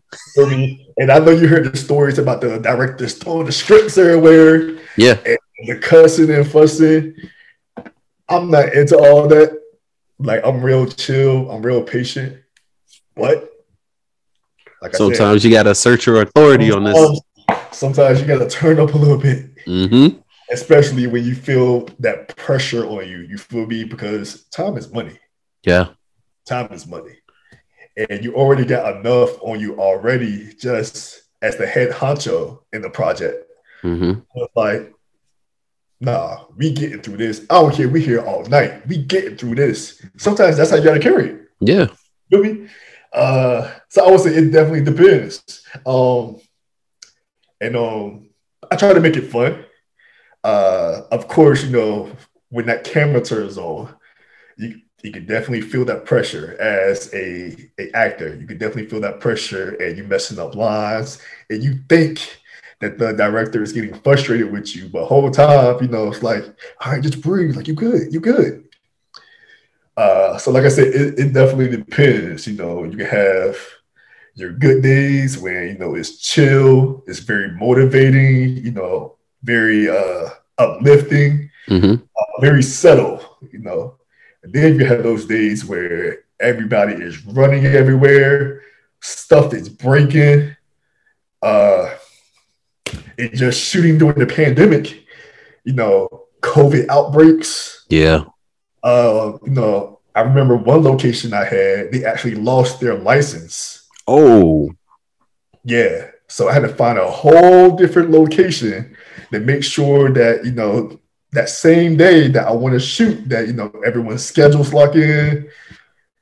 And 0.99 1.11
I 1.11 1.19
know 1.19 1.33
you 1.33 1.49
heard 1.49 1.73
the 1.73 1.77
stories 1.77 2.19
about 2.19 2.41
the 2.41 2.59
directors 2.59 3.15
throwing 3.15 3.47
the 3.47 3.53
scripts 3.53 3.99
everywhere, 3.99 4.79
Yeah. 4.97 5.15
the 5.67 5.79
cussing 5.83 6.31
and 6.31 6.47
fussing. 6.47 7.15
I'm 8.29 8.51
not 8.51 8.73
into 8.73 8.97
all 8.97 9.27
that. 9.29 9.61
Like 10.19 10.43
I'm 10.47 10.63
real 10.63 10.87
chill, 10.87 11.51
I'm 11.51 11.61
real 11.63 11.83
patient. 11.83 12.39
But 13.17 13.51
like 14.81 14.95
I 14.95 14.99
said, 14.99 15.17
Sometimes 15.17 15.45
you 15.45 15.51
gotta 15.51 15.71
assert 15.73 16.07
your 16.07 16.23
authority 16.23 16.71
on 16.71 16.85
this. 16.85 16.97
sometimes- 16.97 17.21
Sometimes 17.73 18.21
you 18.21 18.27
gotta 18.29 18.49
turn 18.49 18.79
up 18.79 18.95
a 18.95 18.97
little 18.97 19.19
bit. 19.19 19.47
hmm 19.67 20.09
especially 20.55 21.09
when 21.09 21.25
you 21.25 21.35
feel 21.35 21.87
that 21.99 22.37
pressure 22.37 22.87
on 22.87 23.09
you. 23.09 23.19
You 23.19 23.39
feel 23.39 23.67
me? 23.67 23.83
Because 23.83 24.45
time 24.45 24.77
is 24.77 24.93
money. 24.93 25.19
Yeah. 25.65 25.89
Time 26.47 26.73
is 26.73 26.87
money. 26.87 27.17
And 27.97 28.25
you 28.25 28.35
already 28.35 28.65
got 28.65 28.97
enough 28.97 29.31
on 29.43 29.59
you 29.59 29.79
already 29.79 30.55
just 30.55 31.23
as 31.43 31.57
the 31.57 31.67
head 31.67 31.91
honcho 31.91 32.61
in 32.73 32.83
the 32.83 32.91
project. 32.91 33.51
hmm 33.83 34.13
like, 34.55 34.93
nah, 36.01 36.45
we 36.57 36.73
getting 36.73 37.03
through 37.03 37.17
this. 37.17 37.45
I 37.51 37.55
don't 37.55 37.75
care. 37.75 37.89
We 37.89 38.01
here 38.03 38.21
all 38.21 38.45
night. 38.45 38.87
We 38.87 38.99
getting 38.99 39.37
through 39.37 39.57
this. 39.57 40.01
Sometimes 40.17 40.57
that's 40.57 40.71
how 40.71 40.77
you 40.77 40.85
gotta 40.85 41.01
carry 41.01 41.31
it. 41.31 41.49
Yeah. 41.61 41.87
Feel 42.31 42.43
me? 42.43 42.69
Uh, 43.13 43.73
so 43.89 44.07
I 44.07 44.11
would 44.11 44.21
say 44.21 44.35
it 44.35 44.51
definitely 44.51 44.85
depends. 44.85 45.65
Um, 45.85 46.41
and 47.61 47.77
um, 47.77 48.29
I 48.71 48.77
try 48.77 48.93
to 48.93 49.01
make 49.01 49.17
it 49.17 49.31
fun. 49.31 49.65
Uh, 50.45 51.03
of 51.11 51.29
course, 51.29 51.65
you 51.65 51.71
know 51.71 52.11
when 52.51 52.67
that 52.67 52.85
camera 52.85 53.21
turns 53.23 53.59
on, 53.59 53.95
you 54.59 54.81
you 55.03 55.13
can 55.13 55.27
definitely 55.27 55.63
feel 55.63 55.85
that 55.87 56.07
pressure 56.07 56.57
as 56.61 57.13
a, 57.15 57.71
a 57.79 57.91
actor. 57.95 58.37
You 58.37 58.47
can 58.47 58.59
definitely 58.59 58.87
feel 58.87 59.01
that 59.01 59.21
pressure, 59.21 59.75
and 59.81 59.99
you 59.99 60.05
messing 60.05 60.39
up 60.39 60.55
lines, 60.55 61.21
and 61.51 61.63
you 61.63 61.81
think 61.89 62.41
that 62.81 62.99
the 62.99 63.13
director 63.13 63.63
is 63.63 63.73
getting 63.73 63.95
frustrated 64.01 64.53
with 64.53 64.77
you, 64.77 64.89
but 64.89 65.07
whole 65.07 65.31
time, 65.31 65.79
you 65.83 65.89
know, 65.89 66.09
it's 66.09 66.23
like, 66.23 66.45
all 66.81 66.93
right, 66.93 67.03
just 67.03 67.23
breathe, 67.23 67.57
like 67.57 67.69
you 67.69 67.75
good, 67.75 68.13
you 68.13 68.21
good. 68.21 68.65
Uh, 69.97 70.39
so 70.39 70.51
like 70.51 70.65
I 70.65 70.69
said, 70.69 70.89
it, 70.89 71.19
it 71.19 71.33
definitely 71.33 71.77
depends. 71.77 72.47
You 72.47 72.57
know, 72.57 72.85
you 72.85 72.97
can 72.97 73.07
have 73.07 73.57
your 74.35 74.53
good 74.53 74.83
days 74.83 75.39
when 75.39 75.69
you 75.69 75.79
know 75.79 75.95
it's 75.95 76.19
chill, 76.19 77.05
it's 77.07 77.21
very 77.21 77.53
motivating, 77.53 78.57
you 78.65 78.73
know, 78.73 79.14
very 79.45 79.89
uh 79.89 80.31
uplifting, 80.59 81.51
hmm 81.69 81.95
uh, 81.95 82.41
very 82.41 82.63
subtle, 82.63 83.39
you 83.53 83.61
know. 83.61 83.97
And 84.43 84.53
then 84.53 84.79
you 84.79 84.85
have 84.85 85.03
those 85.03 85.27
days 85.27 85.65
where 85.65 86.25
everybody 86.41 86.95
is 86.95 87.25
running 87.27 87.67
everywhere, 87.67 88.63
stuff 89.01 89.55
is 89.55 89.69
breaking. 89.69 90.57
Uh 91.43 91.95
and 93.19 93.35
just 93.35 93.61
shooting 93.61 93.99
during 93.99 94.19
the 94.19 94.27
pandemic, 94.27 95.05
you 95.65 95.73
know, 95.73 96.27
COVID 96.41 96.89
outbreaks. 96.89 97.85
Yeah. 97.89 98.25
Uh, 98.83 99.39
you 99.45 99.53
know, 99.53 100.01
I 100.15 100.21
remember 100.21 100.57
one 100.57 100.83
location 100.83 101.33
I 101.33 101.45
had, 101.45 101.93
they 101.93 102.05
actually 102.05 102.35
lost 102.35 102.81
their 102.81 102.95
license. 102.95 103.89
Oh. 104.07 104.75
Yeah. 105.65 106.11
So 106.29 106.49
I 106.49 106.53
had 106.53 106.63
to 106.63 106.69
find 106.69 106.99
a 106.99 107.11
whole 107.11 107.77
different 107.77 108.11
location 108.11 108.97
to 109.33 109.41
make 109.41 109.65
sure 109.65 110.11
that, 110.13 110.45
you 110.45 110.53
know, 110.53 111.01
that 111.33 111.49
same 111.49 111.97
day 111.97 112.29
that 112.29 112.47
I 112.47 112.53
want 112.53 112.75
to 112.75 112.81
shoot, 112.81 113.29
that, 113.29 113.47
you 113.47 113.53
know, 113.53 113.71
everyone's 113.85 114.25
schedules 114.25 114.73
lock 114.73 114.95
in, 114.95 115.49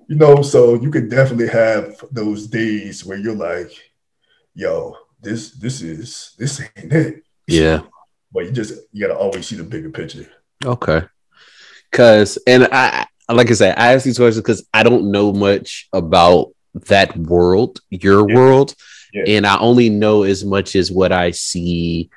you 0.09 0.16
know, 0.16 0.43
so 0.43 0.74
you 0.74 0.90
can 0.90 1.09
definitely 1.09 1.49
have 1.49 2.03
those 2.11 2.47
days 2.47 3.05
where 3.05 3.18
you're 3.18 3.34
like, 3.34 3.70
yo, 4.55 4.97
this, 5.20 5.53
this 5.53 5.82
is, 5.82 6.34
this 6.38 6.61
ain't 6.76 6.93
it. 6.93 7.24
Yeah. 7.47 7.82
But 8.32 8.47
you 8.47 8.53
just, 8.53 8.74
you 8.93 9.07
got 9.07 9.12
to 9.12 9.18
always 9.18 9.47
see 9.47 9.57
the 9.57 9.64
bigger 9.64 9.90
picture. 9.90 10.26
Okay. 10.64 11.03
Cause, 11.90 12.38
and 12.47 12.68
I, 12.72 13.07
like 13.30 13.51
I 13.51 13.55
said, 13.55 13.78
I 13.78 13.93
ask 13.93 14.05
these 14.05 14.16
questions 14.16 14.43
because 14.43 14.66
I 14.72 14.82
don't 14.82 15.11
know 15.11 15.32
much 15.32 15.88
about 15.93 16.53
that 16.86 17.14
world, 17.16 17.80
your 17.90 18.28
Yeah. 18.28 18.34
world, 18.34 18.74
Yeah. 19.12 19.24
and 19.26 19.47
I 19.47 19.59
only 19.59 19.90
know 19.90 20.22
as 20.22 20.43
much 20.43 20.74
as 20.74 20.90
what 20.90 21.12
I 21.12 21.32
see 21.32 22.09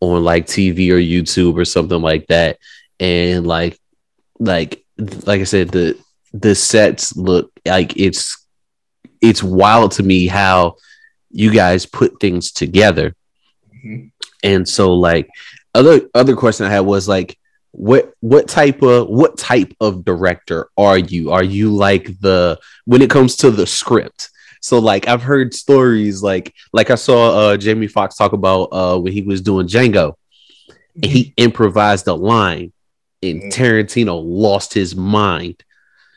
on 0.00 0.24
like 0.24 0.46
TV 0.46 0.90
or 0.90 0.98
YouTube 0.98 1.56
or 1.56 1.64
something 1.64 2.00
like 2.00 2.26
that. 2.28 2.58
And 2.98 3.46
like, 3.46 3.78
like, 4.38 4.84
like 4.98 5.40
I 5.40 5.44
said, 5.44 5.70
the 5.70 5.98
the 6.32 6.54
sets 6.54 7.16
look 7.16 7.50
like 7.66 7.96
it's 7.96 8.46
it's 9.20 9.42
wild 9.42 9.92
to 9.92 10.02
me 10.02 10.26
how 10.26 10.76
you 11.30 11.52
guys 11.52 11.86
put 11.86 12.20
things 12.20 12.52
together. 12.52 13.14
Mhm. 13.74 14.10
And 14.42 14.68
so 14.68 14.94
like 14.94 15.28
other 15.74 16.02
other 16.14 16.36
question 16.36 16.66
I 16.66 16.70
had 16.70 16.80
was 16.80 17.08
like 17.08 17.36
what 17.72 18.12
what 18.20 18.48
type 18.48 18.82
of 18.82 19.08
what 19.08 19.38
type 19.38 19.72
of 19.80 20.04
director 20.04 20.68
are 20.76 20.98
you? 20.98 21.30
Are 21.30 21.44
you 21.44 21.72
like 21.74 22.18
the 22.20 22.58
when 22.84 23.02
it 23.02 23.10
comes 23.10 23.36
to 23.36 23.50
the 23.50 23.66
script? 23.66 24.30
So 24.60 24.78
like 24.78 25.08
I've 25.08 25.22
heard 25.22 25.54
stories 25.54 26.22
like 26.22 26.54
like 26.72 26.90
I 26.90 26.94
saw 26.96 27.36
uh 27.52 27.56
Jamie 27.56 27.86
Foxx 27.86 28.16
talk 28.16 28.32
about 28.32 28.64
uh 28.72 28.98
when 28.98 29.12
he 29.12 29.22
was 29.22 29.40
doing 29.40 29.66
Django 29.66 30.14
and 30.96 31.06
he 31.06 31.32
improvised 31.36 32.06
a 32.08 32.14
line 32.14 32.72
and 33.22 33.42
Mhm. 33.42 33.52
Tarantino 33.52 34.20
lost 34.24 34.74
his 34.74 34.94
mind. 34.96 35.62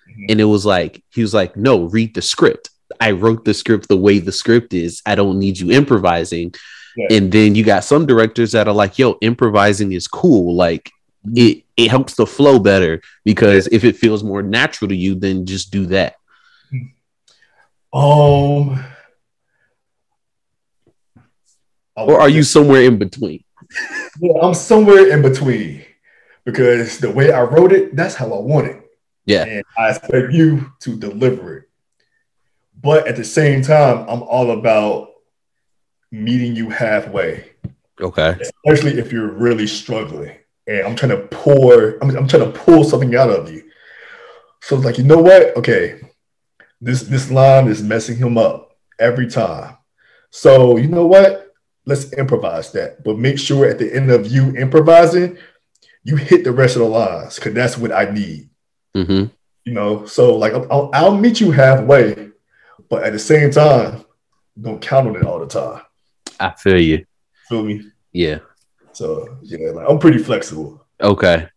Mhm. 0.10 0.26
and 0.30 0.42
it 0.42 0.46
was 0.46 0.66
like 0.66 1.02
he 1.14 1.22
was 1.22 1.34
like 1.34 1.56
no 1.58 1.84
read 1.86 2.14
the 2.14 2.22
script. 2.22 2.70
I 3.00 3.12
wrote 3.12 3.46
the 3.46 3.54
script 3.54 3.88
the 3.88 3.98
way 3.98 4.20
the 4.20 4.32
script 4.32 4.74
is. 4.74 5.02
I 5.06 5.16
don't 5.16 5.40
need 5.40 5.58
you 5.60 5.72
improvising. 5.72 6.54
Yeah. 6.96 7.18
and 7.18 7.32
then 7.32 7.56
you 7.56 7.64
got 7.64 7.84
some 7.84 8.06
directors 8.06 8.52
that 8.52 8.68
are 8.68 8.74
like 8.74 9.00
yo 9.00 9.18
improvising 9.22 9.94
is 9.94 10.08
cool. 10.08 10.54
Like 10.56 10.92
it 11.36 11.64
it 11.78 11.90
helps 11.90 12.14
the 12.16 12.28
flow 12.28 12.60
better 12.60 13.02
because 13.26 13.68
if 13.72 13.84
it 13.84 13.96
feels 13.98 14.24
more 14.24 14.44
natural 14.44 14.90
to 14.90 14.96
you 14.96 15.16
then 15.16 15.46
just 15.46 15.72
do 15.72 15.86
that 15.88 16.16
Um, 17.94 18.84
or 21.96 22.20
are 22.20 22.30
you 22.30 22.42
somewhere 22.42 22.82
in 22.82 22.98
between 22.98 23.44
Yeah, 24.20 24.34
I'm 24.42 24.56
somewhere 24.56 25.10
in 25.12 25.22
between 25.22 25.86
because 26.44 26.98
the 26.98 27.12
way 27.12 27.32
I 27.32 27.44
wrote 27.44 27.72
it, 27.72 27.96
that's 27.96 28.16
how 28.16 28.34
I 28.34 28.40
want 28.40 28.68
it. 28.68 28.84
yeah 29.26 29.44
And 29.44 29.64
I 29.78 29.92
expect 29.92 30.34
you 30.34 30.72
to 30.82 30.98
deliver 30.98 31.58
it. 31.58 31.70
But 32.82 33.08
at 33.08 33.16
the 33.16 33.24
same 33.24 33.62
time, 33.62 34.10
I'm 34.10 34.24
all 34.24 34.52
about 34.52 35.10
meeting 36.12 36.56
you 36.56 36.70
halfway, 36.70 37.52
okay 38.02 38.38
especially 38.42 39.00
if 39.00 39.12
you're 39.12 39.32
really 39.32 39.68
struggling. 39.68 40.36
And 40.68 40.88
I'm 40.88 40.96
trying 40.96 41.12
to 41.12 41.28
pour, 41.28 41.98
I'm, 42.02 42.10
I'm 42.16 42.28
trying 42.28 42.52
to 42.52 42.60
pull 42.60 42.84
something 42.84 43.16
out 43.16 43.30
of 43.30 43.52
you. 43.52 43.70
So 44.62 44.78
it's 44.78 44.86
like, 44.86 44.98
you 44.98 45.04
know 45.04 45.22
what? 45.22 45.56
Okay, 45.58 46.02
this 46.84 47.04
this 47.04 47.32
line 47.32 47.68
is 47.68 47.82
messing 47.82 48.18
him 48.18 48.38
up 48.38 48.76
every 49.00 49.28
time. 49.28 49.78
So 50.32 50.78
you 50.78 50.88
know 50.88 51.06
what? 51.08 51.52
Let's 51.86 52.12
improvise 52.14 52.72
that. 52.72 53.04
But 53.04 53.18
make 53.20 53.38
sure 53.40 53.66
at 53.68 53.78
the 53.80 53.94
end 53.94 54.10
of 54.12 54.28
you 54.28 54.56
improvising, 54.56 55.38
you 56.04 56.16
hit 56.16 56.44
the 56.44 56.52
rest 56.52 56.76
of 56.76 56.82
the 56.82 56.88
lines 56.88 57.36
because 57.36 57.54
that's 57.54 57.78
what 57.78 57.92
I 57.92 58.10
need. 58.12 58.50
hmm 58.96 59.26
You 59.66 59.74
know, 59.74 60.06
so 60.06 60.36
like 60.38 60.54
I'll, 60.54 60.68
I'll, 60.72 60.90
I'll 60.94 61.18
meet 61.18 61.40
you 61.42 61.52
halfway, 61.52 62.30
but 62.90 63.04
at 63.04 63.14
the 63.14 63.20
same 63.20 63.52
time, 63.52 64.04
don't 64.60 64.82
count 64.82 65.08
on 65.08 65.16
it 65.16 65.24
all 65.26 65.40
the 65.40 65.48
time. 65.48 65.82
I 66.40 66.52
feel 66.52 66.80
you 66.80 67.06
Feel 67.50 67.64
me? 67.64 67.90
yeah 68.12 68.40
So 68.94 69.38
yeah, 69.42 69.72
like 69.72 69.88
I'm 69.90 70.00
pretty 70.00 70.20
flexible. 70.20 70.86
okay 71.02 71.48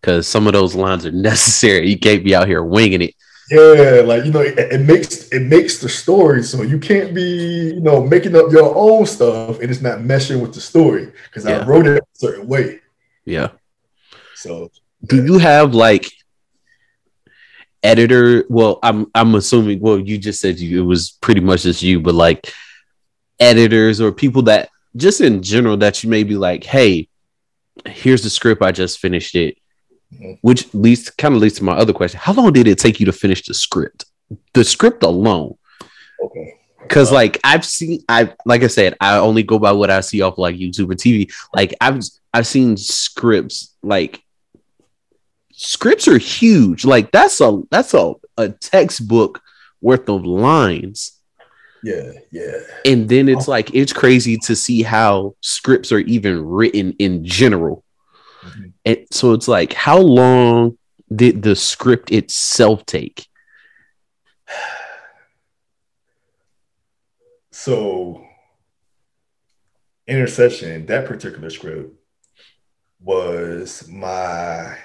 because 0.00 0.28
some 0.28 0.46
of 0.46 0.52
those 0.52 0.74
lines 0.76 1.04
are 1.04 1.10
necessary 1.12 1.88
you 1.88 1.98
can't 1.98 2.22
be 2.24 2.34
out 2.34 2.46
here 2.46 2.62
winging 2.62 3.02
it 3.02 3.14
Yeah, 3.52 4.02
like 4.04 4.24
you 4.24 4.32
know, 4.32 4.40
it, 4.40 4.58
it 4.58 4.80
makes 4.80 5.28
it 5.28 5.40
makes 5.42 5.78
the 5.78 5.88
story. 5.88 6.42
So 6.42 6.62
you 6.62 6.78
can't 6.78 7.14
be, 7.14 7.72
you 7.76 7.80
know, 7.80 8.02
making 8.14 8.34
up 8.34 8.50
your 8.50 8.74
own 8.74 9.04
stuff 9.06 9.60
and 9.60 9.70
it's 9.70 9.82
not 9.82 9.98
meshing 9.98 10.40
with 10.40 10.54
the 10.54 10.60
story 10.60 11.12
because 11.24 11.44
Yeah. 11.44 11.58
I 11.58 11.66
wrote 11.66 11.86
it 11.86 11.98
a 12.02 12.06
certain 12.14 12.46
way. 12.48 12.80
yeah 13.24 13.48
So 14.34 14.70
do 15.10 15.16
you 15.24 15.36
have 15.38 15.74
like 15.74 16.04
editor 17.84 18.44
well 18.48 18.78
i'm 18.82 19.06
i'm 19.14 19.34
assuming 19.34 19.80
well 19.80 19.98
you 19.98 20.16
just 20.16 20.40
said 20.40 20.58
you 20.58 20.80
it 20.82 20.86
was 20.86 21.18
pretty 21.20 21.40
much 21.40 21.62
just 21.62 21.82
you 21.82 21.98
but 22.00 22.14
like 22.14 22.52
editors 23.40 24.00
or 24.00 24.12
people 24.12 24.42
that 24.42 24.68
just 24.96 25.20
in 25.20 25.42
general 25.42 25.76
that 25.76 26.04
you 26.04 26.08
may 26.10 26.22
be 26.22 26.36
like 26.36 26.62
hey 26.62 27.08
here's 27.86 28.22
the 28.22 28.30
script 28.30 28.62
i 28.62 28.70
just 28.70 28.98
finished 29.00 29.34
it 29.34 29.56
Which 30.40 30.72
leads 30.74 31.10
kind 31.10 31.34
of 31.34 31.40
leads 31.40 31.56
to 31.56 31.64
my 31.64 31.72
other 31.72 31.92
question 31.92 32.20
how 32.22 32.32
long 32.32 32.52
did 32.52 32.68
it 32.68 32.78
take 32.78 33.00
you 33.00 33.06
to 33.06 33.12
finish 33.12 33.44
the 33.44 33.54
script 33.54 34.04
the 34.54 34.64
script 34.64 35.02
alone 35.02 35.56
okay, 36.22 36.54
because 36.82 37.10
uh, 37.10 37.14
like 37.14 37.38
I've 37.44 37.64
seen 37.64 38.02
I 38.08 38.34
like 38.44 38.62
I 38.62 38.66
said, 38.66 38.96
I 39.00 39.16
only 39.18 39.42
go 39.42 39.58
by 39.58 39.72
what 39.72 39.90
I 39.90 40.00
see 40.00 40.20
off 40.20 40.38
like 40.38 40.56
YouTube 40.56 40.90
or 40.90 40.94
TV. 40.94 41.32
Like 41.54 41.74
I've 41.80 42.02
I've 42.34 42.46
seen 42.46 42.76
scripts 42.76 43.74
like 43.82 44.22
scripts 45.52 46.08
are 46.08 46.18
huge. 46.18 46.84
Like 46.84 47.10
that's 47.10 47.40
a 47.40 47.62
that's 47.70 47.94
a, 47.94 48.14
a 48.36 48.50
textbook 48.50 49.40
worth 49.80 50.08
of 50.08 50.24
lines. 50.24 51.18
yeah, 51.82 52.12
yeah. 52.30 52.58
And 52.84 53.08
then 53.08 53.28
it's 53.28 53.48
oh. 53.48 53.52
like 53.52 53.74
it's 53.74 53.92
crazy 53.92 54.36
to 54.38 54.54
see 54.54 54.82
how 54.82 55.34
scripts 55.40 55.92
are 55.92 56.00
even 56.00 56.44
written 56.44 56.94
in 56.98 57.24
general. 57.24 57.81
And 58.84 59.06
so 59.10 59.32
it's 59.32 59.48
like 59.48 59.72
how 59.72 59.98
long 59.98 60.78
did 61.14 61.42
the 61.42 61.56
script 61.56 62.12
itself 62.12 62.86
take? 62.86 63.26
So 67.54 68.24
intercession, 70.06 70.86
that 70.86 71.06
particular 71.06 71.50
script 71.50 71.94
was 73.00 73.88
my 73.88 74.76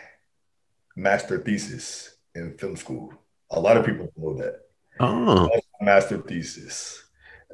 master 0.95 1.39
thesis 1.39 2.17
in 2.35 2.57
film 2.57 2.75
school. 2.75 3.13
A 3.51 3.59
lot 3.59 3.77
of 3.77 3.85
people 3.85 4.11
know 4.17 4.35
that. 4.37 4.61
Oh, 4.99 5.49
master 5.81 6.17
thesis. 6.19 7.03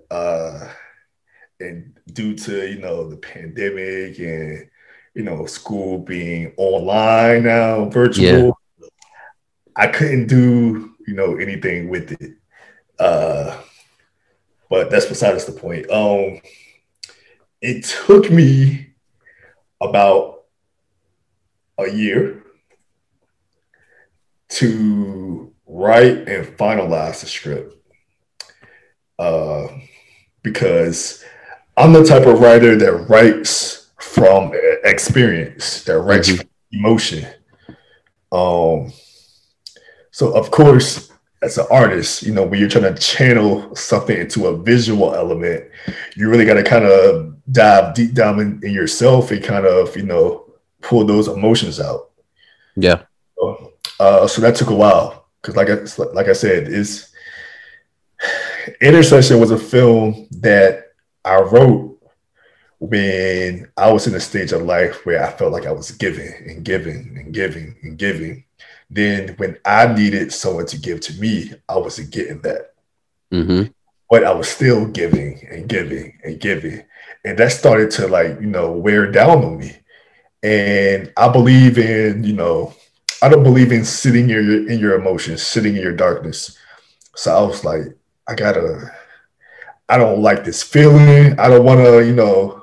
Uh, 0.10 0.70
and 1.60 1.98
due 2.12 2.36
to 2.36 2.68
you 2.68 2.80
know 2.80 3.10
the 3.10 3.18
pandemic 3.18 4.20
and 4.20 4.70
you 5.14 5.24
know 5.24 5.45
school 5.45 5.99
being 5.99 6.53
online 6.57 7.43
now, 7.43 7.86
virtual, 7.86 8.57
I 9.76 9.88
couldn't 9.88 10.28
do 10.28 10.95
you 11.07 11.14
know 11.14 11.36
anything 11.38 11.89
with 11.89 12.11
it. 12.11 12.34
Uh, 12.99 13.59
but 14.70 14.89
that's 14.89 15.05
besides 15.05 15.45
the 15.45 15.51
point. 15.51 15.89
Um, 15.91 16.41
it 17.61 17.86
took 17.86 18.30
me 18.32 18.93
about 19.82 20.43
a 21.78 21.89
year 21.89 22.43
to 24.49 25.53
write 25.66 26.28
and 26.28 26.45
finalize 26.57 27.22
the 27.22 27.28
script 27.28 27.76
uh, 29.18 29.68
because 30.43 31.24
I'm 31.76 31.93
the 31.93 32.03
type 32.03 32.28
of 32.28 32.39
writer 32.39 32.76
that 32.76 33.09
writes 33.09 33.82
from 34.04 34.51
experience, 34.84 35.84
that 35.86 35.99
writes 35.99 36.30
Mhm. 36.30 36.47
emotion. 36.72 37.26
Um, 38.32 38.91
so 40.12 40.32
of 40.34 40.51
course, 40.51 41.10
as 41.41 41.58
an 41.58 41.66
artist, 41.70 42.24
you 42.24 42.34
know, 42.34 42.43
when 42.43 42.60
you're 42.60 42.70
trying 42.70 42.93
to 42.93 43.01
channel 43.01 43.76
something 43.76 44.18
into 44.18 44.47
a 44.47 44.58
visual 44.58 45.14
element, 45.14 45.66
you 46.16 46.30
really 46.30 46.45
got 46.45 46.54
to 46.56 46.64
kind 46.64 46.86
of 46.86 47.36
dive 47.51 47.93
deep 47.93 48.14
down 48.14 48.39
in, 48.39 48.60
in 48.64 48.72
yourself 48.72 49.32
and 49.32 49.43
kind 49.43 49.66
of, 49.66 49.95
you 49.97 50.04
know, 50.04 50.45
pull 50.82 51.04
those 51.06 51.28
emotions 51.28 51.80
out. 51.80 52.12
yeah. 52.76 53.01
Uh, 53.99 54.28
so 54.28 54.41
that 54.41 54.56
took 54.56 54.70
a 54.70 54.76
while 54.76 55.28
because, 55.41 55.56
like 55.56 55.70
I 55.70 55.78
like 56.14 56.28
I 56.28 56.34
said, 56.34 56.68
is 56.68 57.08
Intercession 58.82 59.39
was 59.39 59.51
a 59.51 59.58
film 59.58 60.28
that 60.41 60.93
I 61.26 61.39
wrote 61.41 61.93
when 62.89 63.71
I 63.77 63.93
was 63.93 64.07
in 64.07 64.15
a 64.15 64.19
stage 64.19 64.51
of 64.51 64.63
life 64.63 65.05
where 65.05 65.25
I 65.25 65.31
felt 65.31 65.53
like 65.53 65.65
I 65.65 65.71
was 65.71 65.91
giving 65.91 66.34
and 66.45 66.65
giving 66.65 67.17
and 67.17 67.34
giving 67.34 67.77
and 67.81 67.97
giving. 67.97 68.43
Then 68.89 69.29
when 69.38 69.57
I 69.63 69.88
needed 69.88 70.34
someone 70.34 70.65
to 70.65 70.77
give 70.77 70.99
to 71.01 71.13
me, 71.13 71.53
I 71.69 71.77
wasn't 71.77 72.11
getting 72.11 72.41
that. 72.41 72.73
Mm-hmm. 73.31 73.71
But 74.09 74.25
I 74.25 74.34
was 74.34 74.49
still 74.49 74.86
giving 74.86 75.47
and 75.49 75.69
giving 75.69 76.19
and 76.25 76.41
giving. 76.41 76.84
And 77.23 77.38
that 77.38 77.53
started 77.53 77.89
to 77.91 78.07
like, 78.07 78.41
you 78.41 78.47
know, 78.47 78.73
wear 78.73 79.09
down 79.09 79.45
on 79.45 79.59
me. 79.59 79.77
And 80.43 81.13
I 81.15 81.29
believe 81.29 81.77
in, 81.77 82.25
you 82.25 82.34
know, 82.34 82.75
I 83.21 83.29
don't 83.29 83.43
believe 83.43 83.71
in 83.71 83.86
sitting 83.86 84.23
in 84.23 84.29
your 84.29 84.69
in 84.69 84.77
your 84.77 84.99
emotions, 84.99 85.41
sitting 85.41 85.77
in 85.77 85.81
your 85.81 85.95
darkness. 85.95 86.57
So 87.15 87.34
I 87.34 87.41
was 87.47 87.63
like, 87.63 87.84
I 88.27 88.36
gotta, 88.36 88.91
I 89.88 89.97
don't 89.97 90.21
like 90.21 90.43
this 90.43 90.61
feeling. 90.61 91.39
I 91.39 91.47
don't 91.47 91.63
want 91.63 91.79
to, 91.79 92.05
you 92.05 92.13
know, 92.13 92.62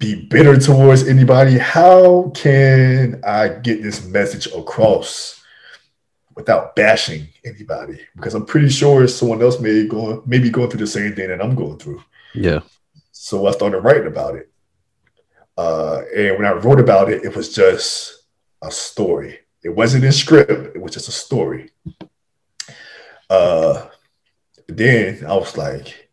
be 0.00 0.14
bitter 0.14 0.58
towards 0.58 1.06
anybody. 1.06 1.58
How 1.58 2.32
can 2.34 3.20
I 3.22 3.48
get 3.48 3.82
this 3.82 4.04
message 4.06 4.46
across 4.46 5.44
without 6.34 6.74
bashing 6.74 7.28
anybody? 7.44 8.00
Because 8.16 8.34
I'm 8.34 8.46
pretty 8.46 8.70
sure 8.70 9.06
someone 9.06 9.42
else 9.42 9.60
may 9.60 9.86
go 9.86 10.22
maybe 10.26 10.48
going 10.48 10.70
through 10.70 10.80
the 10.80 10.86
same 10.86 11.14
thing 11.14 11.28
that 11.28 11.44
I'm 11.44 11.54
going 11.54 11.78
through. 11.78 12.02
Yeah. 12.34 12.60
So 13.12 13.46
I 13.46 13.50
started 13.50 13.80
writing 13.80 14.06
about 14.06 14.36
it. 14.36 14.50
Uh, 15.58 16.00
and 16.16 16.38
when 16.38 16.46
I 16.46 16.52
wrote 16.52 16.80
about 16.80 17.12
it, 17.12 17.22
it 17.22 17.36
was 17.36 17.54
just 17.54 18.24
a 18.62 18.70
story. 18.70 19.40
It 19.62 19.68
wasn't 19.68 20.04
in 20.04 20.12
script, 20.12 20.74
it 20.74 20.80
was 20.80 20.92
just 20.92 21.08
a 21.08 21.12
story. 21.12 21.70
Uh, 23.28 23.86
then 24.66 25.26
I 25.26 25.34
was 25.34 25.58
like, 25.58 26.08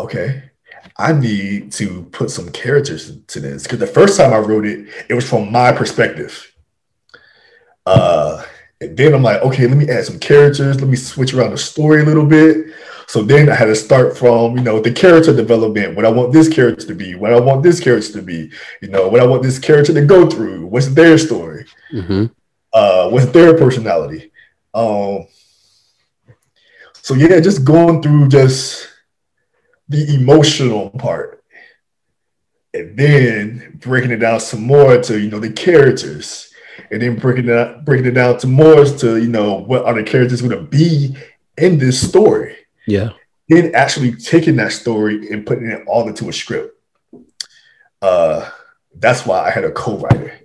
okay, 0.00 0.50
I 0.98 1.12
need 1.12 1.70
to 1.72 2.02
put 2.10 2.30
some 2.30 2.50
characters 2.50 3.16
to 3.28 3.40
this. 3.40 3.62
Because 3.62 3.78
the 3.78 3.86
first 3.86 4.18
time 4.18 4.32
I 4.32 4.38
wrote 4.38 4.66
it, 4.66 4.88
it 5.08 5.14
was 5.14 5.28
from 5.28 5.52
my 5.52 5.70
perspective. 5.72 6.52
Uh, 7.86 8.42
and 8.80 8.96
then 8.96 9.14
I'm 9.14 9.22
like, 9.22 9.40
okay, 9.42 9.66
let 9.66 9.76
me 9.76 9.88
add 9.88 10.04
some 10.04 10.18
characters. 10.18 10.80
Let 10.80 10.88
me 10.88 10.96
switch 10.96 11.34
around 11.34 11.50
the 11.50 11.58
story 11.58 12.02
a 12.02 12.04
little 12.04 12.26
bit. 12.26 12.74
So 13.06 13.22
then 13.22 13.48
I 13.48 13.54
had 13.54 13.66
to 13.66 13.74
start 13.74 14.18
from, 14.18 14.56
you 14.58 14.62
know, 14.62 14.80
the 14.80 14.92
character 14.92 15.34
development, 15.34 15.96
what 15.96 16.04
I 16.04 16.10
want 16.10 16.32
this 16.32 16.48
character 16.48 16.86
to 16.86 16.94
be, 16.94 17.14
what 17.14 17.32
I 17.32 17.40
want 17.40 17.62
this 17.62 17.80
character 17.80 18.12
to 18.12 18.22
be, 18.22 18.50
you 18.82 18.88
know, 18.88 19.08
what 19.08 19.22
I 19.22 19.26
want 19.26 19.42
this 19.42 19.58
character 19.58 19.94
to 19.94 20.04
go 20.04 20.28
through, 20.28 20.66
what's 20.66 20.88
their 20.88 21.16
story, 21.16 21.64
Mm-hmm. 21.92 22.26
uh, 22.74 23.08
what's 23.08 23.26
their 23.26 23.56
personality. 23.56 24.30
Um, 24.74 25.26
so 26.92 27.14
yeah, 27.14 27.40
just 27.40 27.64
going 27.64 28.02
through 28.02 28.28
just 28.28 28.87
the 29.88 30.14
emotional 30.14 30.90
part. 30.90 31.42
And 32.74 32.98
then 32.98 33.78
breaking 33.80 34.10
it 34.10 34.18
down 34.18 34.40
some 34.40 34.62
more 34.62 35.00
to, 35.02 35.18
you 35.18 35.30
know, 35.30 35.40
the 35.40 35.50
characters. 35.50 36.52
And 36.90 37.02
then 37.02 37.16
breaking 37.16 37.48
it 37.48 37.56
out, 37.56 37.84
breaking 37.84 38.06
it 38.06 38.12
down 38.12 38.38
to 38.38 38.46
more 38.46 38.84
to, 38.84 39.16
you 39.16 39.28
know, 39.28 39.54
what 39.54 39.84
are 39.84 39.94
the 39.94 40.02
characters 40.04 40.42
going 40.42 40.56
to 40.56 40.62
be 40.62 41.16
in 41.56 41.78
this 41.78 42.06
story 42.08 42.56
Yeah. 42.86 43.10
then 43.48 43.74
actually 43.74 44.12
taking 44.12 44.56
that 44.56 44.72
story 44.72 45.28
and 45.32 45.44
putting 45.44 45.70
it 45.70 45.82
all 45.88 46.06
into 46.06 46.28
a 46.28 46.32
script. 46.32 46.76
Uh, 48.00 48.48
that's 48.96 49.26
why 49.26 49.40
I 49.40 49.50
had 49.50 49.64
a 49.64 49.72
co-writer 49.72 50.38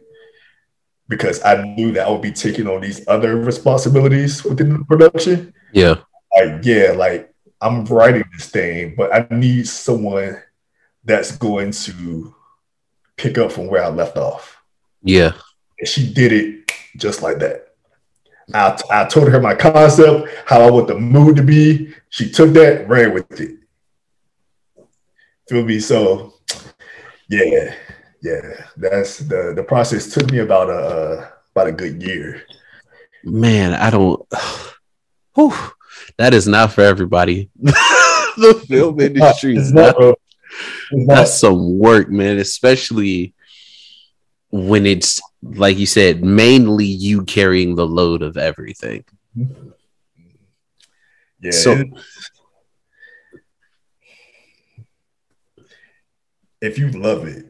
because 1.07 1.43
I 1.43 1.61
knew 1.75 1.91
that 1.91 2.07
I 2.07 2.09
would 2.09 2.21
be 2.21 2.31
taking 2.31 2.67
on 2.67 2.81
these 2.81 3.05
other 3.07 3.35
responsibilities 3.37 4.43
within 4.43 4.69
the 4.73 4.85
production. 4.85 5.53
Yeah. 5.71 5.97
Like, 6.35 6.61
yeah, 6.63 6.93
like 6.97 7.32
I'm 7.63 7.85
writing 7.85 8.23
this 8.33 8.49
thing, 8.49 8.93
but 8.95 9.13
I 9.15 9.25
need 9.31 9.67
someone 9.67 10.41
that's 11.05 11.37
going 11.37 11.71
to 11.71 12.35
pick 13.15 13.37
up 13.37 13.53
from 13.53 13.67
where 13.67 13.83
I 13.83 13.87
left 13.87 14.17
off. 14.17 14.61
Yeah. 15.01 15.31
And 15.79 15.87
she 15.87 16.11
did 16.13 16.33
it 16.33 16.71
just 16.97 17.21
like 17.21 17.39
that. 17.39 17.69
I, 18.53 18.77
I 18.91 19.05
told 19.05 19.29
her 19.29 19.39
my 19.39 19.55
concept, 19.55 20.27
how 20.45 20.61
I 20.61 20.69
want 20.69 20.87
the 20.87 20.99
mood 20.99 21.37
to 21.37 21.43
be. 21.43 21.93
She 22.09 22.29
took 22.29 22.51
that, 22.53 22.87
ran 22.89 23.13
with 23.13 23.39
it. 23.39 23.57
Feel 25.47 25.63
me? 25.63 25.79
So, 25.79 26.33
yeah, 27.29 27.75
yeah. 28.21 28.65
That's 28.75 29.19
the 29.19 29.53
the 29.55 29.63
process 29.63 30.13
took 30.13 30.29
me 30.31 30.39
about 30.39 30.69
a 30.69 31.31
about 31.51 31.67
a 31.67 31.71
good 31.71 32.03
year. 32.03 32.43
Man, 33.23 33.73
I 33.73 33.89
don't. 33.89 34.21
Whew, 35.35 35.53
that 36.17 36.33
is 36.33 36.47
not 36.47 36.71
for 36.73 36.81
everybody. 36.81 37.49
the 37.59 38.63
film 38.67 38.99
industry 38.99 39.55
is 39.55 39.71
not, 39.73 39.99
not. 39.99 40.17
not. 40.91 41.15
That's 41.15 41.39
some 41.39 41.77
work, 41.79 42.09
man. 42.09 42.37
Especially 42.37 43.33
when 44.51 44.85
it's 44.85 45.19
like 45.41 45.77
you 45.77 45.85
said, 45.85 46.23
mainly 46.23 46.85
you 46.85 47.23
carrying 47.25 47.75
the 47.75 47.85
load 47.87 48.21
of 48.21 48.37
everything. 48.37 49.03
Yeah. 51.41 51.51
So- 51.51 51.83
if 56.61 56.77
you 56.77 56.89
love 56.91 57.27
it, 57.27 57.45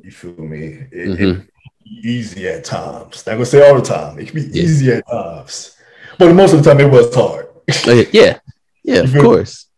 you 0.00 0.10
feel 0.10 0.32
me. 0.38 0.58
It, 0.58 0.88
it 0.92 1.08
Mhm. 1.08 1.16
can 1.18 1.48
be 1.84 2.08
easy 2.08 2.48
at 2.48 2.64
times. 2.64 3.26
Not 3.26 3.34
gonna 3.34 3.46
say 3.46 3.68
all 3.68 3.74
the 3.78 3.82
time. 3.82 4.18
It 4.18 4.28
can 4.28 4.34
be 4.36 4.48
Yeah. 4.58 4.62
easy 4.62 4.92
at 4.92 5.06
times, 5.06 5.76
but 6.18 6.34
most 6.34 6.54
of 6.54 6.62
the 6.62 6.70
time 6.70 6.80
it 6.80 6.90
was 6.90 7.14
hard. 7.14 7.48
Uh, 7.68 8.04
yeah, 8.12 8.38
yeah, 8.82 9.00
of 9.00 9.06
You 9.06 9.12
feel 9.12 9.22
me? 9.22 9.28
course. 9.28 9.68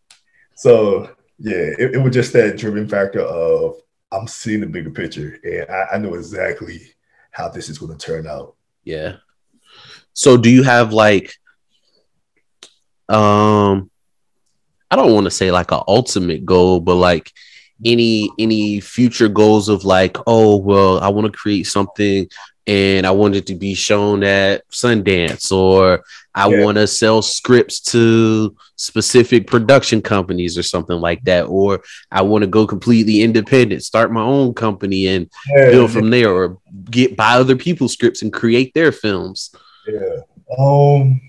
So 0.57 1.11
yeah, 1.39 1.70
it, 1.78 1.95
it 1.95 1.99
was 2.03 2.14
just 2.14 2.32
that 2.32 2.57
driven 2.57 2.89
factor 2.89 3.20
of 3.20 3.76
I'm 4.12 4.26
seeing 4.26 4.61
the 4.61 4.66
bigger 4.66 4.91
picture, 4.91 5.39
and 5.45 5.70
I, 5.70 5.95
I 5.95 5.99
know 5.99 6.14
exactly 6.14 6.80
how 7.30 7.49
this 7.49 7.68
is 7.68 7.78
going 7.78 7.97
to 7.97 8.07
turn 8.07 8.26
out. 8.26 8.55
Yeah. 8.84 9.16
So 10.14 10.37
do 10.37 10.51
you 10.51 10.62
have 10.62 10.93
like 10.93 11.34
um 13.09 13.91
I 14.91 14.97
don't 14.97 15.12
want 15.14 15.24
to 15.24 15.30
say 15.30 15.51
like 15.51 15.72
an 15.72 15.82
ultimate 15.87 16.45
goal, 16.47 16.80
but 16.80 16.95
like 16.95 17.30
any 17.84 18.30
any 18.39 18.80
future 18.80 19.28
goals 19.28 19.68
of 19.68 19.84
like, 19.84 20.16
oh 20.26 20.57
well, 20.57 21.01
I 21.01 21.09
want 21.09 21.30
to 21.30 21.39
create 21.39 21.64
something 21.64 22.28
and 22.67 23.07
I 23.07 23.11
want 23.12 23.37
it 23.37 23.47
to 23.47 23.55
be 23.55 23.75
shown 23.75 24.25
at 24.25 24.69
Sundance 24.71 25.53
or 25.53 26.03
I 26.35 26.49
Yeah. 26.49 26.64
want 26.64 26.77
to 26.77 26.87
sell 26.87 27.23
scripts 27.23 27.81
to 27.93 28.57
specific 28.77 29.47
production 29.47 30.03
companies 30.03 30.59
or 30.59 30.62
something 30.62 31.01
like 31.01 31.23
that 31.25 31.45
or 31.45 31.83
I 32.11 32.23
want 32.23 32.43
to 32.43 32.49
go 32.49 32.67
completely 32.67 33.23
independent, 33.23 33.85
start 33.85 34.12
my 34.12 34.23
own 34.23 34.53
company 34.53 35.07
and 35.07 35.31
build 35.71 35.93
from 35.93 36.11
there 36.11 36.31
or 36.35 36.59
get 36.91 37.17
buy 37.17 37.35
other 37.35 37.57
people's 37.57 37.93
scripts 37.93 38.23
and 38.23 38.33
create 38.33 38.75
their 38.75 38.93
films. 38.93 39.55
Yeah. 39.87 40.21
Um. 40.59 41.21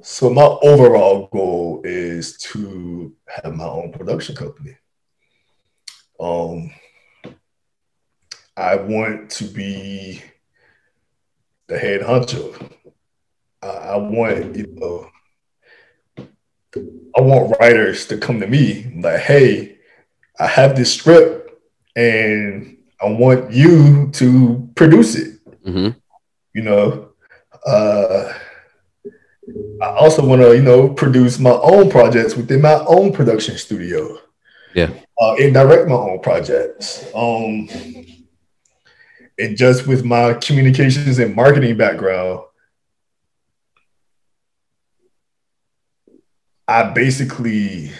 So 0.00 0.30
my 0.30 0.42
overall 0.62 1.28
goal 1.30 1.82
is 1.84 2.38
to 2.38 3.12
have 3.26 3.54
my 3.54 3.64
own 3.66 3.92
production 3.92 4.34
company. 4.34 4.76
Um. 6.18 6.70
I 8.58 8.74
want 8.74 9.30
to 9.38 9.44
be 9.44 10.20
the 11.68 11.78
head 11.78 12.00
honcho. 12.00 12.72
I, 13.62 13.68
I 13.68 13.96
want 13.96 14.56
you 14.56 14.66
know. 14.76 15.08
I 17.16 17.20
want 17.20 17.56
writers 17.60 18.06
to 18.06 18.18
come 18.18 18.40
to 18.40 18.46
me 18.46 18.92
like, 19.00 19.20
"Hey, 19.20 19.78
I 20.38 20.46
have 20.46 20.76
this 20.76 20.94
script, 20.94 21.50
and 21.94 22.76
I 23.00 23.10
want 23.10 23.52
you 23.52 24.10
to 24.14 24.68
produce 24.74 25.14
it." 25.14 25.40
hmm 25.64 25.88
you 26.54 26.62
know 26.62 27.10
uh 27.66 28.32
i 29.82 29.86
also 29.86 30.24
want 30.24 30.40
to 30.40 30.56
you 30.56 30.62
know 30.62 30.88
produce 30.88 31.38
my 31.38 31.52
own 31.62 31.90
projects 31.90 32.34
within 32.36 32.62
my 32.62 32.82
own 32.86 33.12
production 33.12 33.58
studio 33.58 34.18
Yeah. 34.74 34.90
uh, 35.20 35.34
and 35.34 35.52
direct 35.52 35.88
my 35.88 35.96
own 35.96 36.20
projects 36.20 37.04
um 37.14 37.68
and 39.38 39.56
just 39.56 39.86
with 39.86 40.04
my 40.04 40.34
communications 40.34 41.18
and 41.18 41.34
marketing 41.34 41.76
background 41.76 42.40
i 46.66 46.82
basically 46.82 47.90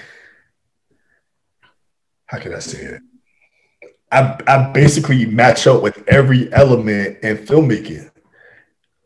how 2.26 2.39
can 2.39 2.55
i 2.55 2.59
say 2.59 2.78
it 2.78 3.03
I, 4.11 4.39
I 4.47 4.72
basically 4.72 5.26
match 5.26 5.66
up 5.66 5.82
with 5.82 6.03
every 6.09 6.53
element 6.53 7.18
in 7.22 7.36
filmmaking. 7.39 8.11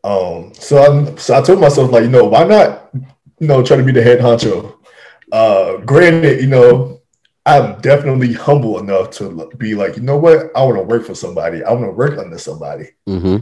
Um, 0.03 0.53
so 0.53 0.77
I'm 0.81 1.17
so 1.17 1.37
I 1.37 1.41
told 1.41 1.59
myself 1.59 1.91
like, 1.91 2.03
you 2.03 2.09
know, 2.09 2.25
why 2.25 2.43
not, 2.43 2.89
you 2.93 3.47
know, 3.47 3.63
try 3.63 3.77
to 3.77 3.83
be 3.83 3.91
the 3.91 4.03
head 4.03 4.19
honcho. 4.19 4.77
Uh, 5.31 5.77
granted, 5.77 6.41
you 6.41 6.47
know, 6.47 6.92
I'm 7.45 7.79
definitely 7.81 8.33
humble 8.33 8.79
enough 8.79 9.11
to 9.11 9.49
be 9.57 9.75
like, 9.75 9.97
you 9.97 10.03
know 10.03 10.17
what, 10.17 10.55
I 10.55 10.63
want 10.63 10.77
to 10.77 10.83
work 10.83 11.05
for 11.05 11.15
somebody. 11.15 11.63
I 11.63 11.71
want 11.73 11.85
to 11.85 11.91
work 11.91 12.17
under 12.17 12.37
somebody. 12.37 12.91
hmm 13.05 13.37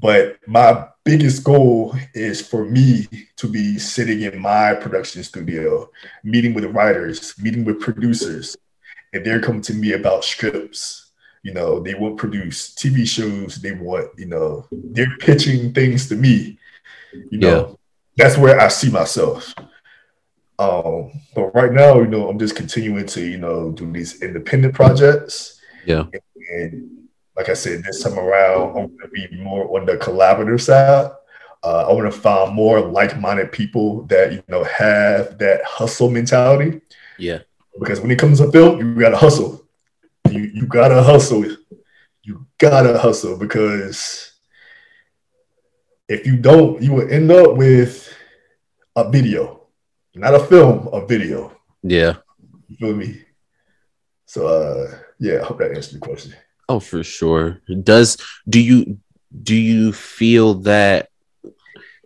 But 0.00 0.38
my 0.46 0.86
biggest 1.04 1.42
goal 1.42 1.94
is 2.14 2.46
for 2.46 2.64
me 2.64 3.08
to 3.36 3.48
be 3.48 3.78
sitting 3.78 4.22
in 4.22 4.38
my 4.40 4.74
production 4.74 5.22
studio, 5.24 5.90
meeting 6.22 6.54
with 6.54 6.64
writers, 6.66 7.34
meeting 7.38 7.64
with 7.64 7.80
producers, 7.80 8.56
and 9.12 9.24
they're 9.24 9.40
coming 9.40 9.62
to 9.62 9.74
me 9.74 9.92
about 9.92 10.24
scripts. 10.24 11.10
You 11.42 11.52
know, 11.52 11.80
they 11.80 11.94
want 11.94 12.16
produce 12.16 12.74
TV 12.74 13.06
shows. 13.06 13.56
They 13.56 13.72
want, 13.72 14.18
you 14.18 14.26
know, 14.26 14.66
they're 14.70 15.16
pitching 15.18 15.74
things 15.74 16.08
to 16.08 16.16
me. 16.16 16.58
You 17.30 17.38
know, 17.38 17.66
yeah. 17.68 17.74
that's 18.16 18.38
where 18.38 18.58
I 18.58 18.68
see 18.68 18.90
myself. 18.90 19.54
Um, 20.58 21.12
but 21.34 21.54
right 21.54 21.72
now, 21.72 21.98
you 21.98 22.06
know, 22.06 22.28
I'm 22.28 22.38
just 22.38 22.54
continuing 22.54 23.06
to, 23.06 23.24
you 23.24 23.38
know, 23.38 23.72
do 23.72 23.90
these 23.90 24.22
independent 24.22 24.74
projects. 24.74 25.60
Yeah. 25.84 26.06
And, 26.12 26.22
and 26.50 27.08
like 27.36 27.48
I 27.48 27.54
said, 27.54 27.82
this 27.82 28.02
time 28.02 28.18
around, 28.18 28.76
I'm 28.76 28.98
to 28.98 29.08
be 29.08 29.28
more 29.36 29.78
on 29.78 29.86
the 29.86 29.96
collaborative 29.96 30.60
side. 30.60 31.10
Uh, 31.64 31.86
I 31.88 31.92
want 31.92 32.12
to 32.12 32.18
find 32.18 32.54
more 32.54 32.80
like-minded 32.80 33.50
people 33.50 34.02
that 34.04 34.32
you 34.32 34.42
know 34.48 34.64
have 34.64 35.38
that 35.38 35.64
hustle 35.64 36.10
mentality. 36.10 36.80
Yeah. 37.18 37.40
Because 37.78 38.00
when 38.00 38.10
it 38.10 38.18
comes 38.18 38.38
to 38.38 38.52
film, 38.52 38.78
you 38.78 38.94
gotta 39.00 39.16
hustle. 39.16 39.66
You 40.30 40.42
you 40.54 40.66
gotta 40.66 41.02
hustle. 41.02 41.44
You 42.22 42.46
gotta 42.58 42.98
hustle 42.98 43.38
because 43.38 44.32
if 46.08 46.26
you 46.26 46.36
don't, 46.36 46.82
you 46.82 46.92
will 46.92 47.10
end 47.10 47.30
up 47.30 47.56
with 47.56 48.14
a 48.94 49.10
video, 49.10 49.63
not 50.14 50.34
a 50.34 50.40
film, 50.40 50.88
a 50.92 51.06
video. 51.06 51.52
Yeah. 51.82 52.16
You 52.68 52.76
feel 52.76 52.94
me? 52.94 53.22
So 54.26 54.46
uh 54.46 54.98
yeah, 55.18 55.40
I 55.40 55.44
hope 55.44 55.58
that 55.58 55.70
answers 55.70 55.92
the 55.92 55.98
question. 55.98 56.34
Oh, 56.68 56.80
for 56.80 57.02
sure. 57.02 57.60
Does 57.82 58.16
do 58.48 58.60
you 58.60 58.98
do 59.42 59.54
you 59.54 59.92
feel 59.92 60.54
that 60.62 61.08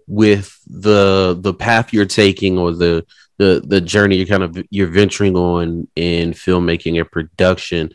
with 0.07 0.59
the 0.67 1.37
the 1.39 1.55
path 1.55 1.93
you're 1.93 2.07
taking 2.07 2.59
or 2.59 2.73
the 2.73 3.05
the 3.37 3.63
the 3.65 3.81
journey 3.81 4.17
you're 4.17 4.27
kind 4.27 4.43
of 4.43 4.59
you're 4.71 4.89
venturing 4.89 5.37
on 5.37 5.87
in 5.95 6.33
filmmaking 6.33 6.99
and 6.99 7.11
production, 7.11 7.93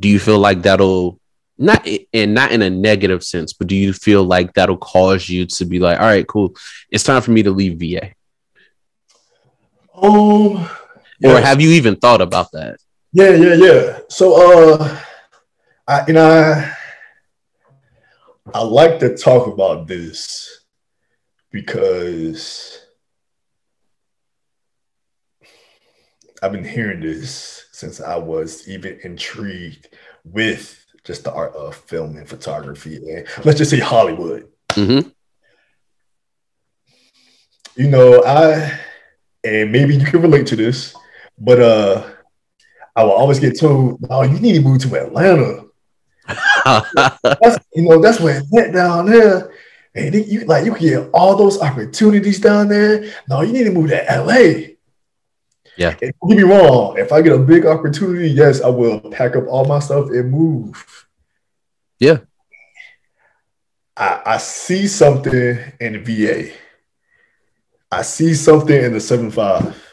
do 0.00 0.08
you 0.08 0.18
feel 0.18 0.38
like 0.38 0.62
that'll 0.62 1.20
not 1.58 1.86
and 2.12 2.34
not 2.34 2.52
in 2.52 2.62
a 2.62 2.70
negative 2.70 3.22
sense, 3.22 3.52
but 3.52 3.66
do 3.66 3.76
you 3.76 3.92
feel 3.92 4.24
like 4.24 4.54
that'll 4.54 4.78
cause 4.78 5.28
you 5.28 5.44
to 5.46 5.64
be 5.66 5.78
like, 5.78 6.00
all 6.00 6.06
right, 6.06 6.26
cool, 6.26 6.56
it's 6.90 7.04
time 7.04 7.20
for 7.20 7.30
me 7.30 7.42
to 7.42 7.50
leave 7.50 7.78
VA? 7.78 8.14
Um, 10.00 10.68
yeah. 11.18 11.36
or 11.36 11.40
have 11.40 11.60
you 11.60 11.70
even 11.70 11.96
thought 11.96 12.20
about 12.20 12.52
that? 12.52 12.78
Yeah, 13.12 13.30
yeah, 13.30 13.54
yeah. 13.54 13.98
So, 14.08 14.78
uh, 14.78 15.00
I 15.86 16.04
you 16.06 16.12
know, 16.14 16.30
I, 16.30 16.74
I 18.54 18.62
like 18.62 18.98
to 19.00 19.16
talk 19.16 19.46
about 19.46 19.86
this 19.86 20.60
because 21.50 22.80
I've 26.42 26.52
been 26.52 26.64
hearing 26.64 27.00
this 27.00 27.66
since 27.72 28.00
I 28.00 28.16
was 28.16 28.68
even 28.68 28.98
intrigued 29.04 29.88
with 30.24 30.86
just 31.04 31.24
the 31.24 31.32
art 31.32 31.54
of 31.54 31.74
film 31.74 32.16
and 32.16 32.28
photography, 32.28 32.96
and 32.96 33.26
let's 33.44 33.58
just 33.58 33.70
say 33.70 33.80
Hollywood. 33.80 34.48
Mm-hmm. 34.70 35.08
You 37.76 37.88
know, 37.88 38.22
I 38.24 38.78
and 39.44 39.72
maybe 39.72 39.96
you 39.96 40.04
can 40.04 40.22
relate 40.22 40.46
to 40.48 40.56
this, 40.56 40.94
but 41.38 41.60
uh, 41.60 42.10
I 42.94 43.04
will 43.04 43.12
always 43.12 43.38
get 43.38 43.58
told, 43.58 44.04
"Oh, 44.10 44.22
you 44.22 44.38
need 44.38 44.54
to 44.54 44.60
move 44.60 44.80
to 44.82 44.96
Atlanta." 44.96 45.64
that's, 46.94 47.58
you 47.74 47.82
know, 47.82 48.00
that's 48.00 48.20
where 48.20 48.40
it's 48.40 48.72
down 48.72 49.06
there. 49.06 49.52
And 49.94 50.14
you 50.14 50.44
like 50.44 50.64
you 50.64 50.74
can 50.74 50.86
get 50.86 51.10
all 51.12 51.34
those 51.34 51.60
opportunities 51.60 52.38
down 52.38 52.68
there. 52.68 53.12
No, 53.28 53.40
you 53.40 53.52
need 53.52 53.64
to 53.64 53.72
move 53.72 53.90
to 53.90 54.04
LA. 54.08 54.70
Yeah. 55.76 55.96
And 56.00 56.12
don't 56.20 56.30
get 56.30 56.36
me 56.36 56.42
wrong. 56.44 56.96
If 56.98 57.12
I 57.12 57.22
get 57.22 57.32
a 57.32 57.38
big 57.38 57.66
opportunity, 57.66 58.30
yes, 58.30 58.60
I 58.60 58.68
will 58.68 59.00
pack 59.10 59.34
up 59.34 59.46
all 59.48 59.64
my 59.64 59.80
stuff 59.80 60.10
and 60.10 60.30
move. 60.30 61.06
Yeah. 61.98 62.18
I, 63.96 64.22
I 64.26 64.36
see 64.38 64.86
something 64.86 65.58
in 65.80 66.04
VA. 66.04 66.52
I 67.90 68.02
see 68.02 68.34
something 68.34 68.84
in 68.84 68.92
the 68.92 69.00
7 69.00 69.30
5. 69.30 69.86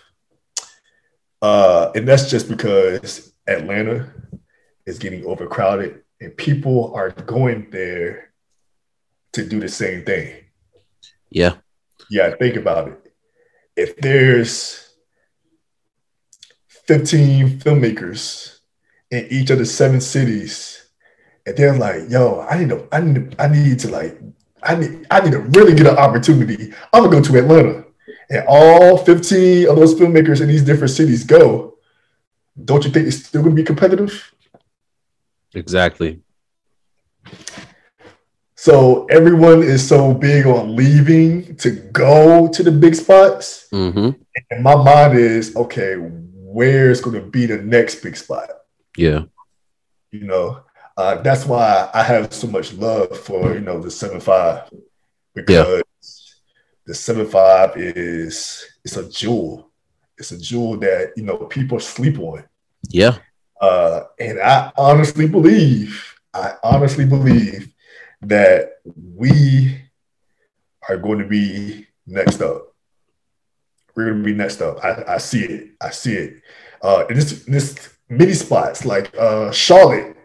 Uh, 1.42 1.92
and 1.96 2.08
that's 2.08 2.30
just 2.30 2.50
because 2.50 3.34
Atlanta 3.48 4.12
is 4.86 5.00
getting 5.00 5.26
overcrowded 5.26 6.02
and 6.20 6.36
people 6.36 6.94
are 6.96 7.12
going 7.12 7.70
there 7.72 8.34
to 9.34 9.48
do 9.48 9.60
the 9.60 9.70
same 9.70 10.04
thing. 10.04 10.44
Yeah. 11.30 11.56
Yeah, 12.10 12.34
think 12.36 12.56
about 12.56 12.88
it. 12.90 13.14
If 13.76 13.98
there's 13.98 14.88
15 16.88 17.60
filmmakers 17.60 18.60
in 19.12 19.28
each 19.30 19.50
of 19.50 19.60
the 19.60 19.66
seven 19.66 20.02
cities. 20.02 20.90
And 21.46 21.56
they're 21.56 21.78
like, 21.78 22.10
yo, 22.10 22.42
I 22.42 22.60
need 22.60 22.70
to, 22.70 22.88
I 22.92 23.02
need 23.02 23.32
to, 23.32 23.42
I 23.42 23.48
need 23.48 23.80
to 23.80 23.90
like, 23.90 24.20
I 24.64 24.76
need, 24.76 25.06
I 25.12 25.22
need 25.22 25.32
to 25.32 25.40
really 25.40 25.76
get 25.76 25.88
an 25.88 25.98
opportunity. 25.98 26.74
I'm 26.94 27.04
gonna 27.04 27.16
go 27.18 27.22
to 27.22 27.40
Atlanta. 27.40 27.86
And 28.30 28.44
all 28.48 28.98
15 28.98 29.70
of 29.70 29.76
those 29.78 29.96
filmmakers 29.96 30.42
in 30.42 30.48
these 30.48 30.64
different 30.64 30.92
cities 30.92 31.24
go. 31.24 31.78
Don't 32.64 32.84
you 32.84 32.92
think 32.92 33.08
it's 33.08 33.26
still 33.26 33.44
gonna 33.44 33.56
be 33.56 33.64
competitive? 33.64 34.34
Exactly. 35.54 36.22
So 38.56 39.06
everyone 39.06 39.62
is 39.62 39.88
so 39.88 40.14
big 40.14 40.46
on 40.46 40.76
leaving 40.76 41.56
to 41.58 41.72
go 41.72 42.48
to 42.50 42.64
the 42.64 42.72
big 42.72 42.96
spots. 42.96 43.68
Mm-hmm. 43.72 44.20
And 44.52 44.64
my 44.64 44.76
mind 44.76 45.18
is 45.18 45.56
okay, 45.56 45.96
where's 45.98 47.00
going 47.00 47.22
to 47.22 47.30
be 47.30 47.46
the 47.46 47.60
next 47.60 48.02
big 48.02 48.18
spot. 48.18 48.50
Yeah. 48.98 49.26
You 50.12 50.26
know, 50.26 50.64
uh, 50.98 51.22
that's 51.22 51.46
why 51.46 51.90
I 51.94 52.02
have 52.02 52.34
so 52.34 52.48
much 52.48 52.74
love 52.74 53.18
for, 53.18 53.54
you 53.54 53.62
know, 53.62 53.80
the 53.80 53.92
7 53.92 54.20
5 54.20 54.70
because 55.36 55.68
yeah. 55.68 55.82
The 56.88 56.96
7 56.96 57.28
5 57.28 57.78
is 57.78 58.66
it's 58.84 58.98
a 58.98 59.08
jewel. 59.08 59.70
It's 60.18 60.32
a 60.32 60.38
jewel 60.38 60.78
that, 60.78 61.14
you 61.16 61.24
know, 61.24 61.38
people 61.38 61.80
sleep 61.80 62.18
on. 62.18 62.44
Yeah. 62.90 63.18
Uh, 63.62 64.06
and 64.20 64.40
I 64.40 64.72
honestly 64.76 65.28
believe, 65.28 66.16
I 66.34 66.54
honestly 66.64 67.06
believe 67.06 67.72
that 68.22 68.78
we 68.96 69.80
are 70.90 70.98
going 70.98 71.20
to 71.20 71.28
be 71.28 71.86
next 72.08 72.42
up 72.42 72.74
we're 73.98 74.12
gonna 74.12 74.24
be 74.24 74.34
next 74.34 74.62
up. 74.62 74.78
I, 74.84 75.16
I 75.16 75.18
see 75.18 75.44
it. 75.44 75.72
I 75.82 75.90
see 75.90 76.14
it. 76.14 76.42
Uh, 76.82 77.06
in 77.10 77.16
this 77.16 77.44
this 77.46 77.98
mini 78.08 78.34
spots 78.34 78.86
like 78.86 79.14
uh, 79.18 79.52
Charlotte. 79.52 80.16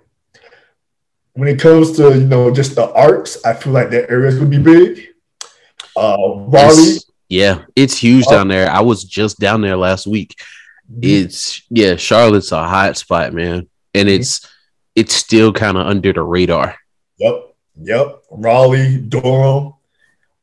When 1.32 1.48
it 1.48 1.58
comes 1.58 1.92
to 1.96 2.10
you 2.10 2.26
know 2.26 2.52
just 2.52 2.74
the 2.74 2.92
arts, 2.92 3.42
I 3.44 3.54
feel 3.54 3.72
like 3.72 3.88
that 3.90 4.10
area 4.10 4.28
is 4.28 4.38
gonna 4.38 4.50
be 4.50 4.58
big. 4.58 5.08
Uh, 5.96 6.16
Raleigh. 6.36 6.98
Yeah, 7.28 7.64
it's 7.74 7.96
huge 7.96 8.26
down 8.26 8.48
there. 8.48 8.70
I 8.70 8.80
was 8.80 9.04
just 9.04 9.40
down 9.40 9.62
there 9.62 9.76
last 9.76 10.06
week. 10.06 10.34
Mm-hmm. 10.90 11.00
It's 11.02 11.62
yeah, 11.70 11.96
Charlotte's 11.96 12.52
a 12.52 12.66
hot 12.66 12.96
spot, 12.96 13.32
man, 13.32 13.68
and 13.94 14.08
mm-hmm. 14.08 14.20
it's 14.20 14.46
it's 14.94 15.14
still 15.14 15.52
kind 15.52 15.78
of 15.78 15.86
under 15.86 16.12
the 16.12 16.22
radar. 16.22 16.76
Yep, 17.18 17.54
yep. 17.82 18.22
Raleigh, 18.30 18.98
Durham, 18.98 19.74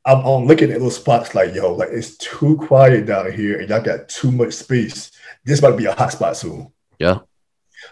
I'm, 0.05 0.25
I'm 0.25 0.45
looking 0.45 0.71
at 0.71 0.79
those 0.79 0.95
spots 0.95 1.35
like, 1.35 1.53
yo, 1.53 1.73
like 1.73 1.89
it's 1.91 2.17
too 2.17 2.57
quiet 2.57 3.05
down 3.05 3.31
here 3.31 3.59
and 3.59 3.69
y'all 3.69 3.81
got 3.81 4.09
too 4.09 4.31
much 4.31 4.53
space. 4.53 5.11
This 5.45 5.59
to 5.59 5.75
be 5.75 5.85
a 5.85 5.93
hot 5.93 6.11
spot 6.11 6.37
soon. 6.37 6.71
Yeah. 6.97 7.19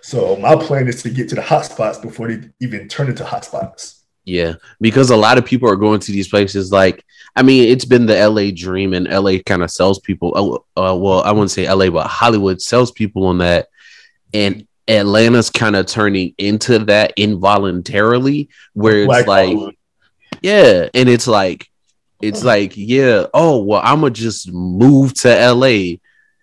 So 0.01 0.35
my 0.37 0.55
plan 0.55 0.87
is 0.87 1.03
to 1.03 1.09
get 1.09 1.29
to 1.29 1.35
the 1.35 1.41
hot 1.41 1.65
spots 1.65 1.97
before 1.99 2.27
they 2.27 2.49
even 2.59 2.87
turn 2.87 3.09
into 3.09 3.23
hot 3.23 3.45
spots. 3.45 3.96
Yeah, 4.27 4.55
because 4.81 5.09
a 5.09 5.15
lot 5.15 5.37
of 5.37 5.45
people 5.45 5.69
are 5.69 5.77
going 5.77 6.01
to 6.01 6.11
these 6.11 6.27
places. 6.27 6.69
Like, 6.69 7.05
I 7.33 7.43
mean, 7.43 7.69
it's 7.69 7.85
been 7.85 8.05
the 8.05 8.27
LA 8.27 8.51
dream, 8.53 8.93
and 8.93 9.07
LA 9.07 9.37
kind 9.45 9.63
of 9.63 9.71
sells 9.71 9.99
people. 9.99 10.65
Uh, 10.75 10.95
well, 10.97 11.21
I 11.21 11.31
wouldn't 11.31 11.51
say 11.51 11.71
LA, 11.71 11.89
but 11.89 12.07
Hollywood 12.07 12.61
sells 12.61 12.91
people 12.91 13.25
on 13.27 13.37
that. 13.37 13.69
And 14.33 14.67
Atlanta's 14.85 15.49
kind 15.49 15.77
of 15.77 15.85
turning 15.85 16.35
into 16.37 16.79
that 16.79 17.13
involuntarily, 17.15 18.49
where 18.73 18.97
it's 18.97 19.07
Black 19.07 19.27
like, 19.27 19.47
Hollywood. 19.47 19.75
yeah, 20.41 20.89
and 20.93 21.07
it's 21.07 21.27
like 21.27 21.69
it's 22.21 22.43
like, 22.43 22.73
yeah, 22.75 23.27
oh 23.33 23.63
well, 23.63 23.81
I'ma 23.81 24.09
just 24.09 24.51
move 24.51 25.13
to 25.21 25.29
LA 25.29 25.95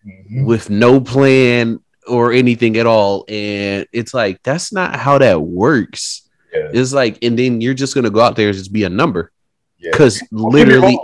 mm-hmm. 0.07 0.47
with 0.47 0.71
no 0.71 1.03
plan 1.03 1.81
or 2.09 2.33
anything 2.33 2.79
at 2.79 2.87
all. 2.87 3.27
And 3.29 3.87
it's 3.93 4.15
like 4.15 4.43
that's 4.43 4.73
not 4.73 4.97
how 4.97 5.19
that 5.19 5.43
works. 5.43 6.24
Yeah. 6.55 6.71
It's 6.73 6.93
like, 6.93 7.19
and 7.23 7.39
then 7.39 7.61
you're 7.61 7.75
just 7.75 7.95
gonna 7.95 8.11
go 8.11 8.21
out 8.21 8.37
there 8.37 8.49
and 8.49 8.57
just 8.57 8.73
be 8.73 8.85
a 8.85 8.89
number. 8.89 9.33
Because 9.81 10.21
yeah. 10.21 10.27
literally, 10.31 10.99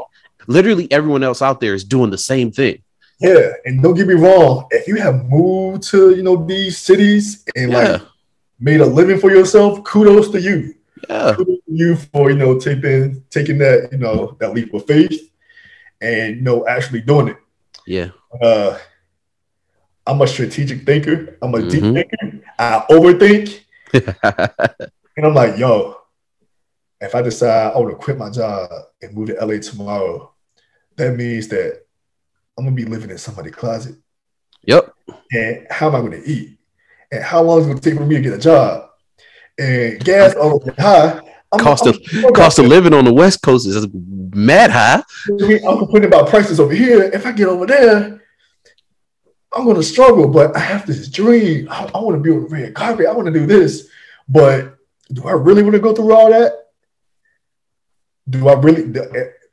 literally 0.46 0.90
everyone 0.90 1.22
else 1.22 1.42
out 1.42 1.60
there 1.60 1.74
is 1.74 1.84
doing 1.84 2.10
the 2.10 2.18
same 2.18 2.50
thing. 2.50 2.82
Yeah, 3.20 3.52
and 3.66 3.82
don't 3.82 3.94
get 3.94 4.06
me 4.06 4.14
wrong, 4.14 4.66
if 4.70 4.88
you 4.88 4.96
have 4.96 5.26
moved 5.26 5.82
to 5.90 6.14
you 6.14 6.22
know 6.22 6.36
these 6.46 6.78
cities 6.78 7.44
and 7.56 7.72
yeah. 7.72 7.78
like 7.78 8.02
made 8.58 8.80
a 8.80 8.86
living 8.86 9.18
for 9.18 9.30
yourself, 9.30 9.84
kudos 9.84 10.30
to 10.30 10.40
you 10.40 10.74
yeah. 11.08 11.34
Kudos 11.36 11.58
to 11.66 11.72
you 11.72 11.96
for 11.96 12.30
you 12.30 12.36
know 12.36 12.58
taking 12.58 13.22
taking 13.30 13.58
that 13.58 13.90
you 13.92 13.98
know 13.98 14.36
that 14.40 14.54
leap 14.54 14.72
of 14.74 14.86
faith 14.86 15.30
and 16.00 16.36
you 16.36 16.42
know 16.42 16.66
actually 16.66 17.00
doing 17.00 17.28
it. 17.28 17.36
Yeah. 17.86 18.10
Uh, 18.40 18.78
I'm 20.06 20.20
a 20.20 20.26
strategic 20.26 20.84
thinker. 20.84 21.38
I'm 21.42 21.54
a 21.54 21.58
mm-hmm. 21.58 21.68
deep 21.68 22.10
thinker. 22.20 22.46
I 22.58 22.84
overthink, 22.90 23.60
and 25.20 25.26
I'm 25.26 25.34
like, 25.34 25.58
yo, 25.58 25.96
if 26.98 27.14
I 27.14 27.20
decide 27.20 27.74
I 27.74 27.78
want 27.78 27.90
to 27.90 27.96
quit 27.96 28.16
my 28.16 28.30
job 28.30 28.70
and 29.02 29.14
move 29.14 29.28
to 29.28 29.44
LA 29.44 29.58
tomorrow, 29.58 30.32
that 30.96 31.14
means 31.14 31.48
that 31.48 31.82
I'm 32.56 32.64
gonna 32.64 32.74
be 32.74 32.86
living 32.86 33.10
in 33.10 33.18
somebody's 33.18 33.54
closet. 33.54 33.96
Yep. 34.62 34.94
And 35.30 35.66
how 35.70 35.88
am 35.88 35.96
I 35.96 36.00
gonna 36.00 36.22
eat? 36.24 36.58
And 37.12 37.22
how 37.22 37.42
long 37.42 37.60
is 37.60 37.66
it 37.66 37.68
gonna 37.68 37.80
take 37.80 37.96
for 37.96 38.06
me 38.06 38.14
to 38.14 38.22
get 38.22 38.32
a 38.32 38.38
job? 38.38 38.88
And 39.58 40.02
gas 40.02 40.34
all 40.36 40.64
high. 40.78 41.20
I'm, 41.52 41.60
cost 41.60 41.84
I'm, 41.86 41.90
of 41.90 42.00
I'm, 42.24 42.32
cost 42.32 42.58
of 42.58 42.64
living 42.64 42.94
on 42.94 43.04
the 43.04 43.12
West 43.12 43.42
Coast 43.42 43.66
is 43.66 43.86
mad 43.92 44.70
high. 44.70 45.02
I'm 45.28 45.78
complaining 45.78 46.08
about 46.08 46.30
prices 46.30 46.60
over 46.60 46.72
here. 46.72 47.02
If 47.02 47.26
I 47.26 47.32
get 47.32 47.48
over 47.48 47.66
there, 47.66 48.22
I'm 49.54 49.66
gonna 49.66 49.82
struggle. 49.82 50.28
But 50.28 50.56
I 50.56 50.60
have 50.60 50.86
this 50.86 51.10
dream. 51.10 51.68
I, 51.70 51.90
I 51.94 52.00
want 52.00 52.16
to 52.16 52.22
be 52.22 52.30
on 52.30 52.44
the 52.44 52.48
red 52.48 52.72
carpet. 52.72 53.04
I 53.04 53.12
want 53.12 53.26
to 53.26 53.38
do 53.38 53.44
this. 53.44 53.86
But 54.26 54.79
do 55.12 55.26
I 55.26 55.32
really 55.32 55.62
want 55.62 55.74
to 55.74 55.80
go 55.80 55.94
through 55.94 56.14
all 56.14 56.30
that? 56.30 56.52
Do 58.28 58.48
I 58.48 58.54
really? 58.54 58.84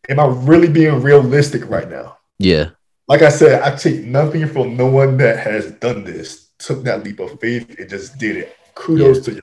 Am 0.10 0.20
I 0.20 0.26
really 0.26 0.70
being 0.70 1.02
realistic 1.02 1.70
right 1.70 1.90
now? 1.90 2.18
Yeah. 2.40 2.70
Like 3.08 3.22
I 3.22 3.30
said, 3.30 3.62
I 3.62 3.76
take 3.76 4.04
nothing 4.04 4.48
from 4.48 4.78
no 4.78 4.88
one 4.88 5.18
that 5.18 5.40
has 5.40 5.72
done 5.72 6.04
this, 6.04 6.50
took 6.60 6.84
that 6.84 7.04
leap 7.04 7.20
of 7.20 7.40
faith, 7.40 7.80
and 7.80 7.90
just 7.90 8.18
did 8.18 8.38
it. 8.38 8.58
Kudos 8.76 9.18
yeah. 9.18 9.24
to 9.24 9.32
y'all 9.32 9.42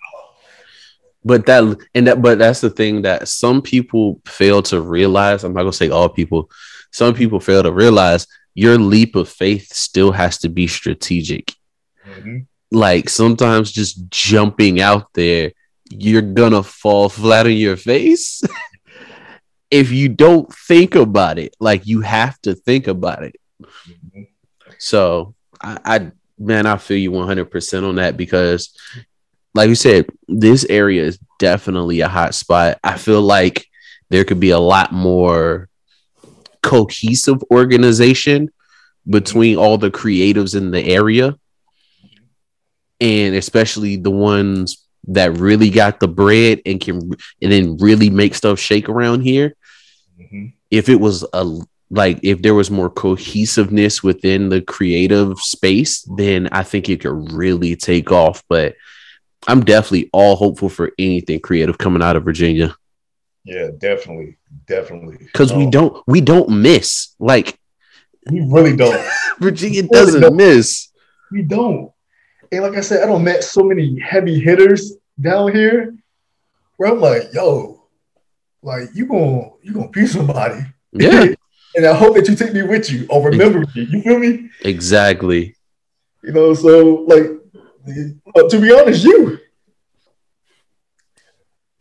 but 1.25 1.47
that 1.47 1.77
and 1.95 2.07
that 2.07 2.21
but 2.21 2.39
that's 2.39 2.61
the 2.61 2.71
thing 2.71 3.03
that 3.03 3.27
some 3.27 3.63
people 3.63 4.21
fail 4.27 4.63
to 4.63 4.81
realize 4.81 5.43
i'm 5.43 5.55
not 5.55 5.63
going 5.63 5.73
to 5.73 5.77
say 5.77 5.89
all 5.89 6.09
people 6.09 6.51
some 6.93 7.15
people 7.15 7.41
fail 7.41 7.63
to 7.63 7.73
realize 7.73 8.27
your 8.55 8.79
leap 8.79 9.17
of 9.17 9.29
faith 9.29 9.73
still 9.73 10.13
has 10.13 10.39
to 10.39 10.49
be 10.49 10.67
strategic 10.67 11.55
mm-hmm. 12.07 12.39
like 12.71 13.09
sometimes 13.09 13.73
just 13.73 14.09
jumping 14.11 14.81
out 14.81 15.13
there 15.15 15.53
you're 15.91 16.23
gonna 16.23 16.63
fall 16.63 17.09
flat 17.09 17.47
on 17.47 17.53
your 17.53 17.77
face 17.77 18.43
if 19.71 19.91
you 19.91 20.09
don't 20.09 20.53
think 20.53 20.95
about 20.95 21.39
it 21.39 21.55
like 21.61 21.87
you 21.87 22.01
have 22.01 22.41
to 22.41 22.55
think 22.55 22.87
about 22.87 23.23
it 23.23 23.37
mm-hmm. 23.63 24.23
so 24.79 25.35
I, 25.61 25.79
I 25.85 26.13
man 26.39 26.67
i 26.67 26.77
feel 26.77 26.99
you 26.99 27.11
100% 27.13 27.89
on 27.89 27.97
that 27.97 28.17
because 28.17 28.77
like 29.55 29.69
you 29.69 29.77
said, 29.77 30.07
this 30.27 30.65
area 30.65 31.05
is 31.05 31.19
definitely 31.39 32.01
a 32.01 32.09
hot 32.09 32.35
spot. 32.35 32.79
I 32.83 32.99
feel 32.99 33.23
like 33.23 33.67
there 34.11 34.25
could 34.25 34.41
be 34.41 34.51
a 34.51 34.59
lot 34.59 34.93
more 34.93 35.69
cohesive 36.63 37.43
organization 37.51 38.51
between 39.09 39.57
all 39.57 39.79
the 39.79 39.91
creatives 39.91 40.57
in 40.57 40.71
the 40.71 40.83
area 40.83 41.37
and 43.01 43.35
especially 43.35 43.97
the 43.97 44.11
ones 44.11 44.84
that 45.09 45.39
really 45.39 45.71
got 45.71 46.01
the 46.01 46.09
bread 46.09 46.61
and 46.67 46.81
can 46.81 46.99
and 47.43 47.53
then 47.53 47.77
really 47.79 48.11
make 48.11 48.35
stuff 48.35 48.59
shake 48.59 48.89
around 48.89 49.21
here 49.21 49.55
mm-hmm. 50.19 50.47
if 50.71 50.89
it 50.89 51.01
was 51.01 51.25
a 51.33 51.61
like 51.91 52.19
if 52.23 52.41
there 52.43 52.55
was 52.55 52.71
more 52.71 52.91
cohesiveness 52.91 54.03
within 54.03 54.49
the 54.49 54.61
creative 54.63 55.39
space 55.39 56.03
then 56.17 56.49
i 56.53 56.63
think 56.63 56.89
it 56.89 57.01
could 57.01 57.33
really 57.33 57.77
take 57.77 58.11
off 58.11 58.43
but 58.49 58.75
I'm 59.47 59.65
definitely 59.65 60.11
all 60.13 60.37
hopeful 60.37 60.69
for 60.69 60.93
anything 60.99 61.41
creative 61.41 61.79
coming 61.79 62.03
out 62.03 62.17
of 62.17 62.25
Virginia. 62.25 62.75
Yeah, 63.45 63.69
definitely, 63.77 64.39
definitely. 64.67 65.19
Because 65.19 65.53
um, 65.53 65.59
we 65.59 65.71
don't 65.71 66.03
we 66.07 66.21
don't 66.21 66.49
miss 66.63 67.15
like 67.19 67.59
we 68.31 68.41
really 68.41 68.75
don't. 68.75 69.05
Virginia 69.39 69.83
really 69.83 69.89
doesn't 69.93 70.21
don't. 70.23 70.37
miss. 70.37 70.89
We 71.31 71.43
don't. 71.43 71.93
And 72.55 72.63
like 72.63 72.77
I 72.77 72.83
said, 72.83 73.03
I 73.03 73.07
don't 73.07 73.25
met 73.25 73.43
so 73.43 73.65
many 73.65 73.99
heavy 73.99 74.39
hitters 74.39 74.95
down 75.21 75.53
here 75.53 75.95
where 76.77 76.93
I'm 76.93 77.01
like, 77.01 77.33
yo, 77.33 77.89
like 78.63 78.89
you 78.95 79.07
gonna 79.07 79.51
you 79.63 79.73
gonna 79.73 79.89
be 79.89 80.07
somebody. 80.07 80.61
Yeah. 80.93 81.35
and 81.75 81.87
I 81.87 81.95
hope 81.95 82.15
that 82.15 82.29
you 82.29 82.37
take 82.37 82.53
me 82.53 82.63
with 82.63 82.91
you 82.91 83.07
or 83.11 83.29
remember 83.29 83.61
me. 83.61 83.67
You 83.75 84.03
feel 84.03 84.19
me? 84.19 84.51
Exactly. 84.61 85.57
You 86.23 86.33
know, 86.33 86.55
so 86.55 87.05
like 87.09 87.25
to 88.49 88.61
be 88.61 88.73
honest, 88.73 89.05
you, 89.05 89.39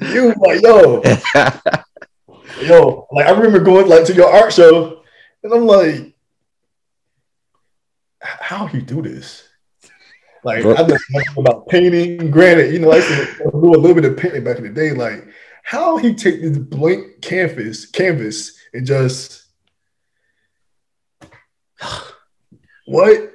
you 0.02 0.34
like 0.38 0.62
yo, 0.62 1.02
yo, 2.62 3.08
like 3.12 3.28
I 3.28 3.32
remember 3.32 3.60
going 3.60 3.88
like 3.88 4.06
to 4.06 4.14
your 4.14 4.30
art 4.30 4.52
show, 4.52 5.04
and 5.44 5.54
I'm 5.54 5.66
like, 5.66 6.14
how 8.20 8.68
you 8.68 8.82
do 8.82 9.02
this? 9.02 9.48
Like 10.44 10.66
I 10.66 10.82
know 10.84 10.98
about 11.38 11.68
painting. 11.70 12.30
Granted, 12.30 12.74
you 12.74 12.80
know, 12.80 12.92
I 12.92 12.98
used 12.98 13.38
do 13.38 13.50
a 13.54 13.78
little 13.78 13.94
bit 13.94 14.06
of 14.06 14.18
painting 14.18 14.44
back 14.44 14.58
in 14.58 14.64
the 14.64 14.70
day. 14.70 14.92
Like 14.92 15.26
how 15.64 15.98
he 15.98 16.14
take 16.14 16.42
this 16.42 16.58
blank 16.58 17.22
canvas, 17.22 17.86
canvas, 17.86 18.58
and 18.74 18.86
just 18.86 19.46
what 22.86 23.34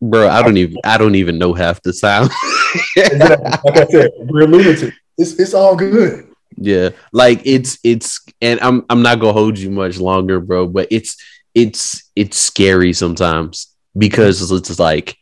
bro. 0.00 0.28
I 0.28 0.42
don't 0.42 0.56
even 0.56 0.78
I 0.84 0.98
don't 0.98 1.14
even 1.14 1.38
know 1.38 1.52
half 1.52 1.82
the 1.82 1.90
exactly. 2.96 3.50
Like 3.64 3.76
I 3.76 3.86
said, 3.86 4.10
we're 4.16 4.46
lunatic. 4.46 4.94
It's 5.18 5.38
it's 5.38 5.54
all 5.54 5.76
good. 5.76 6.28
Yeah, 6.56 6.90
like 7.12 7.40
it's 7.44 7.78
it's, 7.82 8.24
and 8.40 8.60
I'm 8.60 8.84
I'm 8.88 9.02
not 9.02 9.20
gonna 9.20 9.32
hold 9.32 9.58
you 9.58 9.70
much 9.70 9.98
longer, 9.98 10.40
bro. 10.40 10.66
But 10.66 10.88
it's 10.90 11.16
it's 11.54 12.10
it's 12.16 12.38
scary 12.38 12.92
sometimes 12.92 13.74
because 13.96 14.50
it's 14.50 14.78
like, 14.78 15.16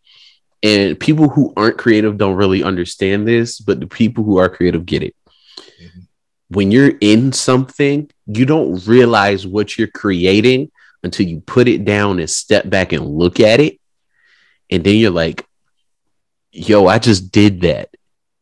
and 0.62 0.98
people 0.98 1.28
who 1.28 1.52
aren't 1.56 1.78
creative 1.78 2.18
don't 2.18 2.36
really 2.36 2.62
understand 2.62 3.26
this, 3.26 3.58
but 3.60 3.80
the 3.80 3.86
people 3.86 4.24
who 4.24 4.36
are 4.38 4.48
creative 4.48 4.84
get 4.84 5.02
it. 5.02 5.16
Mm-hmm. 5.58 6.00
When 6.48 6.70
you're 6.70 6.92
in 7.00 7.32
something, 7.32 8.10
you 8.26 8.44
don't 8.46 8.86
realize 8.86 9.46
what 9.46 9.78
you're 9.78 9.88
creating 9.88 10.70
until 11.02 11.26
you 11.26 11.40
put 11.40 11.68
it 11.68 11.84
down 11.84 12.18
and 12.18 12.28
step 12.28 12.68
back 12.68 12.92
and 12.92 13.06
look 13.06 13.40
at 13.40 13.60
it 13.60 13.80
and 14.70 14.84
then 14.84 14.96
you're 14.96 15.10
like, 15.10 15.44
yo, 16.52 16.86
I 16.86 16.98
just 16.98 17.32
did 17.32 17.62
that. 17.62 17.90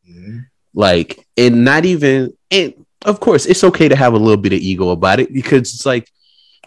Mm-hmm. 0.09 0.41
Like, 0.75 1.27
and 1.37 1.65
not 1.65 1.85
even, 1.85 2.37
and 2.51 2.75
of 3.05 3.21
course, 3.21 3.47
it's 3.47 3.65
okay 3.65 3.89
to 3.89 3.97
have 3.97 4.13
a 4.13 4.19
little 4.19 4.41
bit 4.41 4.53
of 4.53 4.59
ego 4.59 4.91
about 4.91 5.21
it 5.21 5.33
because 5.33 5.75
it's 5.75 5.87
like 5.87 6.11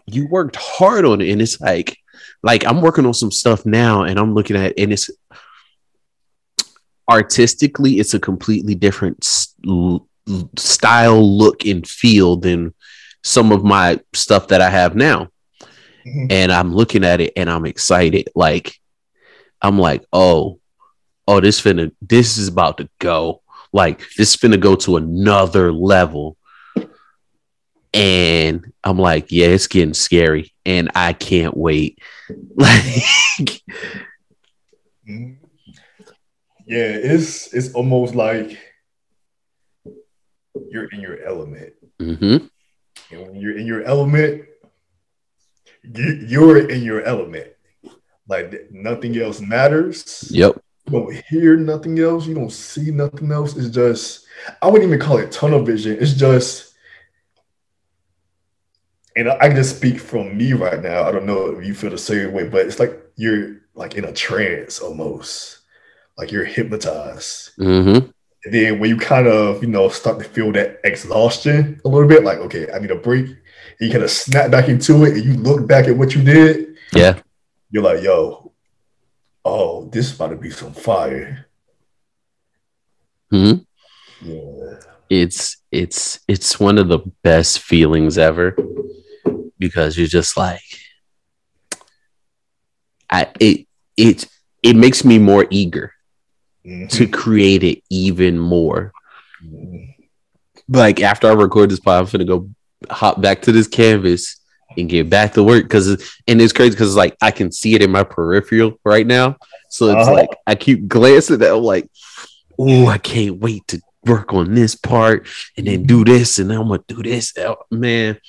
you 0.08 0.28
worked 0.28 0.56
hard 0.56 1.06
on 1.06 1.22
it, 1.22 1.30
and 1.30 1.42
it's 1.42 1.62
like, 1.62 1.98
like 2.42 2.66
I'm 2.66 2.82
working 2.82 3.06
on 3.06 3.14
some 3.14 3.32
stuff 3.32 3.66
now, 3.66 4.04
and 4.04 4.20
I'm 4.20 4.34
looking 4.34 4.56
at, 4.56 4.72
it, 4.72 4.80
and 4.80 4.94
it's 4.94 5.10
artistically, 7.10 8.00
it's 8.00 8.14
a 8.14 8.20
completely 8.20 8.76
different 8.76 9.24
st- 9.24 10.02
style, 10.58 11.38
look, 11.38 11.66
and 11.66 11.88
feel 11.88 12.38
than 12.38 12.74
some 13.24 13.52
of 13.52 13.64
my 13.64 14.00
stuff 14.14 14.48
that 14.50 14.62
I 14.62 14.70
have 14.70 14.96
now. 14.96 15.30
Mm-hmm. 16.06 16.28
And 16.30 16.52
I'm 16.52 16.74
looking 16.74 17.04
at 17.04 17.22
it, 17.22 17.34
and 17.36 17.50
I'm 17.50 17.66
excited, 17.66 18.30
like 18.36 18.82
I'm 19.62 19.78
like, 19.78 20.04
oh, 20.12 20.60
oh, 21.28 21.40
this 21.40 21.62
finna, 21.62 21.92
this 22.02 22.38
is 22.38 22.48
about 22.48 22.78
to 22.78 22.90
go. 23.00 23.42
Like 23.72 24.02
this 24.18 24.36
finna 24.36 24.60
go 24.60 24.76
to 24.78 24.98
another 24.98 25.72
level. 25.72 26.38
And 27.94 28.72
I'm 28.84 28.98
like, 28.98 29.32
yeah, 29.32 29.48
it's 29.48 29.68
getting 29.68 29.94
scary, 29.94 30.54
and 30.66 30.92
I 30.96 31.14
can't 31.14 31.56
wait. 31.56 32.00
Like, 32.56 33.62
yeah, 36.72 36.88
it's 36.88 37.54
it's 37.54 37.74
almost 37.74 38.16
like 38.16 38.58
you're 40.70 40.88
in 40.94 41.02
your 41.02 41.22
element. 41.22 41.74
Mm-hmm. 42.00 42.46
And 43.12 43.28
when 43.28 43.36
you're 43.36 43.58
in 43.58 43.68
your 43.68 43.84
element, 43.84 44.46
you're 45.84 46.70
in 46.70 46.82
your 46.82 47.04
element. 47.04 47.50
Like 48.26 48.72
nothing 48.72 49.18
else 49.18 49.42
matters. 49.42 50.32
Yep. 50.32 50.62
You 50.86 50.92
don't 50.94 51.14
hear 51.30 51.58
nothing 51.58 52.00
else. 52.00 52.26
You 52.26 52.36
don't 52.36 52.54
see 52.54 52.90
nothing 52.90 53.34
else. 53.34 53.58
It's 53.58 53.70
just 53.70 54.26
I 54.62 54.68
wouldn't 54.68 54.88
even 54.88 55.06
call 55.06 55.18
it 55.18 55.30
tunnel 55.30 55.66
vision. 55.66 55.98
It's 56.00 56.14
just 56.14 56.74
and 59.18 59.28
I 59.30 59.50
can 59.50 59.58
just 59.58 59.76
speak 59.76 60.00
from 60.00 60.38
me 60.38 60.54
right 60.54 60.82
now. 60.82 61.04
I 61.04 61.12
don't 61.12 61.26
know 61.26 61.48
if 61.48 61.66
you 61.66 61.74
feel 61.74 61.90
the 61.90 61.98
same 61.98 62.32
way, 62.32 62.48
but 62.48 62.66
it's 62.66 62.80
like 62.80 62.98
you're 63.18 63.58
like 63.76 63.96
in 63.96 64.06
a 64.06 64.14
trance 64.14 64.80
almost. 64.80 65.61
Like 66.18 66.32
you're 66.32 66.46
hypnotized. 66.46 67.52
Mm-hmm. 67.58 68.10
And 68.44 68.54
then 68.54 68.80
when 68.80 68.90
you 68.90 68.98
kind 68.98 69.28
of, 69.28 69.62
you 69.64 69.70
know, 69.70 69.90
start 69.90 70.20
to 70.20 70.26
feel 70.26 70.52
that 70.54 70.80
exhaustion 70.84 71.80
a 71.86 71.88
little 71.88 72.08
bit, 72.08 72.24
like, 72.24 72.40
okay, 72.40 72.72
I 72.72 72.80
need 72.80 72.92
a 72.92 72.96
break. 72.96 73.26
And 73.26 73.38
you 73.80 73.92
kind 73.92 74.04
of 74.04 74.10
snap 74.10 74.52
back 74.52 74.68
into 74.68 75.04
it 75.06 75.14
and 75.14 75.24
you 75.24 75.34
look 75.36 75.68
back 75.68 75.88
at 75.88 75.96
what 75.96 76.16
you 76.16 76.24
did. 76.24 76.76
Yeah 76.94 77.20
you're 77.72 77.84
like, 77.84 78.04
yo, 78.04 78.52
oh, 79.46 79.90
this 79.90 80.08
is 80.08 80.16
about 80.16 80.28
to 80.28 80.36
be 80.36 80.52
some 80.52 80.74
fire. 80.74 81.48
Hmm. 83.32 83.54
Yeah. 84.22 84.80
It's 85.10 85.58
it's 85.72 86.20
it's 86.28 86.60
one 86.60 86.78
of 86.78 86.90
the 86.90 87.00
best 87.24 87.60
feelings 87.60 88.18
ever 88.18 88.56
because 89.58 89.98
you're 89.98 90.08
just 90.08 90.38
like 90.38 90.62
I 93.10 93.28
it 93.40 93.68
it 93.98 94.28
it 94.64 94.76
makes 94.76 95.04
me 95.04 95.18
more 95.18 95.48
eager. 95.50 95.94
Mm-hmm. 96.66 96.88
to 96.88 97.08
create 97.08 97.64
it 97.64 97.84
even 97.90 98.38
more. 98.40 98.94
Mm-hmm. 99.44 99.86
Like 100.68 101.02
after 101.02 101.28
I 101.28 101.34
record 101.34 101.70
this 101.70 101.80
pod, 101.80 102.06
I'm 102.06 102.10
gonna 102.10 102.26
go 102.26 102.50
hop 102.90 103.22
back 103.22 103.42
to 103.44 103.52
this 103.52 103.68
canvas 103.68 104.40
and 104.78 104.90
get 104.90 105.10
back 105.10 105.34
to 105.34 105.44
work 105.44 105.64
because 105.64 105.88
and 106.28 106.42
it's 106.42 106.54
crazy 106.54 106.72
because 106.72 106.90
it's 106.90 106.98
like 106.98 107.18
I 107.22 107.32
can 107.32 107.52
see 107.52 107.76
it 107.76 107.82
in 107.82 107.92
my 107.92 108.04
peripheral 108.04 108.80
right 108.86 109.06
now. 109.06 109.38
So 109.70 109.88
it's 109.88 110.08
uh-huh. 110.08 110.14
like 110.14 110.30
I 110.48 110.56
keep 110.56 110.88
glancing 110.88 111.36
at 111.36 111.42
it, 111.42 111.54
I'm 111.54 111.64
like, 111.64 111.90
oh, 112.58 112.88
I 112.88 112.98
can't 112.98 113.38
wait 113.38 113.68
to 113.70 113.82
work 114.06 114.34
on 114.34 114.54
this 114.54 114.76
part 114.76 115.28
and 115.58 115.68
then 115.68 115.84
do 115.84 116.04
this 116.04 116.40
and 116.40 116.50
then 116.50 116.60
I'm 116.60 116.68
gonna 116.68 116.84
do 116.88 117.04
this. 117.04 117.34
Oh, 117.38 117.58
man, 117.70 118.20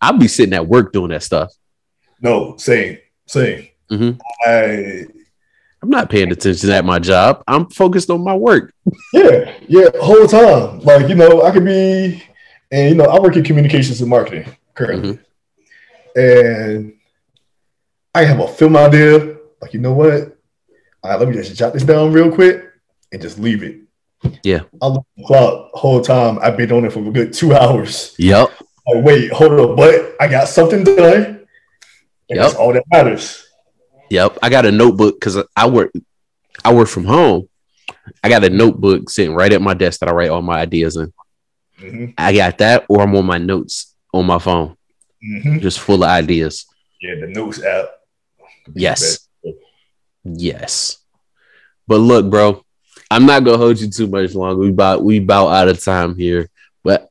I'll 0.00 0.18
be 0.18 0.28
sitting 0.28 0.54
at 0.54 0.66
work 0.66 0.92
doing 0.92 1.10
that 1.10 1.22
stuff. 1.22 1.52
No, 2.20 2.56
same, 2.56 2.98
same. 3.26 3.68
Mm-hmm. 3.90 4.20
I 4.46 5.06
I'm 5.82 5.90
not 5.90 6.08
paying 6.08 6.30
attention 6.30 6.70
at 6.70 6.84
my 6.84 7.00
job. 7.00 7.42
I'm 7.48 7.68
focused 7.68 8.08
on 8.08 8.22
my 8.22 8.36
work. 8.36 8.72
Yeah, 9.12 9.52
yeah, 9.66 9.88
whole 10.00 10.26
time. 10.26 10.78
Like 10.80 11.08
you 11.08 11.16
know, 11.16 11.42
I 11.42 11.50
could 11.50 11.64
be, 11.64 12.22
and 12.70 12.88
you 12.90 12.94
know, 12.94 13.04
I 13.04 13.18
work 13.20 13.36
in 13.36 13.42
communications 13.42 14.00
and 14.00 14.08
marketing 14.08 14.54
currently, 14.74 15.18
mm-hmm. 16.16 16.20
and 16.20 16.94
I 18.14 18.24
have 18.24 18.38
a 18.38 18.46
film 18.46 18.76
idea. 18.76 19.36
Like 19.60 19.74
you 19.74 19.80
know 19.80 19.92
what? 19.92 20.38
Right, 21.04 21.18
let 21.18 21.28
me 21.28 21.34
just 21.34 21.56
jot 21.56 21.72
this 21.72 21.82
down 21.82 22.12
real 22.12 22.30
quick 22.30 22.64
and 23.10 23.20
just 23.20 23.38
leave 23.38 23.64
it. 23.64 23.80
Yeah. 24.44 24.60
I 24.80 24.86
look 24.86 25.04
at 25.16 25.16
the 25.16 25.24
clock 25.26 25.70
whole 25.72 26.00
time. 26.00 26.38
I've 26.40 26.56
been 26.56 26.70
on 26.70 26.84
it 26.84 26.92
for 26.92 27.00
a 27.00 27.10
good 27.10 27.32
two 27.32 27.54
hours. 27.54 28.14
Yep. 28.18 28.50
Like, 28.86 29.04
wait, 29.04 29.32
hold 29.32 29.52
up, 29.52 29.76
but 29.76 30.14
I 30.20 30.28
got 30.28 30.46
something 30.46 30.84
done. 30.84 30.96
yep. 30.96 31.46
That's 32.28 32.54
all 32.54 32.72
that 32.72 32.84
matters. 32.92 33.48
Yep. 34.12 34.40
I 34.42 34.50
got 34.50 34.66
a 34.66 34.70
notebook 34.70 35.18
because 35.18 35.42
I 35.56 35.66
work 35.66 35.90
I 36.62 36.74
work 36.74 36.88
from 36.88 37.06
home. 37.06 37.48
I 38.22 38.28
got 38.28 38.44
a 38.44 38.50
notebook 38.50 39.08
sitting 39.08 39.34
right 39.34 39.50
at 39.50 39.62
my 39.62 39.72
desk 39.72 40.00
that 40.00 40.10
I 40.10 40.12
write 40.12 40.28
all 40.28 40.42
my 40.42 40.58
ideas 40.60 40.96
in. 40.96 41.14
Mm-hmm. 41.80 42.10
I 42.18 42.34
got 42.34 42.58
that, 42.58 42.84
or 42.90 43.00
I'm 43.00 43.16
on 43.16 43.24
my 43.24 43.38
notes 43.38 43.94
on 44.12 44.26
my 44.26 44.38
phone, 44.38 44.76
mm-hmm. 45.24 45.60
just 45.60 45.80
full 45.80 46.04
of 46.04 46.10
ideas. 46.10 46.66
Yeah, 47.00 47.14
the 47.22 47.28
notes 47.28 47.62
app. 47.62 47.86
Yes. 48.74 49.28
Yes. 50.24 50.98
But 51.86 51.96
look, 51.96 52.28
bro, 52.28 52.62
I'm 53.10 53.24
not 53.24 53.44
gonna 53.44 53.56
hold 53.56 53.80
you 53.80 53.88
too 53.88 54.08
much 54.08 54.34
longer. 54.34 54.60
We 54.60 54.68
about 54.68 55.02
we 55.02 55.18
about 55.20 55.48
out 55.48 55.68
of 55.68 55.82
time 55.82 56.16
here. 56.16 56.50
But 56.84 57.08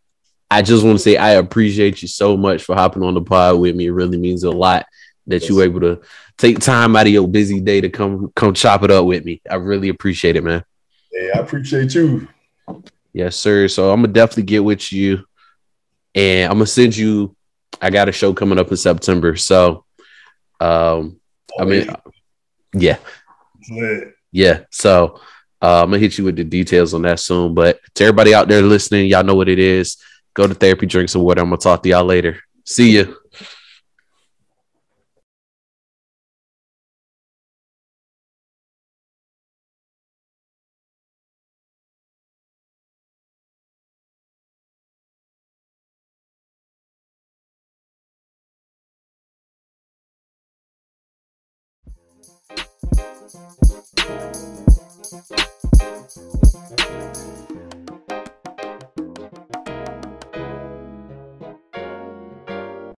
I 0.52 0.62
just 0.62 0.84
want 0.86 1.00
to 1.00 1.04
say 1.04 1.18
I 1.18 1.32
appreciate 1.32 2.04
you 2.04 2.08
so 2.08 2.38
much 2.38 2.62
for 2.62 2.76
hopping 2.76 3.02
on 3.02 3.16
the 3.16 3.22
pod 3.22 3.60
with 3.60 3.76
me. 3.76 3.88
It 3.88 3.92
really 3.92 4.20
means 4.20 4.44
a 4.44 4.52
lot 4.52 4.86
that 5.32 5.42
yes. 5.42 5.50
you 5.50 5.56
were 5.56 5.64
able 5.64 5.82
to 5.82 6.02
take 6.38 6.60
time 6.60 6.96
out 6.96 7.08
of 7.08 7.14
your 7.14 7.28
busy 7.28 7.60
day 7.60 7.82
to 7.82 7.90
come 7.90 8.32
come 8.36 8.54
chop 8.54 8.84
it 8.84 8.92
up 8.92 9.06
with 9.06 9.26
me. 9.26 9.42
I 9.50 9.56
really 9.56 9.90
appreciate 9.90 10.36
it, 10.36 10.44
man. 10.44 10.64
Yeah, 11.12 11.32
I 11.36 11.40
appreciate 11.40 11.94
you. 11.94 12.28
Yes, 13.14 13.36
sir. 13.36 13.68
So 13.68 13.92
I'm 13.92 14.02
gonna 14.02 14.14
definitely 14.14 14.44
get 14.44 14.64
with 14.64 14.92
you, 14.92 15.26
and 16.16 16.52
I'm 16.52 16.58
gonna 16.58 16.68
send 16.68 16.96
you. 16.96 17.36
I 17.82 17.90
got 17.90 18.10
a 18.10 18.12
show 18.12 18.34
coming 18.34 18.60
up 18.60 18.70
in 18.70 18.78
September, 18.78 19.36
so 19.36 19.86
um, 20.60 21.20
I 21.60 21.66
mean, 21.66 21.90
yeah. 22.74 22.98
Yeah. 24.32 24.62
So 24.70 25.20
uh, 25.62 25.84
I'm 25.84 25.90
gonna 25.90 26.00
hit 26.00 26.18
you 26.18 26.24
with 26.24 26.36
the 26.36 26.44
details 26.44 26.94
on 26.94 27.02
that 27.04 27.20
soon. 27.20 27.54
But 27.54 27.80
to 27.96 28.04
everybody 28.04 28.34
out 28.34 28.48
there 28.48 28.62
listening, 28.62 29.08
y'all 29.08 29.24
know 29.24 29.36
what 29.36 29.50
it 29.50 29.60
is. 29.60 29.98
Go 30.34 30.48
to 30.48 30.54
therapy, 30.54 30.86
drink 30.86 31.10
some 31.10 31.24
water. 31.24 31.42
I'm 31.42 31.50
gonna 31.50 31.58
talk 31.58 31.84
to 31.84 31.90
y'all 31.90 32.06
later. 32.06 32.40
See 32.66 32.92
you. 32.92 33.21
Thank 53.34 53.72
you. 57.52 57.61